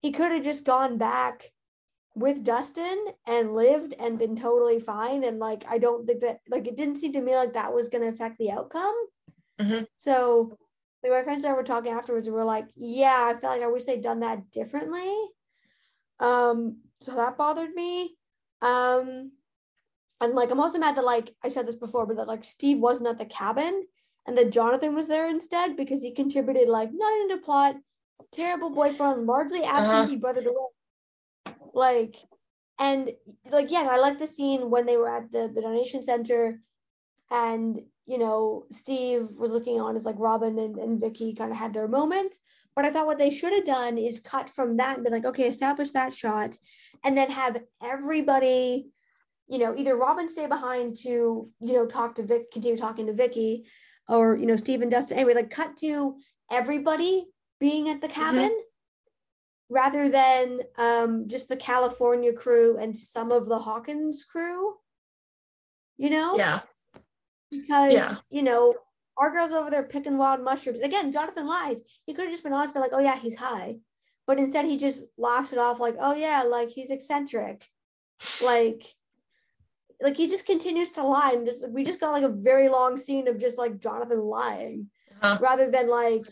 [0.00, 1.52] he could have just gone back
[2.14, 5.24] with Dustin and lived and been totally fine.
[5.24, 7.88] And like, I don't think that, like, it didn't seem to me like that was
[7.88, 8.94] going to affect the outcome.
[9.60, 9.84] Mm-hmm.
[9.96, 10.58] So,
[11.02, 13.50] like, my friends and I were talking afterwards and we are like, yeah, I feel
[13.50, 15.12] like I wish they'd done that differently.
[16.20, 18.16] Um, so that bothered me.
[18.60, 19.32] Um,
[20.20, 22.78] and like, I'm also mad that, like, I said this before, but that, like, Steve
[22.78, 23.84] wasn't at the cabin
[24.26, 27.76] and that Jonathan was there instead because he contributed, like, nothing to plot,
[28.32, 30.16] terrible boyfriend, largely absentee uh-huh.
[30.16, 30.54] brother to
[31.74, 32.16] like
[32.78, 33.10] and
[33.50, 36.60] like yeah i like the scene when they were at the, the donation center
[37.30, 41.56] and you know steve was looking on as like robin and, and vickie kind of
[41.56, 42.36] had their moment
[42.74, 45.24] but i thought what they should have done is cut from that and be like
[45.24, 46.56] okay establish that shot
[47.04, 48.88] and then have everybody
[49.48, 53.12] you know either robin stay behind to you know talk to vic continue talking to
[53.12, 53.62] vickie
[54.08, 56.16] or you know steve and dustin anyway like cut to
[56.50, 57.26] everybody
[57.60, 58.20] being at the mm-hmm.
[58.20, 58.60] cabin mm-hmm
[59.72, 64.74] rather than um, just the California crew and some of the Hawkins crew.
[65.96, 66.36] You know?
[66.36, 66.60] Yeah.
[67.52, 68.16] Because, yeah.
[68.30, 68.74] you know,
[69.16, 70.80] our girl's over there picking wild mushrooms.
[70.80, 71.82] Again, Jonathan lies.
[72.06, 73.76] He could have just been honest, but like, oh yeah, he's high.
[74.26, 77.68] But instead he just laughs it off like, oh yeah, like he's eccentric.
[78.42, 78.84] Like,
[80.00, 82.96] like he just continues to lie and just we just got like a very long
[82.96, 84.88] scene of just like Jonathan lying
[85.20, 85.38] uh-huh.
[85.40, 86.24] rather than like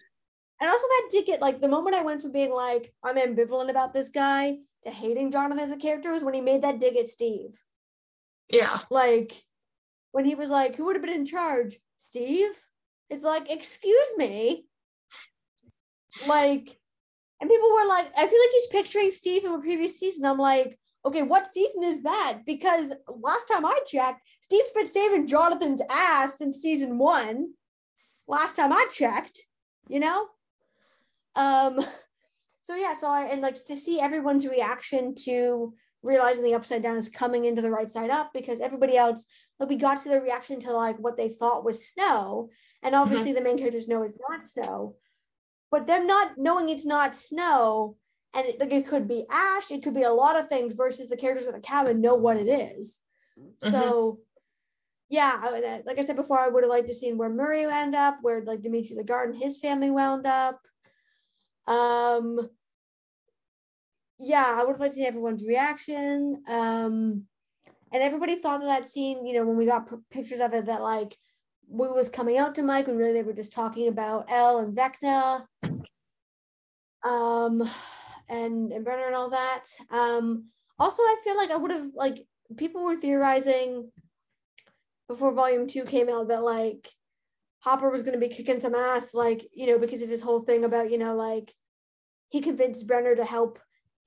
[0.61, 3.71] and also that did get like the moment I went from being like, I'm ambivalent
[3.71, 6.97] about this guy to hating Jonathan as a character was when he made that dig
[6.97, 7.59] at Steve.
[8.51, 8.81] Yeah.
[8.91, 9.43] Like
[10.13, 11.79] when he was like, who would have been in charge?
[11.97, 12.51] Steve?
[13.09, 14.67] It's like, excuse me.
[16.27, 16.77] Like,
[17.41, 20.25] and people were like, I feel like he's picturing Steve from a previous season.
[20.25, 22.41] I'm like, okay, what season is that?
[22.45, 27.53] Because last time I checked, Steve's been saving Jonathan's ass since season one.
[28.27, 29.41] Last time I checked,
[29.89, 30.27] you know?
[31.37, 31.81] Um,
[32.61, 36.97] so yeah, so I and like to see everyone's reaction to realizing the upside down
[36.97, 39.27] is coming into the right side up because everybody else
[39.59, 42.49] like we got to the reaction to like what they thought was snow
[42.83, 43.03] and mm-hmm.
[43.03, 43.37] obviously mm-hmm.
[43.37, 44.97] the main characters know it's not snow
[45.71, 47.97] but them not knowing it's not snow
[48.35, 51.09] and it, like it could be ash it could be a lot of things versus
[51.09, 53.01] the characters at the cabin know what it is.
[53.39, 53.71] Mm-hmm.
[53.71, 54.21] so
[55.09, 57.95] yeah I, like i said before i would have liked to see where murray wound
[57.95, 60.61] up where like dmitri the garden his family wound up
[61.67, 62.49] um,
[64.21, 66.43] yeah, I would have liked to see everyone's reaction.
[66.49, 67.25] Um,
[67.93, 70.67] and everybody thought of that scene, you know, when Will got p- pictures of it,
[70.67, 71.17] that like
[71.69, 74.77] we was coming out to Mike, when really they were just talking about Elle and
[74.77, 75.45] Vecna,
[77.05, 77.69] um,
[78.29, 79.65] and and Brenner and all that.
[79.91, 80.47] Um,
[80.79, 82.27] also, I feel like I would have like
[82.57, 83.91] people were theorizing
[85.09, 86.89] before Volume Two came out that like
[87.61, 90.41] Hopper was going to be kicking some ass, like, you know, because of his whole
[90.41, 91.53] thing about, you know, like
[92.31, 93.59] he convinced Brenner to help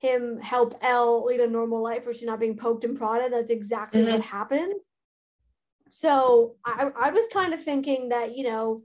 [0.04, 3.32] him help Elle lead a normal life where she's not being poked and prodded.
[3.32, 4.12] That's exactly mm-hmm.
[4.12, 4.80] what happened.
[5.88, 8.78] So I, I was kind of thinking that, you know,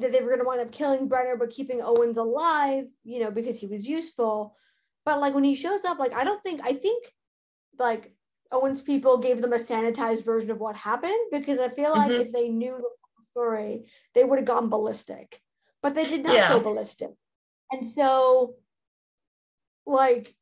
[0.00, 3.30] that they were going to wind up killing Brenner, but keeping Owens alive, you know,
[3.30, 4.54] because he was useful.
[5.04, 7.06] But like when he shows up, like, I don't think, I think
[7.78, 8.12] like
[8.52, 12.20] Owens people gave them a sanitized version of what happened because I feel like mm-hmm.
[12.20, 15.40] if they knew the whole story, they would have gone ballistic,
[15.82, 16.50] but they did not yeah.
[16.50, 17.12] go ballistic.
[17.72, 18.56] And so,
[19.90, 20.34] like,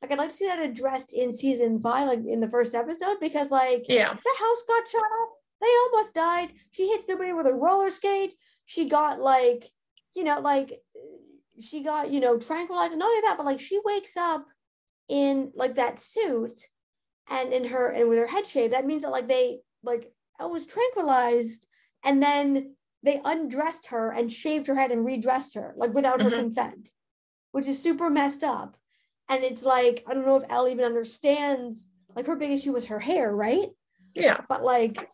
[0.00, 3.18] like I'd like to see that addressed in season five, like in the first episode,
[3.20, 5.30] because like, yeah, the house got shot up.
[5.60, 6.52] They almost died.
[6.72, 8.34] She hit somebody with a roller skate.
[8.64, 9.70] She got like,
[10.14, 10.72] you know, like
[11.60, 14.44] she got, you know, tranquilized and not only that, but like she wakes up
[15.08, 16.66] in like that suit
[17.30, 18.72] and in her and with her head shaved.
[18.72, 21.66] That means that like they like I was tranquilized
[22.04, 26.30] and then they undressed her and shaved her head and redressed her like without mm-hmm.
[26.30, 26.90] her consent
[27.52, 28.76] which is super messed up.
[29.28, 32.86] And it's like i don't know if elle even understands like her big issue was
[32.86, 33.68] her hair right?
[34.14, 34.40] Yeah.
[34.48, 35.08] But like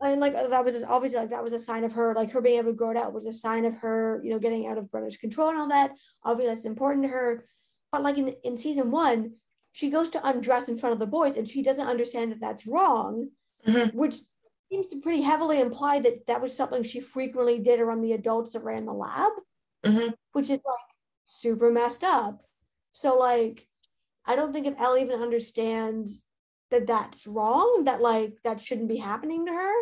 [0.00, 2.40] and like that was just obviously like that was a sign of her like her
[2.42, 4.78] being able to grow it out was a sign of her you know getting out
[4.78, 5.92] of Brenner's control and all that.
[6.24, 7.46] Obviously that's important to her.
[7.90, 9.32] But like in, in season one
[9.72, 12.66] she goes to undress in front of the boys and she doesn't understand that that's
[12.66, 13.28] wrong
[13.66, 13.96] mm-hmm.
[13.96, 14.16] which
[14.70, 18.52] seems to pretty heavily imply that that was something she frequently did around the adults
[18.52, 19.30] that ran the lab,
[19.84, 20.08] mm-hmm.
[20.32, 20.95] which is like
[21.26, 22.42] super messed up.
[22.92, 23.66] So like,
[24.24, 26.24] I don't think if Elle even understands
[26.70, 29.74] that that's wrong, that like that shouldn't be happening to her.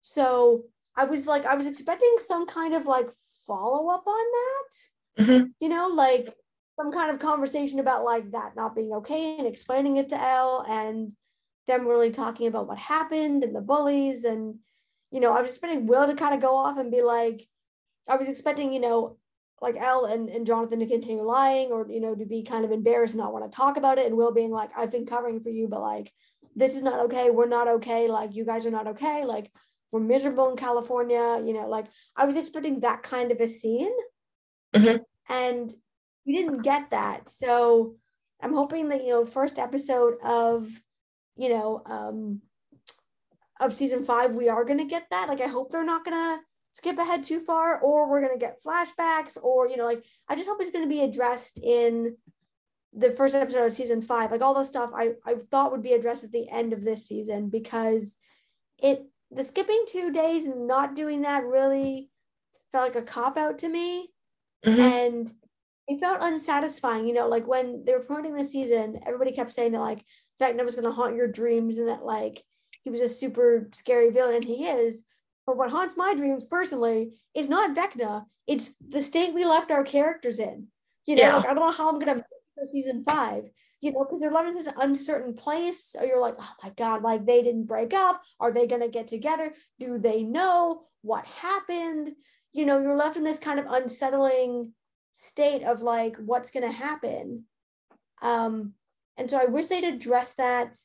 [0.00, 0.64] So
[0.96, 3.08] I was like, I was expecting some kind of like
[3.46, 5.24] follow up on that.
[5.24, 5.44] Mm-hmm.
[5.60, 6.34] You know, like
[6.76, 10.64] some kind of conversation about like that not being okay and explaining it to Elle
[10.68, 11.12] and
[11.66, 14.56] them really talking about what happened and the bullies and
[15.10, 17.46] you know I was expecting Will to kind of go off and be like
[18.08, 19.18] I was expecting you know
[19.60, 22.70] like Elle and, and Jonathan to continue lying or you know to be kind of
[22.70, 25.40] embarrassed and not want to talk about it and Will being like I've been covering
[25.40, 26.12] for you but like
[26.56, 29.50] this is not okay we're not okay like you guys are not okay like
[29.92, 33.92] we're miserable in California you know like I was expecting that kind of a scene.
[34.74, 35.04] Mhm.
[35.28, 35.74] and
[36.26, 37.28] we didn't get that.
[37.28, 37.96] So
[38.40, 40.68] I'm hoping that you know first episode of
[41.36, 42.40] you know um
[43.58, 45.28] of season five we are going to get that.
[45.28, 46.40] Like I hope they're not going to
[46.72, 50.34] skip ahead too far or we're going to get flashbacks or you know like i
[50.36, 52.16] just hope it's going to be addressed in
[52.92, 54.32] the first episode of season five.
[54.32, 57.06] Like all the stuff i i thought would be addressed at the end of this
[57.06, 58.16] season because
[58.78, 62.10] it the skipping two days and not doing that really
[62.72, 64.10] felt like a cop out to me.
[64.66, 64.78] Mhm.
[64.78, 65.32] and
[65.88, 69.72] it felt unsatisfying you know like when they were promoting the season everybody kept saying
[69.72, 70.04] that like
[70.40, 72.44] Vecna was going to haunt your dreams and that like
[72.82, 75.02] he was a super scary villain and he is
[75.50, 78.24] but what haunts my dreams personally is not Vecna.
[78.46, 80.68] It's the state we left our characters in.
[81.06, 81.36] You know, Yeah.
[81.36, 82.24] like I don't know how I'm gonna make
[82.58, 83.50] it season five.
[83.80, 85.96] You know, because they're left in such an uncertain place.
[85.98, 88.22] Or you're like, oh my god, like they didn't break up.
[88.38, 89.52] Are they gonna get together?
[89.80, 92.14] Do they know what happened?
[92.52, 94.72] You know, you're left in this kind of unsettling
[95.12, 97.44] state of like what's gonna happen.
[98.22, 98.74] Um,
[99.16, 100.78] and so I wish they'd address that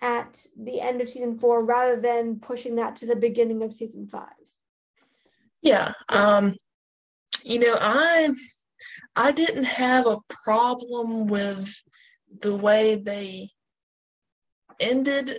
[0.00, 4.06] at the end of season four rather than pushing that to the beginning of season
[4.06, 4.28] five.
[5.62, 5.92] Yeah.
[6.10, 6.56] Um,
[7.42, 8.34] you know, I
[9.16, 11.74] I didn't have a problem with
[12.40, 13.50] the way they
[14.80, 15.38] ended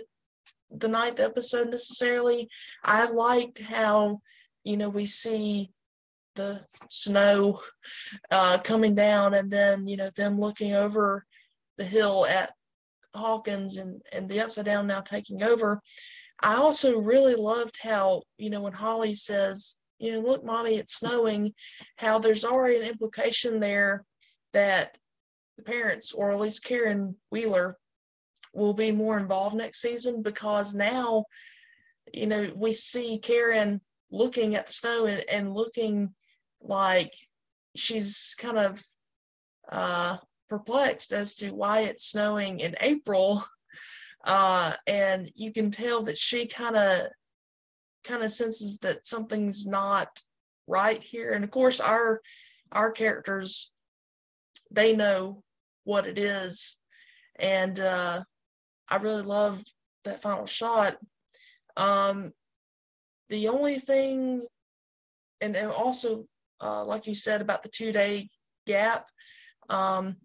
[0.70, 2.48] the ninth episode necessarily.
[2.82, 4.20] I liked how,
[4.64, 5.70] you know, we see
[6.34, 7.60] the snow
[8.30, 11.24] uh, coming down and then, you know, them looking over
[11.78, 12.52] the hill at
[13.16, 15.80] Hawkins and, and the upside down now taking over.
[16.40, 20.96] I also really loved how, you know, when Holly says, you know, look, mommy, it's
[20.96, 21.54] snowing,
[21.96, 24.04] how there's already an implication there
[24.52, 24.96] that
[25.56, 27.78] the parents, or at least Karen Wheeler,
[28.52, 31.24] will be more involved next season because now,
[32.12, 33.80] you know, we see Karen
[34.10, 36.14] looking at the snow and, and looking
[36.60, 37.12] like
[37.74, 38.82] she's kind of
[39.70, 40.16] uh,
[40.48, 43.44] perplexed as to why it's snowing in April.
[44.24, 47.08] Uh, and you can tell that she kind of
[48.04, 50.20] kind of senses that something's not
[50.66, 51.32] right here.
[51.32, 52.20] And of course, our
[52.72, 53.70] our characters
[54.70, 55.42] they know
[55.84, 56.78] what it is,
[57.38, 58.22] and uh,
[58.88, 59.72] I really loved
[60.04, 60.96] that final shot.
[61.76, 62.32] Um,
[63.28, 64.44] the only thing,
[65.40, 66.26] and, and also
[66.60, 68.28] uh, like you said about the two day
[68.66, 69.06] gap,
[69.68, 70.16] um,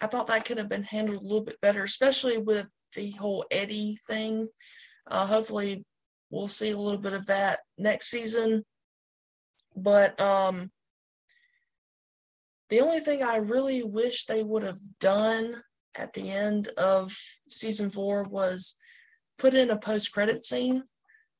[0.00, 3.44] I thought that could have been handled a little bit better, especially with the whole
[3.50, 4.48] Eddie thing.
[5.06, 5.84] Uh, hopefully,
[6.30, 8.64] we'll see a little bit of that next season.
[9.76, 10.70] But um,
[12.70, 15.62] the only thing I really wish they would have done
[15.94, 17.16] at the end of
[17.50, 18.76] season four was
[19.38, 20.82] put in a post credit scene.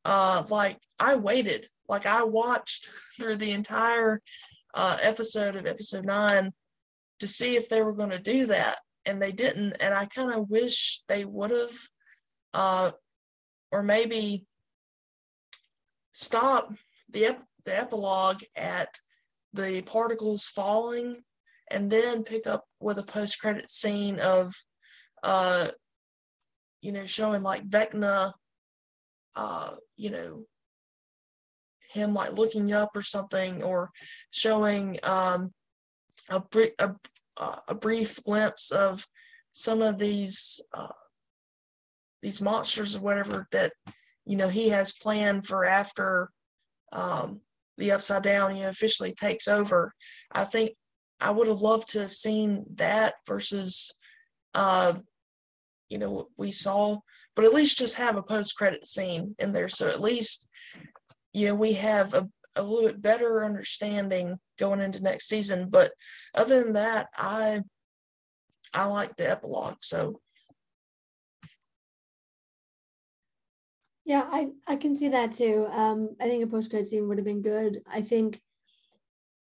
[0.05, 4.20] Uh, like I waited, like I watched through the entire
[4.74, 6.52] uh, episode of episode nine
[7.25, 9.73] to see if they were going to do that, and they didn't.
[9.81, 11.77] And I kind of wish they would have,
[12.53, 12.91] uh,
[13.73, 14.45] or maybe
[16.13, 16.71] stop
[17.11, 18.91] the ep- the epilogue at
[19.55, 21.17] the particles falling,
[21.71, 24.55] and then pick up with a post credit scene of,
[25.23, 25.69] uh,
[26.83, 28.35] you know, showing like Vecna,
[29.35, 30.45] uh, you know,
[31.91, 33.91] him like looking up or something, or
[34.31, 35.55] showing um,
[36.29, 36.43] a,
[36.79, 36.95] a
[37.36, 39.06] uh, a brief glimpse of
[39.52, 40.89] some of these uh,
[42.23, 43.73] these monsters or whatever that
[44.24, 46.31] you know he has planned for after
[46.93, 47.40] um,
[47.78, 49.93] the upside down you know officially takes over.
[50.32, 50.73] I think
[51.20, 53.93] i would have loved to have seen that versus
[54.55, 54.94] uh,
[55.89, 56.98] you know what we saw
[57.35, 59.69] but at least just have a post credit scene in there.
[59.69, 60.48] So at least
[61.32, 65.93] you know we have a, a little bit better understanding going into next season but
[66.35, 67.60] other than that i
[68.72, 70.20] i like the epilogue so
[74.05, 75.66] Yeah, I, I can see that too.
[75.70, 77.81] Um, I think a post credit scene would have been good.
[77.90, 78.40] I think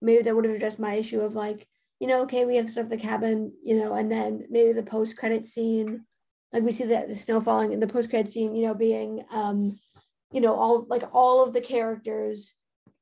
[0.02, 1.68] maybe that would have addressed my issue of like,
[2.00, 5.18] you know, okay, we have stuff the cabin, you know, and then maybe the post
[5.18, 6.06] credit scene,
[6.54, 9.24] like we see that the snow falling in the post credit scene, you know, being
[9.32, 9.78] um,
[10.32, 12.54] you know, all like all of the characters,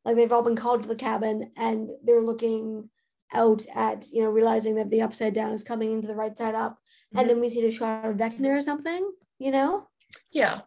[0.05, 2.89] like they've all been called to the cabin and they're looking
[3.33, 6.55] out at you know realizing that the upside down is coming into the right side
[6.55, 7.19] up, mm-hmm.
[7.19, 9.09] and then we see the shot of Vecna or something.
[9.39, 9.87] You know?
[10.31, 10.61] Yeah,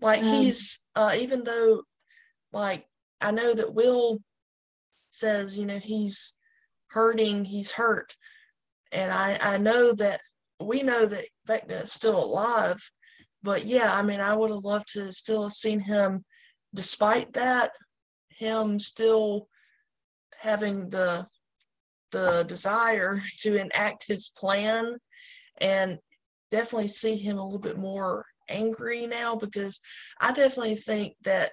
[0.00, 1.82] like um, he's uh, even though
[2.52, 2.86] like
[3.20, 4.20] I know that Will
[5.10, 6.34] says you know he's
[6.88, 8.14] hurting, he's hurt,
[8.92, 10.20] and I I know that
[10.60, 12.80] we know that Vecna is still alive,
[13.42, 16.24] but yeah, I mean I would have loved to still have seen him,
[16.74, 17.72] despite that,
[18.36, 19.48] him still
[20.38, 21.26] having the
[22.12, 24.96] the desire to enact his plan
[25.60, 25.98] and
[26.50, 29.80] definitely see him a little bit more angry now because
[30.20, 31.52] I definitely think that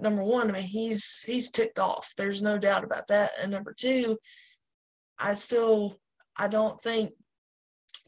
[0.00, 2.12] number one, I mean he's he's ticked off.
[2.16, 3.32] There's no doubt about that.
[3.40, 4.18] And number two,
[5.18, 5.98] I still
[6.36, 7.10] I don't think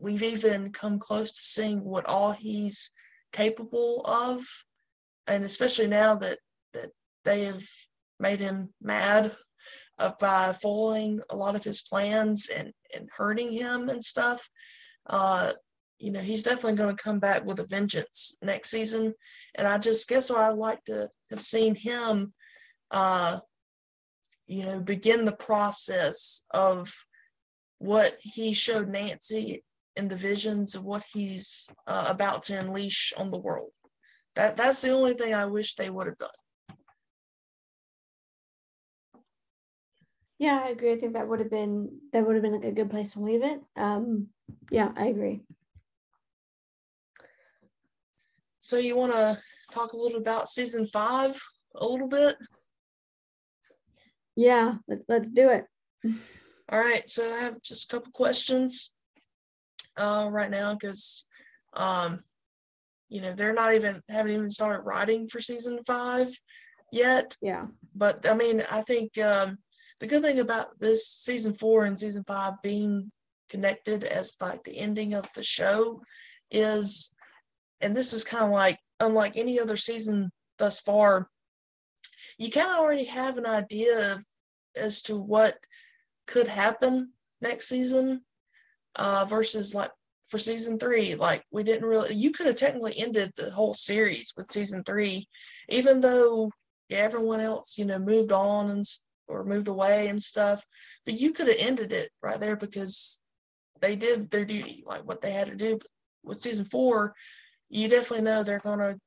[0.01, 2.93] we've even come close to seeing what all he's
[3.33, 4.45] capable of.
[5.27, 6.39] And especially now that
[7.25, 7.65] they have
[8.19, 9.33] made him mad
[10.19, 14.49] by foiling a lot of his plans and, and hurting him and stuff.
[15.07, 15.53] Uh,
[15.99, 19.15] you know, he's definitely going to come back with a vengeance next season.
[19.57, 22.33] And I just guess I'd like to have seen him,
[22.91, 23.41] uh,
[24.47, 26.93] you know, begin the process of
[27.79, 29.63] what he showed Nancy
[29.97, 33.71] in the visions of what he's uh, about to unleash on the world.
[34.37, 36.29] That that's the only thing I wish they would have done.
[40.41, 40.93] Yeah, I agree.
[40.93, 43.21] I think that would have been that would have been like a good place to
[43.21, 43.61] leave it.
[43.77, 44.29] Um,
[44.71, 45.43] yeah, I agree.
[48.61, 49.39] So you want to
[49.71, 51.39] talk a little about season five
[51.75, 52.37] a little bit?
[54.35, 55.67] Yeah, let, let's do it.
[56.73, 58.93] All right, so I have just a couple questions
[59.99, 61.27] uh, right now because,
[61.75, 62.21] um,
[63.11, 66.31] you know, they're not even haven't even started writing for season five
[66.93, 67.37] yet.
[67.43, 67.67] Yeah.
[67.95, 69.59] But I mean, I think um,
[70.01, 73.11] the good thing about this season four and season five being
[73.49, 76.01] connected as like the ending of the show
[76.51, 77.15] is
[77.81, 81.29] and this is kind of like unlike any other season thus far
[82.39, 84.25] you kind of already have an idea of,
[84.75, 85.55] as to what
[86.27, 87.13] could happen
[87.43, 88.23] next season
[88.97, 89.91] uh, versus like
[90.27, 94.33] for season three like we didn't really you could have technically ended the whole series
[94.37, 95.27] with season three
[95.69, 96.51] even though
[96.89, 98.85] yeah, everyone else you know moved on and
[99.31, 100.65] or moved away and stuff.
[101.05, 103.23] But you could have ended it right there because
[103.81, 105.79] they did their duty, like what they had to do.
[105.79, 105.89] But
[106.23, 107.15] with season four,
[107.69, 108.99] you definitely know they're going to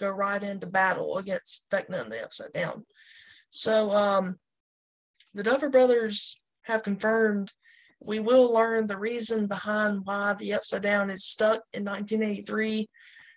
[0.00, 2.84] go right into battle against Vecna and the Upside Down.
[3.50, 4.36] So um,
[5.34, 7.52] the Duffer Brothers have confirmed
[8.00, 12.88] we will learn the reason behind why the Upside Down is stuck in 1983.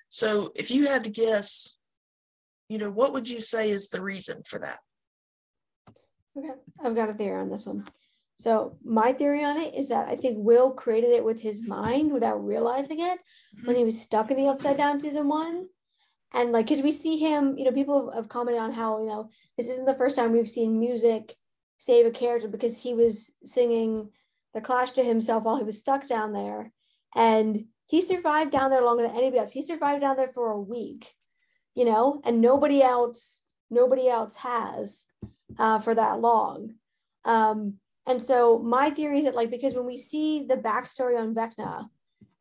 [0.10, 1.78] So if you had to guess,
[2.68, 4.80] you know, what would you say is the reason for that?
[6.38, 6.50] Okay,
[6.84, 7.88] I've got a theory on this one.
[8.40, 12.12] So my theory on it is that I think Will created it with his mind
[12.12, 13.66] without realizing it mm-hmm.
[13.68, 15.68] when he was stuck in the upside down season one.
[16.34, 19.30] And like, cause we see him, you know, people have commented on how, you know,
[19.58, 21.34] this isn't the first time we've seen music
[21.78, 24.10] save a character because he was singing
[24.54, 26.72] the clash to himself while he was stuck down there.
[27.16, 29.52] And he survived down there longer than anybody else.
[29.52, 31.14] He survived down there for a week,
[31.76, 33.42] you know, and nobody else,
[33.72, 35.07] nobody else has
[35.58, 36.76] uh, for that long.
[37.26, 37.76] Um,
[38.06, 41.88] and so my theory is that like because when we see the backstory on Vecna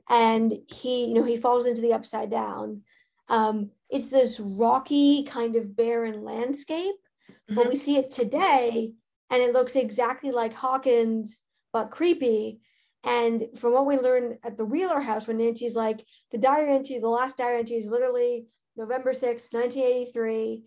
[0.08, 2.82] and he, you know, he falls into the upside down,
[3.28, 6.94] um, it's this rocky kind of barren landscape.
[7.28, 7.54] Mm-hmm.
[7.56, 8.92] But we see it today
[9.30, 11.42] and it looks exactly like Hawkins,
[11.72, 12.60] but creepy.
[13.04, 16.98] And from what we learned at the Wheeler house, when Nancy's like, the diary entry,
[16.98, 18.46] the last diary entry is literally
[18.76, 20.62] November 6, 1983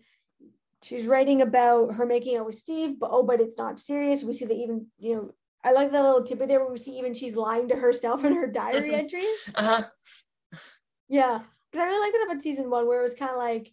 [0.82, 4.24] she's writing about her making out with Steve, but oh, but it's not serious.
[4.24, 6.98] We see that even, you know, I like that little tidbit there where we see
[6.98, 9.26] even she's lying to herself in her diary entries.
[9.54, 9.84] Uh-huh.
[11.08, 11.40] Yeah.
[11.70, 13.72] Because I really like that about season one where it was kind of like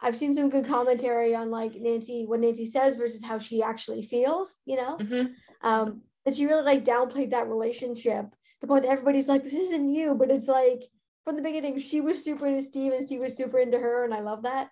[0.00, 4.02] I've seen some good commentary on like Nancy, what Nancy says versus how she actually
[4.02, 4.96] feels, you know?
[4.96, 5.32] Mm-hmm.
[5.62, 8.26] Um, that she really like downplayed that relationship.
[8.60, 10.82] The point that everybody's like, this isn't you, but it's like
[11.24, 14.14] from the beginning, she was super into Steve and Steve was super into her, and
[14.14, 14.70] I love that.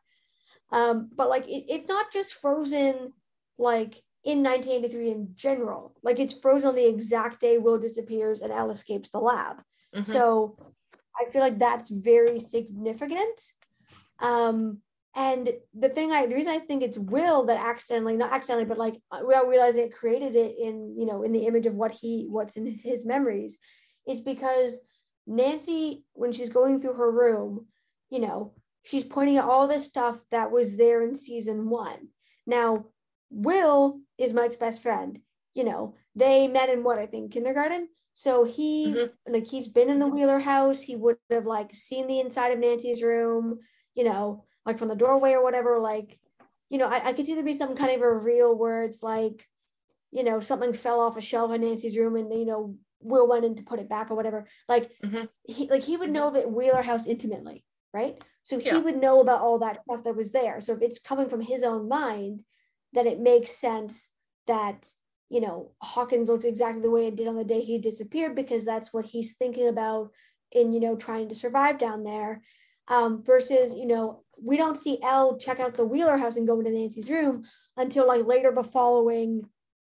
[0.72, 3.12] Um, but like it, it's not just frozen
[3.58, 5.94] like in 1983 in general.
[6.02, 9.62] Like it's frozen on the exact day Will disappears and Elle escapes the lab.
[9.94, 10.12] Mm-hmm.
[10.12, 10.58] So
[11.18, 13.40] I feel like that's very significant.
[14.20, 14.78] Um,
[15.14, 18.76] and the thing I, the reason I think it's Will that accidentally, not accidentally, but
[18.76, 22.26] like without realizing it created it in, you know, in the image of what he,
[22.28, 23.58] what's in his memories,
[24.06, 24.80] is because
[25.26, 27.66] Nancy, when she's going through her room,
[28.10, 28.52] you know,
[28.86, 32.08] she's pointing out all this stuff that was there in season one.
[32.46, 32.86] Now,
[33.30, 35.20] Will is Mike's best friend.
[35.56, 37.88] you know, they met in what I think kindergarten.
[38.12, 39.32] So he mm-hmm.
[39.32, 40.80] like he's been in the Wheeler house.
[40.80, 43.58] He would have like seen the inside of Nancy's room,
[43.94, 45.78] you know, like from the doorway or whatever.
[45.78, 46.18] Like,
[46.68, 49.02] you know, I, I could see there be some kind of a real where it's
[49.02, 49.46] like,
[50.12, 53.46] you know, something fell off a shelf in Nancy's room and you know, Will went
[53.46, 54.46] in to put it back or whatever.
[54.68, 55.24] Like mm-hmm.
[55.44, 57.64] he like he would know that Wheeler house intimately,
[57.96, 58.16] right?
[58.42, 58.78] So he yeah.
[58.78, 60.60] would know about all that stuff that was there.
[60.60, 62.40] So if it's coming from his own mind,
[62.92, 64.10] then it makes sense
[64.46, 64.88] that
[65.28, 68.64] you know, Hawkins looked exactly the way it did on the day he disappeared because
[68.64, 70.10] that's what he's thinking about
[70.52, 72.42] in, you know, trying to survive down there.
[72.88, 76.60] Um, versus, you know, we don't see Elle check out the Wheeler house and go
[76.60, 77.42] into Nancy's room
[77.76, 79.42] until like later the following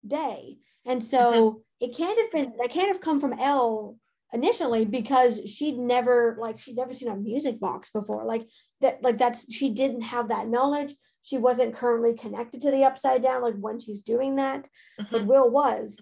[0.07, 0.59] day.
[0.85, 1.59] And so mm-hmm.
[1.81, 3.97] it can't have been, that can't have come from Elle
[4.33, 8.25] initially because she'd never, like, she'd never seen a music box before.
[8.25, 8.47] Like
[8.81, 13.23] that, like that's, she didn't have that knowledge she wasn't currently connected to the upside
[13.23, 15.13] down like when she's doing that mm-hmm.
[15.13, 16.01] but will was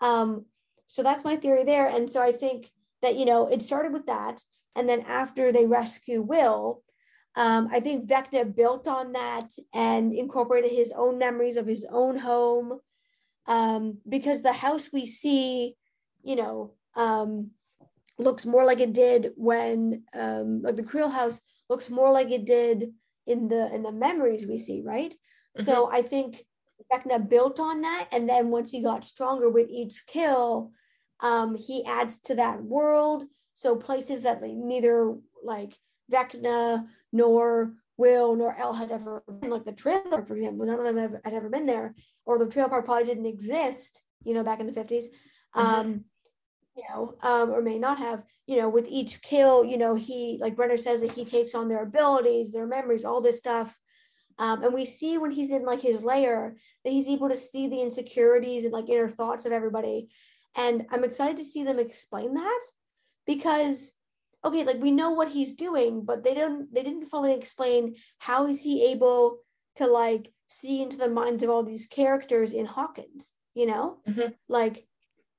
[0.00, 0.44] um
[0.86, 2.70] so that's my theory there and so i think
[3.02, 4.40] that you know it started with that
[4.76, 6.82] and then after they rescue will
[7.36, 12.16] um, I think Vecna built on that and incorporated his own memories of his own
[12.16, 12.78] home.
[13.46, 15.74] Um, because the house we see,
[16.22, 17.50] you know, um,
[18.18, 22.44] looks more like it did when, um, like the Creel house looks more like it
[22.44, 22.92] did
[23.26, 25.10] in the in the memories we see, right?
[25.10, 25.62] Mm-hmm.
[25.62, 26.44] So I think
[26.92, 30.70] Vecna built on that, and then once he got stronger with each kill,
[31.20, 33.24] um, he adds to that world.
[33.54, 35.78] So places that like, neither like
[36.12, 40.84] Vecna nor Will nor Elle had ever been, like the trailer, for example, none of
[40.84, 41.94] them have, had ever been there,
[42.26, 45.04] or the trailer park probably didn't exist, you know, back in the 50s.
[45.54, 45.60] Mm-hmm.
[45.60, 46.04] Um,
[46.76, 50.38] you know, um, or may not have, you know, with each kill, you know, he,
[50.40, 53.78] like Brenner says, that he takes on their abilities, their memories, all this stuff.
[54.38, 57.68] Um, and we see when he's in like his lair that he's able to see
[57.68, 60.08] the insecurities and like inner thoughts of everybody.
[60.56, 62.60] And I'm excited to see them explain that
[63.26, 63.92] because,
[64.44, 68.48] okay, like we know what he's doing, but they don't, they didn't fully explain how
[68.48, 69.38] is he able
[69.76, 74.32] to like see into the minds of all these characters in Hawkins, you know, mm-hmm.
[74.48, 74.86] like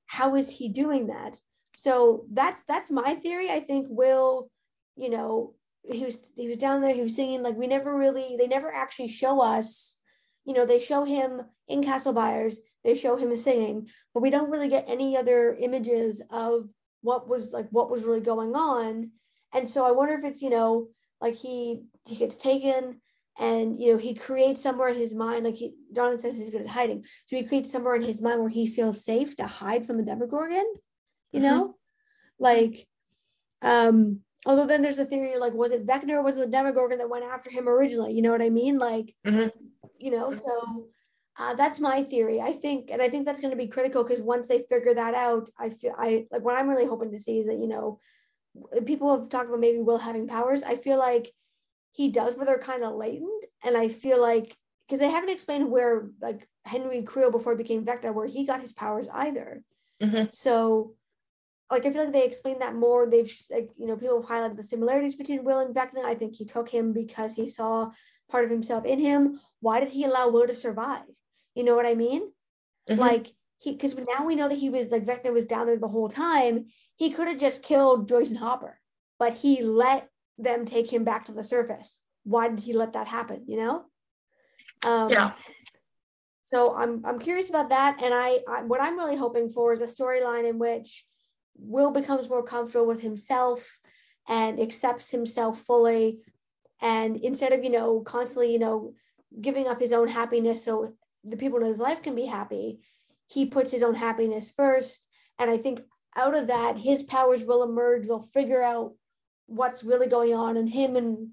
[0.06, 1.40] how is he doing that?
[1.76, 3.50] So that's that's my theory.
[3.50, 4.50] I think will
[4.96, 5.54] you know
[5.90, 8.72] he was he was down there he was singing like we never really they never
[8.74, 9.98] actually show us
[10.44, 14.50] you know they show him in castle byers they show him singing but we don't
[14.50, 16.68] really get any other images of
[17.02, 19.10] what was like what was really going on.
[19.54, 20.88] And so i wonder if it's you know
[21.20, 23.00] like he he gets taken
[23.38, 26.62] and you know he creates somewhere in his mind like he Jonathan says he's good
[26.62, 27.04] at hiding.
[27.26, 30.04] So he creates somewhere in his mind where he feels safe to hide from the
[30.04, 30.64] demogorgon?
[31.32, 31.42] You mm-hmm.
[31.42, 31.76] know?
[32.38, 32.86] Like
[33.62, 36.98] um although then there's a theory like was it Vecna or was it the demogorgon
[36.98, 38.12] that went after him originally?
[38.12, 38.78] You know what i mean?
[38.78, 39.48] Like mm-hmm.
[39.98, 40.88] you know so
[41.38, 44.22] uh, that's my theory i think and i think that's going to be critical because
[44.22, 47.40] once they figure that out i feel i like what i'm really hoping to see
[47.40, 48.00] is that you know
[48.86, 51.30] people have talked about maybe will having powers i feel like
[51.96, 53.46] he does, but they're kind of latent.
[53.64, 54.54] And I feel like
[54.86, 58.60] because they haven't explained where like Henry Creel before he became Vecna, where he got
[58.60, 59.62] his powers either.
[60.02, 60.26] Mm-hmm.
[60.30, 60.94] So
[61.70, 63.08] like I feel like they explained that more.
[63.08, 66.04] They've like you know people have highlighted the similarities between Will and Vecna.
[66.04, 67.90] I think he took him because he saw
[68.30, 69.40] part of himself in him.
[69.60, 71.04] Why did he allow Will to survive?
[71.54, 72.30] You know what I mean?
[72.90, 73.00] Mm-hmm.
[73.00, 75.88] Like he because now we know that he was like Vecna was down there the
[75.88, 76.66] whole time.
[76.96, 78.78] He could have just killed Joyce and Hopper,
[79.18, 82.00] but he let them take him back to the surface.
[82.24, 83.44] Why did he let that happen?
[83.46, 83.84] You know?
[84.86, 85.32] Um, yeah.
[86.42, 89.80] So I'm I'm curious about that, and I, I what I'm really hoping for is
[89.80, 91.04] a storyline in which
[91.58, 93.80] Will becomes more comfortable with himself
[94.28, 96.20] and accepts himself fully,
[96.80, 98.94] and instead of you know constantly you know
[99.40, 100.94] giving up his own happiness so
[101.24, 102.78] the people in his life can be happy,
[103.26, 105.08] he puts his own happiness first,
[105.40, 105.80] and I think
[106.14, 108.06] out of that his powers will emerge.
[108.06, 108.92] They'll figure out
[109.46, 111.28] what's really going on and him and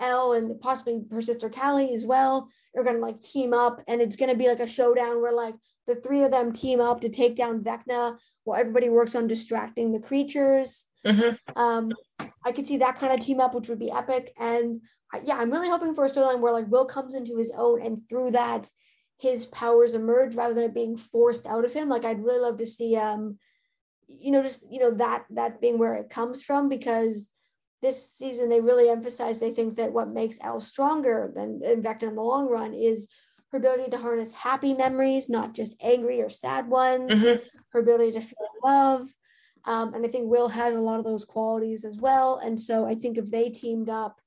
[0.00, 4.16] Elle and possibly her sister Kali as well are gonna like team up and it's
[4.16, 5.54] gonna be like a showdown where like
[5.86, 9.92] the three of them team up to take down Vecna while everybody works on distracting
[9.92, 10.86] the creatures.
[11.06, 11.60] Mm-hmm.
[11.60, 11.92] Um,
[12.44, 14.32] I could see that kind of team up, which would be epic.
[14.38, 14.80] And
[15.24, 18.00] yeah, I'm really hoping for a storyline where like Will comes into his own and
[18.08, 18.70] through that
[19.18, 21.88] his powers emerge rather than it being forced out of him.
[21.88, 23.38] Like I'd really love to see um,
[24.08, 27.30] you know, just you know, that that being where it comes from because
[27.84, 32.02] this season they really emphasize they think that what makes Elle stronger than in fact
[32.02, 33.08] in the long run is
[33.54, 37.40] her ability to harness happy memories, not just angry or sad ones, mm-hmm.
[37.68, 39.08] her ability to feel love.
[39.64, 42.40] Um, and I think Will has a lot of those qualities as well.
[42.44, 44.20] And so I think if they teamed up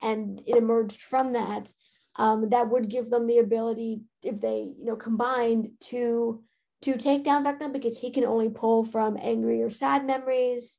[0.00, 1.70] and it emerged from that,
[2.16, 6.42] um, that would give them the ability, if they, you know, combined to
[6.82, 10.78] to take down Vecna because he can only pull from angry or sad memories.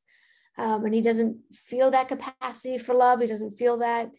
[0.58, 3.22] Um, and he doesn't feel that capacity for love.
[3.22, 4.12] He doesn't feel that,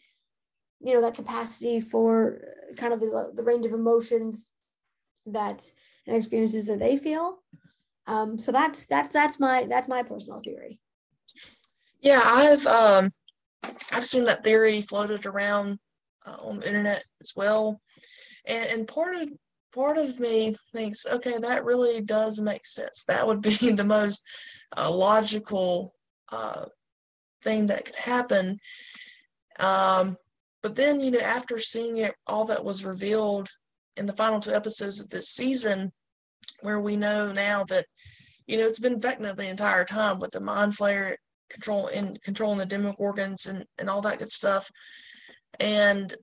[0.81, 2.41] you know, that capacity for
[2.77, 4.49] kind of the, the range of emotions
[5.27, 5.71] that
[6.07, 7.39] and experiences that they feel.
[8.07, 10.79] Um, so that's that's that's my that's my personal theory.
[12.01, 13.13] Yeah, I've um,
[13.93, 15.79] I've seen that theory floated around
[16.27, 17.81] uh, on the internet as well,
[18.45, 19.31] and and part of
[19.73, 23.05] part of me thinks, okay, that really does make sense.
[23.05, 24.23] That would be the most
[24.77, 25.94] uh, logical
[26.31, 26.67] uh,
[27.43, 28.59] thing that could happen.
[29.59, 30.17] Um,
[30.63, 33.49] but then, you know, after seeing it, all that was revealed
[33.97, 35.93] in the final two episodes of this season,
[36.61, 37.87] where we know now that,
[38.47, 41.15] you know, it's been Vecna the entire time with the mind flayer
[41.51, 44.71] control and controlling the Demogorgons and, and all that good stuff.
[45.61, 46.15] And,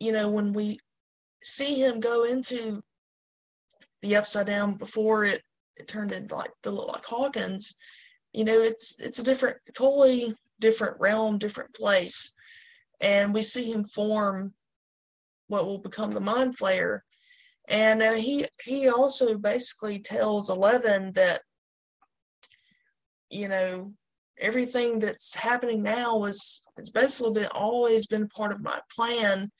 [0.00, 0.78] you know, when we
[1.44, 2.82] see him go into
[4.02, 5.42] the upside down before it,
[5.76, 7.76] it turned into like to look like Hawkins,
[8.36, 12.32] you know, it's it's a different, totally different realm, different place.
[13.00, 14.52] And we see him form
[15.48, 17.00] what will become the mind flayer.
[17.68, 21.40] And uh, he he also basically tells Eleven that
[23.30, 23.94] you know
[24.38, 29.50] everything that's happening now was it's basically been always been part of my plan.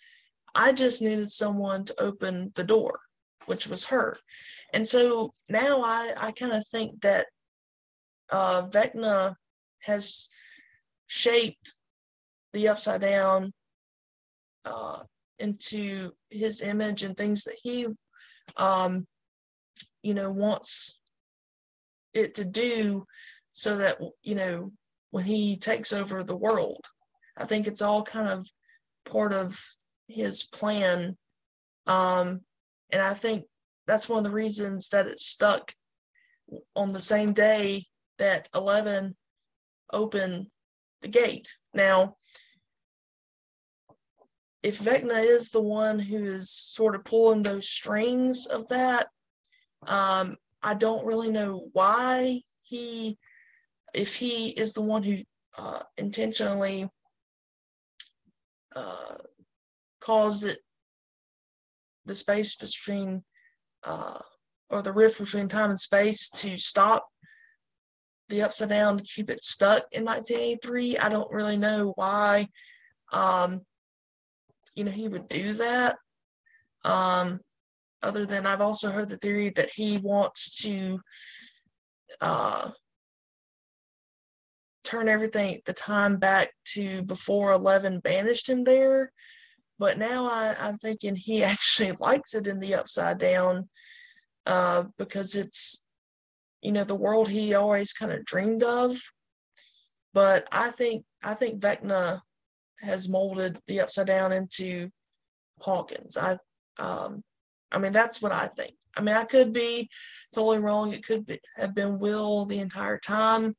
[0.54, 3.00] I just needed someone to open the door,
[3.46, 4.18] which was her.
[4.74, 7.26] And so now I, I kind of think that
[8.30, 9.34] uh, Vecna
[9.80, 10.28] has
[11.06, 11.74] shaped
[12.52, 13.52] the upside down
[14.64, 15.02] uh,
[15.38, 17.86] into his image and things that he,
[18.56, 19.06] um,
[20.02, 20.98] you know, wants
[22.14, 23.04] it to do
[23.52, 24.72] so that, you know,
[25.10, 26.84] when he takes over the world,
[27.36, 28.46] I think it's all kind of
[29.04, 29.62] part of
[30.08, 31.16] his plan.
[31.86, 32.40] Um,
[32.90, 33.44] and I think
[33.86, 35.72] that's one of the reasons that it stuck
[36.74, 37.84] on the same day
[38.18, 39.16] that 11
[39.92, 40.46] opened
[41.02, 41.48] the gate.
[41.74, 42.16] Now,
[44.62, 49.08] if Vecna is the one who is sort of pulling those strings of that,
[49.86, 53.16] um, I don't really know why he,
[53.94, 55.18] if he is the one who
[55.56, 56.88] uh, intentionally
[58.74, 59.14] uh,
[60.00, 60.58] caused it,
[62.04, 63.22] the space between,
[63.84, 64.18] uh,
[64.70, 67.06] or the rift between time and space to stop
[68.28, 70.98] the upside down to keep it stuck in 1983.
[70.98, 72.48] I don't really know why.
[73.12, 73.62] Um,
[74.74, 75.96] you know, he would do that.
[76.84, 77.40] Um,
[78.02, 81.00] other than I've also heard the theory that he wants to
[82.20, 82.70] uh,
[84.84, 89.12] turn everything, the time back to before 11 banished him there.
[89.78, 93.68] But now I, I'm thinking he actually likes it in the upside down
[94.46, 95.85] uh, because it's,
[96.62, 98.96] you know, the world he always kind of dreamed of.
[100.12, 102.20] But I think I think Vecna
[102.80, 104.88] has molded the upside down into
[105.60, 106.16] Hawkins.
[106.16, 106.38] I
[106.78, 107.22] um
[107.70, 108.74] I mean that's what I think.
[108.96, 109.88] I mean I could be
[110.34, 110.92] totally wrong.
[110.92, 113.54] It could be, have been Will the entire time.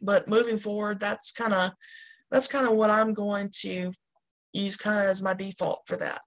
[0.00, 1.72] But moving forward, that's kind of
[2.30, 3.92] that's kind of what I'm going to
[4.52, 6.20] use kind of as my default for that.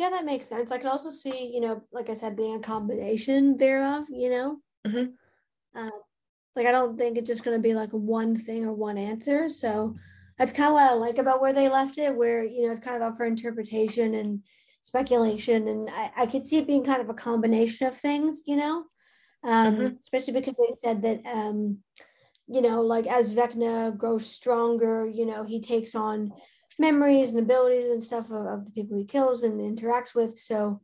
[0.00, 0.72] Yeah, that makes sense.
[0.72, 4.56] I can also see, you know, like I said, being a combination thereof, you know.
[4.86, 5.78] Mm-hmm.
[5.78, 5.90] Uh,
[6.56, 9.50] like I don't think it's just going to be like one thing or one answer.
[9.50, 9.94] So
[10.38, 12.80] that's kind of what I like about where they left it, where you know it's
[12.80, 14.42] kind of up for interpretation and
[14.80, 18.56] speculation, and I, I could see it being kind of a combination of things, you
[18.56, 18.84] know,
[19.44, 19.96] um, mm-hmm.
[20.02, 21.76] especially because they said that um,
[22.46, 26.32] you know, like as Vecna grows stronger, you know, he takes on
[26.78, 30.38] memories and abilities and stuff of, of the people he kills and interacts with.
[30.38, 30.80] So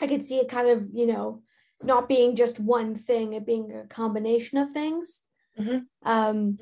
[0.00, 1.42] I could see it kind of, you know,
[1.82, 5.24] not being just one thing, it being a combination of things.
[5.58, 5.78] Mm-hmm.
[6.04, 6.58] Um,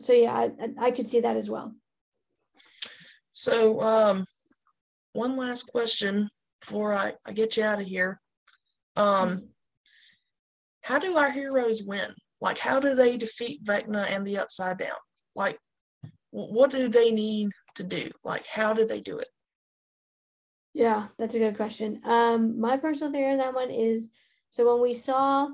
[0.00, 1.74] so yeah, I, I could see that as well.
[3.32, 4.24] So um,
[5.12, 6.28] one last question
[6.60, 8.20] before I, I get you out of here.
[8.96, 9.46] Um, mm-hmm.
[10.82, 12.14] How do our heroes win?
[12.40, 14.96] Like, how do they defeat Vecna and the Upside Down?
[15.34, 15.58] Like,
[16.36, 18.10] what do they need to do?
[18.22, 19.28] Like, how do they do it?
[20.74, 22.02] Yeah, that's a good question.
[22.04, 24.10] Um, my personal theory on that one is
[24.50, 25.48] so when we saw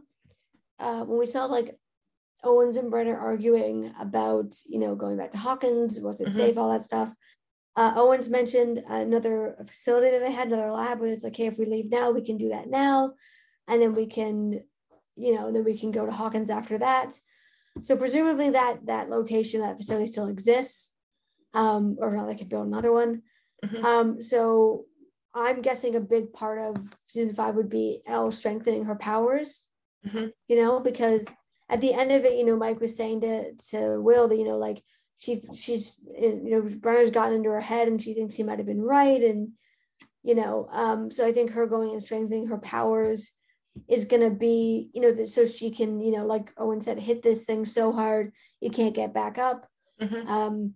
[0.80, 1.76] uh, when we saw like
[2.42, 6.36] Owens and Brenner arguing about you know going back to Hawkins, was it mm-hmm.
[6.36, 7.14] safe, all that stuff.
[7.76, 11.56] Uh, Owens mentioned another facility that they had, another lab where it's like, hey, if
[11.56, 13.12] we leave now, we can do that now,
[13.68, 14.60] and then we can,
[15.14, 17.12] you know, then we can go to Hawkins after that.
[17.80, 20.92] So presumably that that location, that facility still exists,
[21.54, 23.22] um, or not, they could build another one.
[23.64, 23.84] Mm-hmm.
[23.84, 24.84] Um, so
[25.34, 26.76] I'm guessing a big part of
[27.06, 29.68] season five would be Elle strengthening her powers.
[30.06, 30.26] Mm-hmm.
[30.48, 31.24] You know, because
[31.68, 34.44] at the end of it, you know, Mike was saying to to Will that you
[34.44, 34.82] know, like
[35.18, 38.66] she's she's you know, Brenner's gotten into her head and she thinks he might have
[38.66, 39.52] been right, and
[40.22, 43.32] you know, um, so I think her going and strengthening her powers
[43.88, 47.22] is going to be, you know, so she can, you know, like Owen said, hit
[47.22, 49.66] this thing so hard you can't get back up.
[50.00, 50.28] Mm-hmm.
[50.28, 50.74] Um,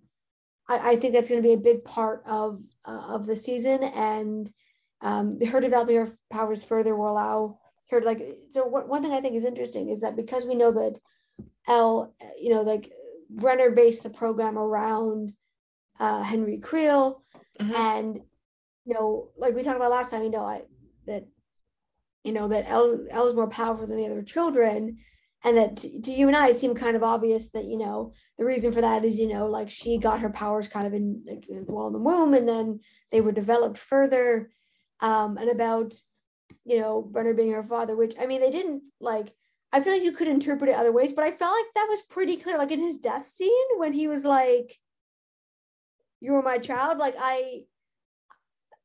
[0.68, 3.82] I, I, think that's going to be a big part of uh, of the season,
[3.82, 4.50] and
[5.00, 7.58] um, her developing her powers further will allow
[7.90, 8.22] her to like.
[8.50, 10.98] So what, one thing I think is interesting is that because we know that
[11.68, 12.92] Elle, you know, like
[13.30, 15.32] Brenner based the program around
[15.98, 17.22] uh, Henry Creel,
[17.60, 17.74] mm-hmm.
[17.74, 18.20] and
[18.84, 20.62] you know, like we talked about last time, you know, I,
[21.06, 21.26] that
[22.26, 24.98] you know that Elle, Elle is more powerful than the other children,
[25.44, 28.12] and that to, to you and I, it seemed kind of obvious that you know
[28.36, 31.22] the reason for that is you know like she got her powers kind of in
[31.66, 32.80] while in the womb, and then
[33.12, 34.50] they were developed further,
[35.00, 35.94] um, and about
[36.64, 39.32] you know Brenner being her father, which I mean they didn't like.
[39.72, 42.02] I feel like you could interpret it other ways, but I felt like that was
[42.02, 42.58] pretty clear.
[42.58, 44.76] Like in his death scene when he was like,
[46.20, 47.66] "You were my child," like I,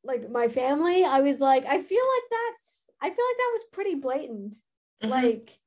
[0.04, 1.04] like my family.
[1.04, 2.81] I was like, I feel like that's.
[3.02, 4.54] I feel like that was pretty blatant.
[5.02, 5.10] Mm-hmm.
[5.10, 5.58] Like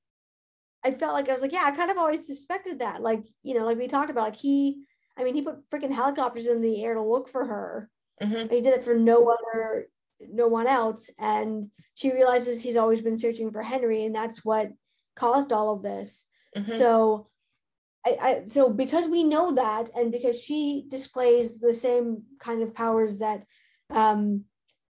[0.86, 3.02] I felt like I was like, yeah, I kind of always suspected that.
[3.02, 4.84] Like, you know, like we talked about, like he,
[5.18, 7.90] I mean, he put freaking helicopters in the air to look for her.
[8.22, 8.54] Mm-hmm.
[8.54, 9.88] He did it for no other,
[10.20, 11.10] no one else.
[11.18, 14.72] And she realizes he's always been searching for Henry, and that's what
[15.16, 16.26] caused all of this.
[16.56, 16.78] Mm-hmm.
[16.78, 17.30] So,
[18.06, 22.76] I, I, so because we know that, and because she displays the same kind of
[22.76, 23.44] powers that,
[23.90, 24.44] um,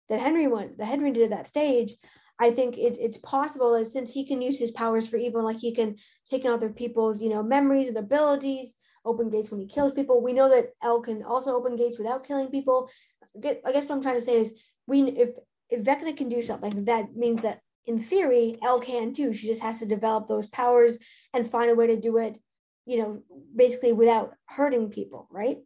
[0.09, 1.94] that Henry went, that Henry did at that stage,
[2.43, 5.59] I think it's it's possible that since he can use his powers for evil, like
[5.59, 5.94] he can
[6.28, 8.74] take other people's, you know, memories and abilities,
[9.05, 10.20] open gates when he kills people.
[10.20, 12.90] We know that Elle can also open gates without killing people.
[13.36, 14.55] I guess what I'm trying to say is
[14.89, 15.31] we if
[15.70, 19.32] if Vecna can do something, that means that in theory, Elle can too.
[19.32, 20.98] She just has to develop those powers
[21.32, 22.39] and find a way to do it,
[22.86, 23.23] you know,
[23.55, 25.59] basically without hurting people, right?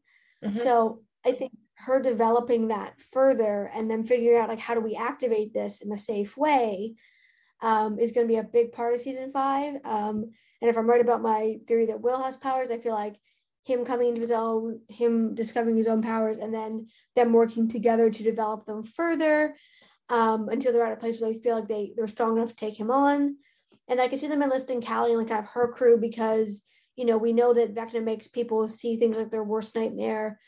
[0.44, 0.58] Mm-hmm.
[0.58, 4.96] So I think her developing that further and then figuring out like how do we
[4.96, 6.94] activate this in a safe way
[7.62, 9.76] um, is going to be a big part of season five.
[9.84, 10.30] Um,
[10.60, 13.16] and if I'm right about my theory that Will has powers, I feel like
[13.64, 18.10] him coming into his own, him discovering his own powers, and then them working together
[18.10, 19.54] to develop them further
[20.08, 22.56] um, until they're at a place where they feel like they they're strong enough to
[22.56, 23.36] take him on.
[23.88, 26.62] And I can see them enlisting Kali and like kind of her crew because
[26.94, 30.38] you know we know that Vecna makes people see things like their worst nightmare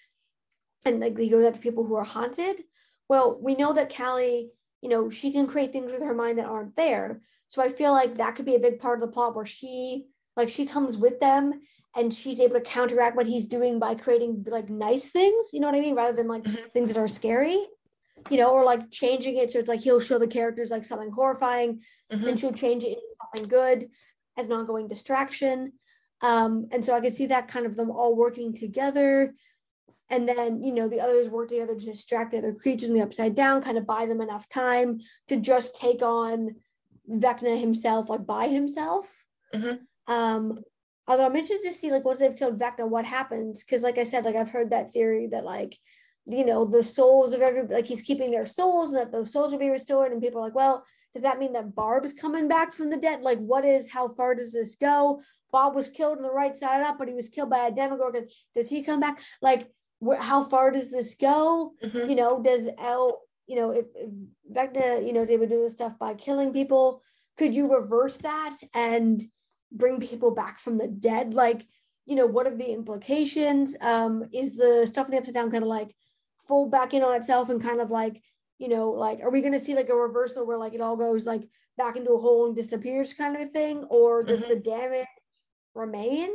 [0.88, 2.62] and like he goes after people who are haunted.
[3.08, 4.50] Well, we know that Kali,
[4.82, 7.20] you know, she can create things with her mind that aren't there.
[7.48, 10.06] So I feel like that could be a big part of the plot where she
[10.36, 11.60] like she comes with them
[11.96, 15.66] and she's able to counteract what he's doing by creating like nice things, you know
[15.66, 16.68] what I mean, rather than like mm-hmm.
[16.68, 17.58] things that are scary.
[18.30, 21.12] You know, or like changing it so it's like he'll show the characters like something
[21.12, 21.80] horrifying
[22.12, 22.26] mm-hmm.
[22.26, 23.88] and she'll change it into something good
[24.36, 25.72] as an ongoing distraction.
[26.20, 29.34] Um, and so I could see that kind of them all working together
[30.10, 33.02] and then you know the others work together to distract the other creatures in the
[33.02, 36.54] upside down kind of buy them enough time to just take on
[37.10, 39.10] vecna himself like by himself.
[39.54, 40.12] Mm-hmm.
[40.12, 40.58] um
[41.06, 43.64] although i'm interested to see like once they've killed vecna what happens?
[43.64, 45.76] Because like i said like i've heard that theory that like
[46.26, 49.52] you know the souls of every like he's keeping their souls and that those souls
[49.52, 50.12] will be restored.
[50.12, 53.22] And people are like well does that mean that barb's coming back from the dead?
[53.22, 55.20] Like what is how far does this go?
[55.50, 58.28] Bob was killed on the right side up but he was killed by a demogorgon.
[58.54, 59.18] Does he come back?
[59.40, 59.70] Like
[60.00, 61.72] where, how far does this go?
[61.82, 62.10] Mm-hmm.
[62.10, 64.10] You know, does Elle, you know, if, if
[64.52, 67.02] Vecna, you know, is able to do this stuff by killing people,
[67.36, 69.22] could you reverse that and
[69.72, 71.34] bring people back from the dead?
[71.34, 71.66] Like,
[72.06, 73.76] you know, what are the implications?
[73.80, 75.94] Um, is the stuff in the upside down kind of like
[76.46, 78.22] fold back in on itself and kind of like,
[78.58, 80.96] you know, like, are we going to see like a reversal where like it all
[80.96, 81.42] goes like
[81.76, 83.84] back into a hole and disappears kind of thing?
[83.84, 84.50] Or does mm-hmm.
[84.50, 85.06] the damage
[85.74, 86.30] remain?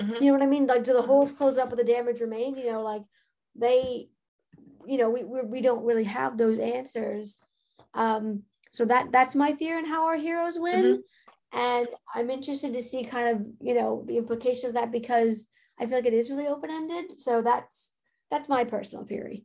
[0.00, 0.22] Mm-hmm.
[0.22, 0.66] You know what I mean?
[0.66, 2.56] Like, do the holes close up, or the damage remain?
[2.56, 3.02] You know, like
[3.54, 4.08] they,
[4.86, 7.38] you know, we we, we don't really have those answers.
[7.94, 11.58] Um, so that that's my theory on how our heroes win, mm-hmm.
[11.58, 15.46] and I'm interested to see kind of you know the implications of that because
[15.78, 17.20] I feel like it is really open ended.
[17.20, 17.92] So that's
[18.30, 19.44] that's my personal theory.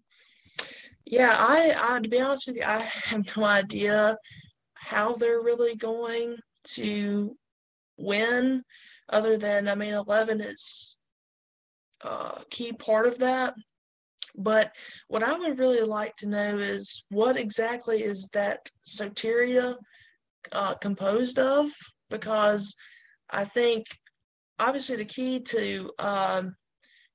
[1.05, 4.17] Yeah, I, I to be honest with you, I have no idea
[4.73, 6.37] how they're really going
[6.75, 7.35] to
[7.97, 8.63] win
[9.09, 10.97] other than, I mean, 11 is
[12.01, 13.53] a key part of that.
[14.37, 14.71] But
[15.07, 19.77] what I would really like to know is what exactly is that soteria
[20.51, 21.71] uh, composed of?
[22.09, 22.75] Because
[23.29, 23.85] I think
[24.59, 26.55] obviously the key to um,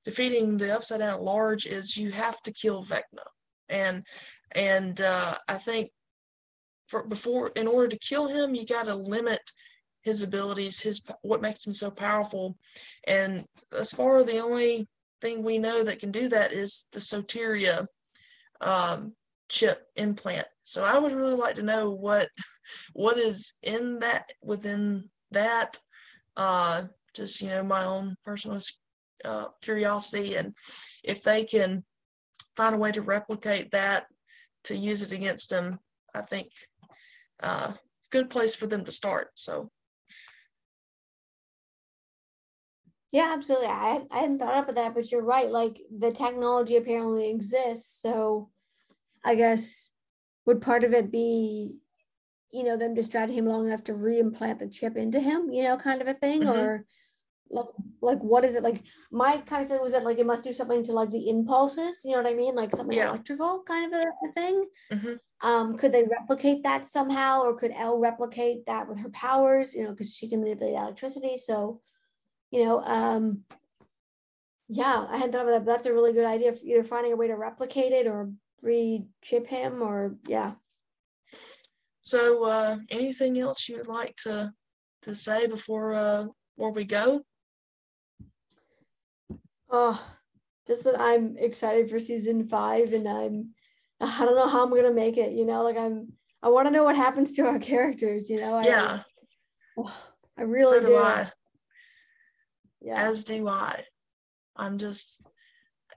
[0.04, 3.26] defeating the Upside Down at large is you have to kill Vecna.
[3.68, 4.04] and
[4.52, 5.90] and uh, I think
[6.88, 9.40] for before in order to kill him, you got to limit
[10.02, 12.56] his abilities, his what makes him so powerful,
[13.06, 13.44] and
[13.76, 14.88] as far the only
[15.20, 17.86] thing we know that can do that is the Soteria
[18.60, 19.12] um,
[19.48, 20.46] chip implant.
[20.62, 22.28] So I would really like to know what
[22.92, 25.78] what is in that within that.
[26.36, 28.60] Uh, just you know my own personal
[29.24, 30.54] uh, curiosity, and
[31.04, 31.84] if they can
[32.56, 34.06] find a way to replicate that
[34.64, 35.78] to use it against them,
[36.14, 36.48] I think
[37.42, 39.30] uh, it's a good place for them to start.
[39.34, 39.70] So.
[43.12, 43.66] Yeah, absolutely.
[43.66, 45.50] I, I hadn't thought of that, but you're right.
[45.50, 48.00] Like the technology apparently exists.
[48.00, 48.50] So
[49.24, 49.90] I guess
[50.46, 51.76] would part of it be,
[52.52, 55.76] you know, them distracting him long enough to reimplant the chip into him, you know,
[55.76, 56.58] kind of a thing, mm-hmm.
[56.58, 56.84] or
[57.50, 57.66] like,
[58.00, 58.82] like what is it like?
[59.10, 62.00] My kind of feeling was that like it must do something to like the impulses,
[62.04, 63.08] you know what I mean, like something yeah.
[63.08, 64.64] electrical kind of a, a thing.
[64.92, 65.48] Mm-hmm.
[65.48, 69.74] Um, could they replicate that somehow, or could Elle replicate that with her powers?
[69.74, 71.36] You know, because she can manipulate electricity.
[71.38, 71.80] So,
[72.50, 73.44] you know, um,
[74.68, 75.64] yeah, I hadn't thought of that.
[75.64, 76.54] But that's a really good idea.
[76.64, 78.30] Either finding a way to replicate it or
[78.62, 80.52] re-chip him or yeah.
[82.02, 84.52] So uh, anything else you would like to
[85.02, 87.22] to say before uh, before we go?
[89.70, 90.00] Oh,
[90.66, 93.50] just that I'm excited for season five and I'm
[94.00, 96.12] I don't know how I'm gonna make it, you know, like I'm
[96.42, 98.60] I want to know what happens to our characters, you know.
[98.60, 99.00] Yeah.
[99.00, 99.04] I,
[99.78, 99.96] oh,
[100.38, 100.86] I really so do.
[100.86, 100.96] do.
[100.96, 101.30] I.
[102.80, 103.08] Yeah.
[103.08, 103.84] As do I.
[104.56, 105.22] I'm just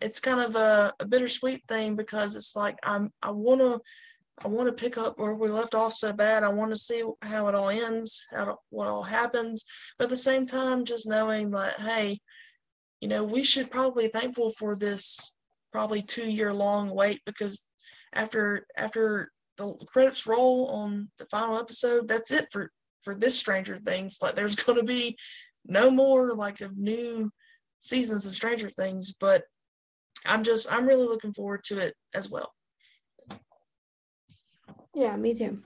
[0.02, 3.80] it's kind of a, a bittersweet thing because it's like I'm I want to
[4.44, 6.44] I want to pick up where we left off so bad.
[6.44, 9.64] I want to see how it all ends, how what all happens.
[9.98, 12.20] But at the same time, just knowing that hey,
[13.00, 15.36] you know, we should probably be thankful for this
[15.72, 17.66] probably two year long wait because
[18.14, 22.72] after after the credits roll on the final episode, that's it for
[23.04, 24.18] for this Stranger Things.
[24.22, 25.18] Like there's going to be
[25.66, 27.32] no more like of new
[27.80, 29.44] seasons of Stranger Things, but
[30.26, 32.52] I'm just I'm really looking forward to it as well.
[34.96, 35.64] Yeah, me too.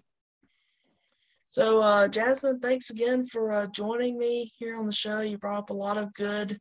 [1.45, 5.21] So, uh, Jasmine, thanks again for uh, joining me here on the show.
[5.21, 6.59] You brought up a lot of good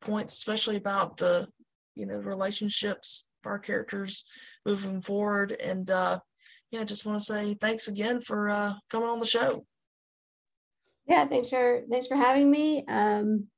[0.00, 1.48] points, especially about the,
[1.94, 4.24] you know, relationships of our characters
[4.66, 5.52] moving forward.
[5.52, 6.18] And uh,
[6.70, 9.64] yeah, just want to say thanks again for uh, coming on the show.
[11.06, 12.84] Yeah, thanks for thanks for having me.
[12.88, 13.48] Um,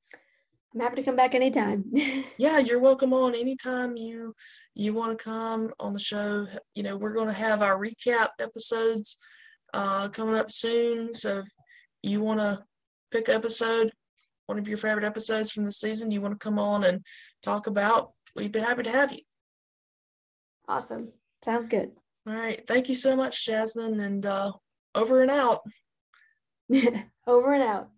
[0.74, 1.85] I'm happy to come back anytime.
[2.39, 4.35] yeah, you're welcome on anytime you
[4.74, 6.47] you want to come on the show.
[6.74, 9.18] You know, we're going to have our recap episodes
[9.73, 11.14] uh, coming up soon.
[11.14, 11.43] So
[12.02, 12.62] you want to
[13.10, 13.90] pick episode,
[14.47, 17.05] one of your favorite episodes from the season, you want to come on and
[17.43, 19.20] talk about, we'd be happy to have you.
[20.68, 21.12] Awesome.
[21.44, 21.93] Sounds good.
[22.27, 22.66] All right.
[22.66, 24.01] Thank you so much, Jasmine.
[24.01, 24.52] And uh,
[24.94, 25.60] over and out.
[27.26, 27.90] over and out.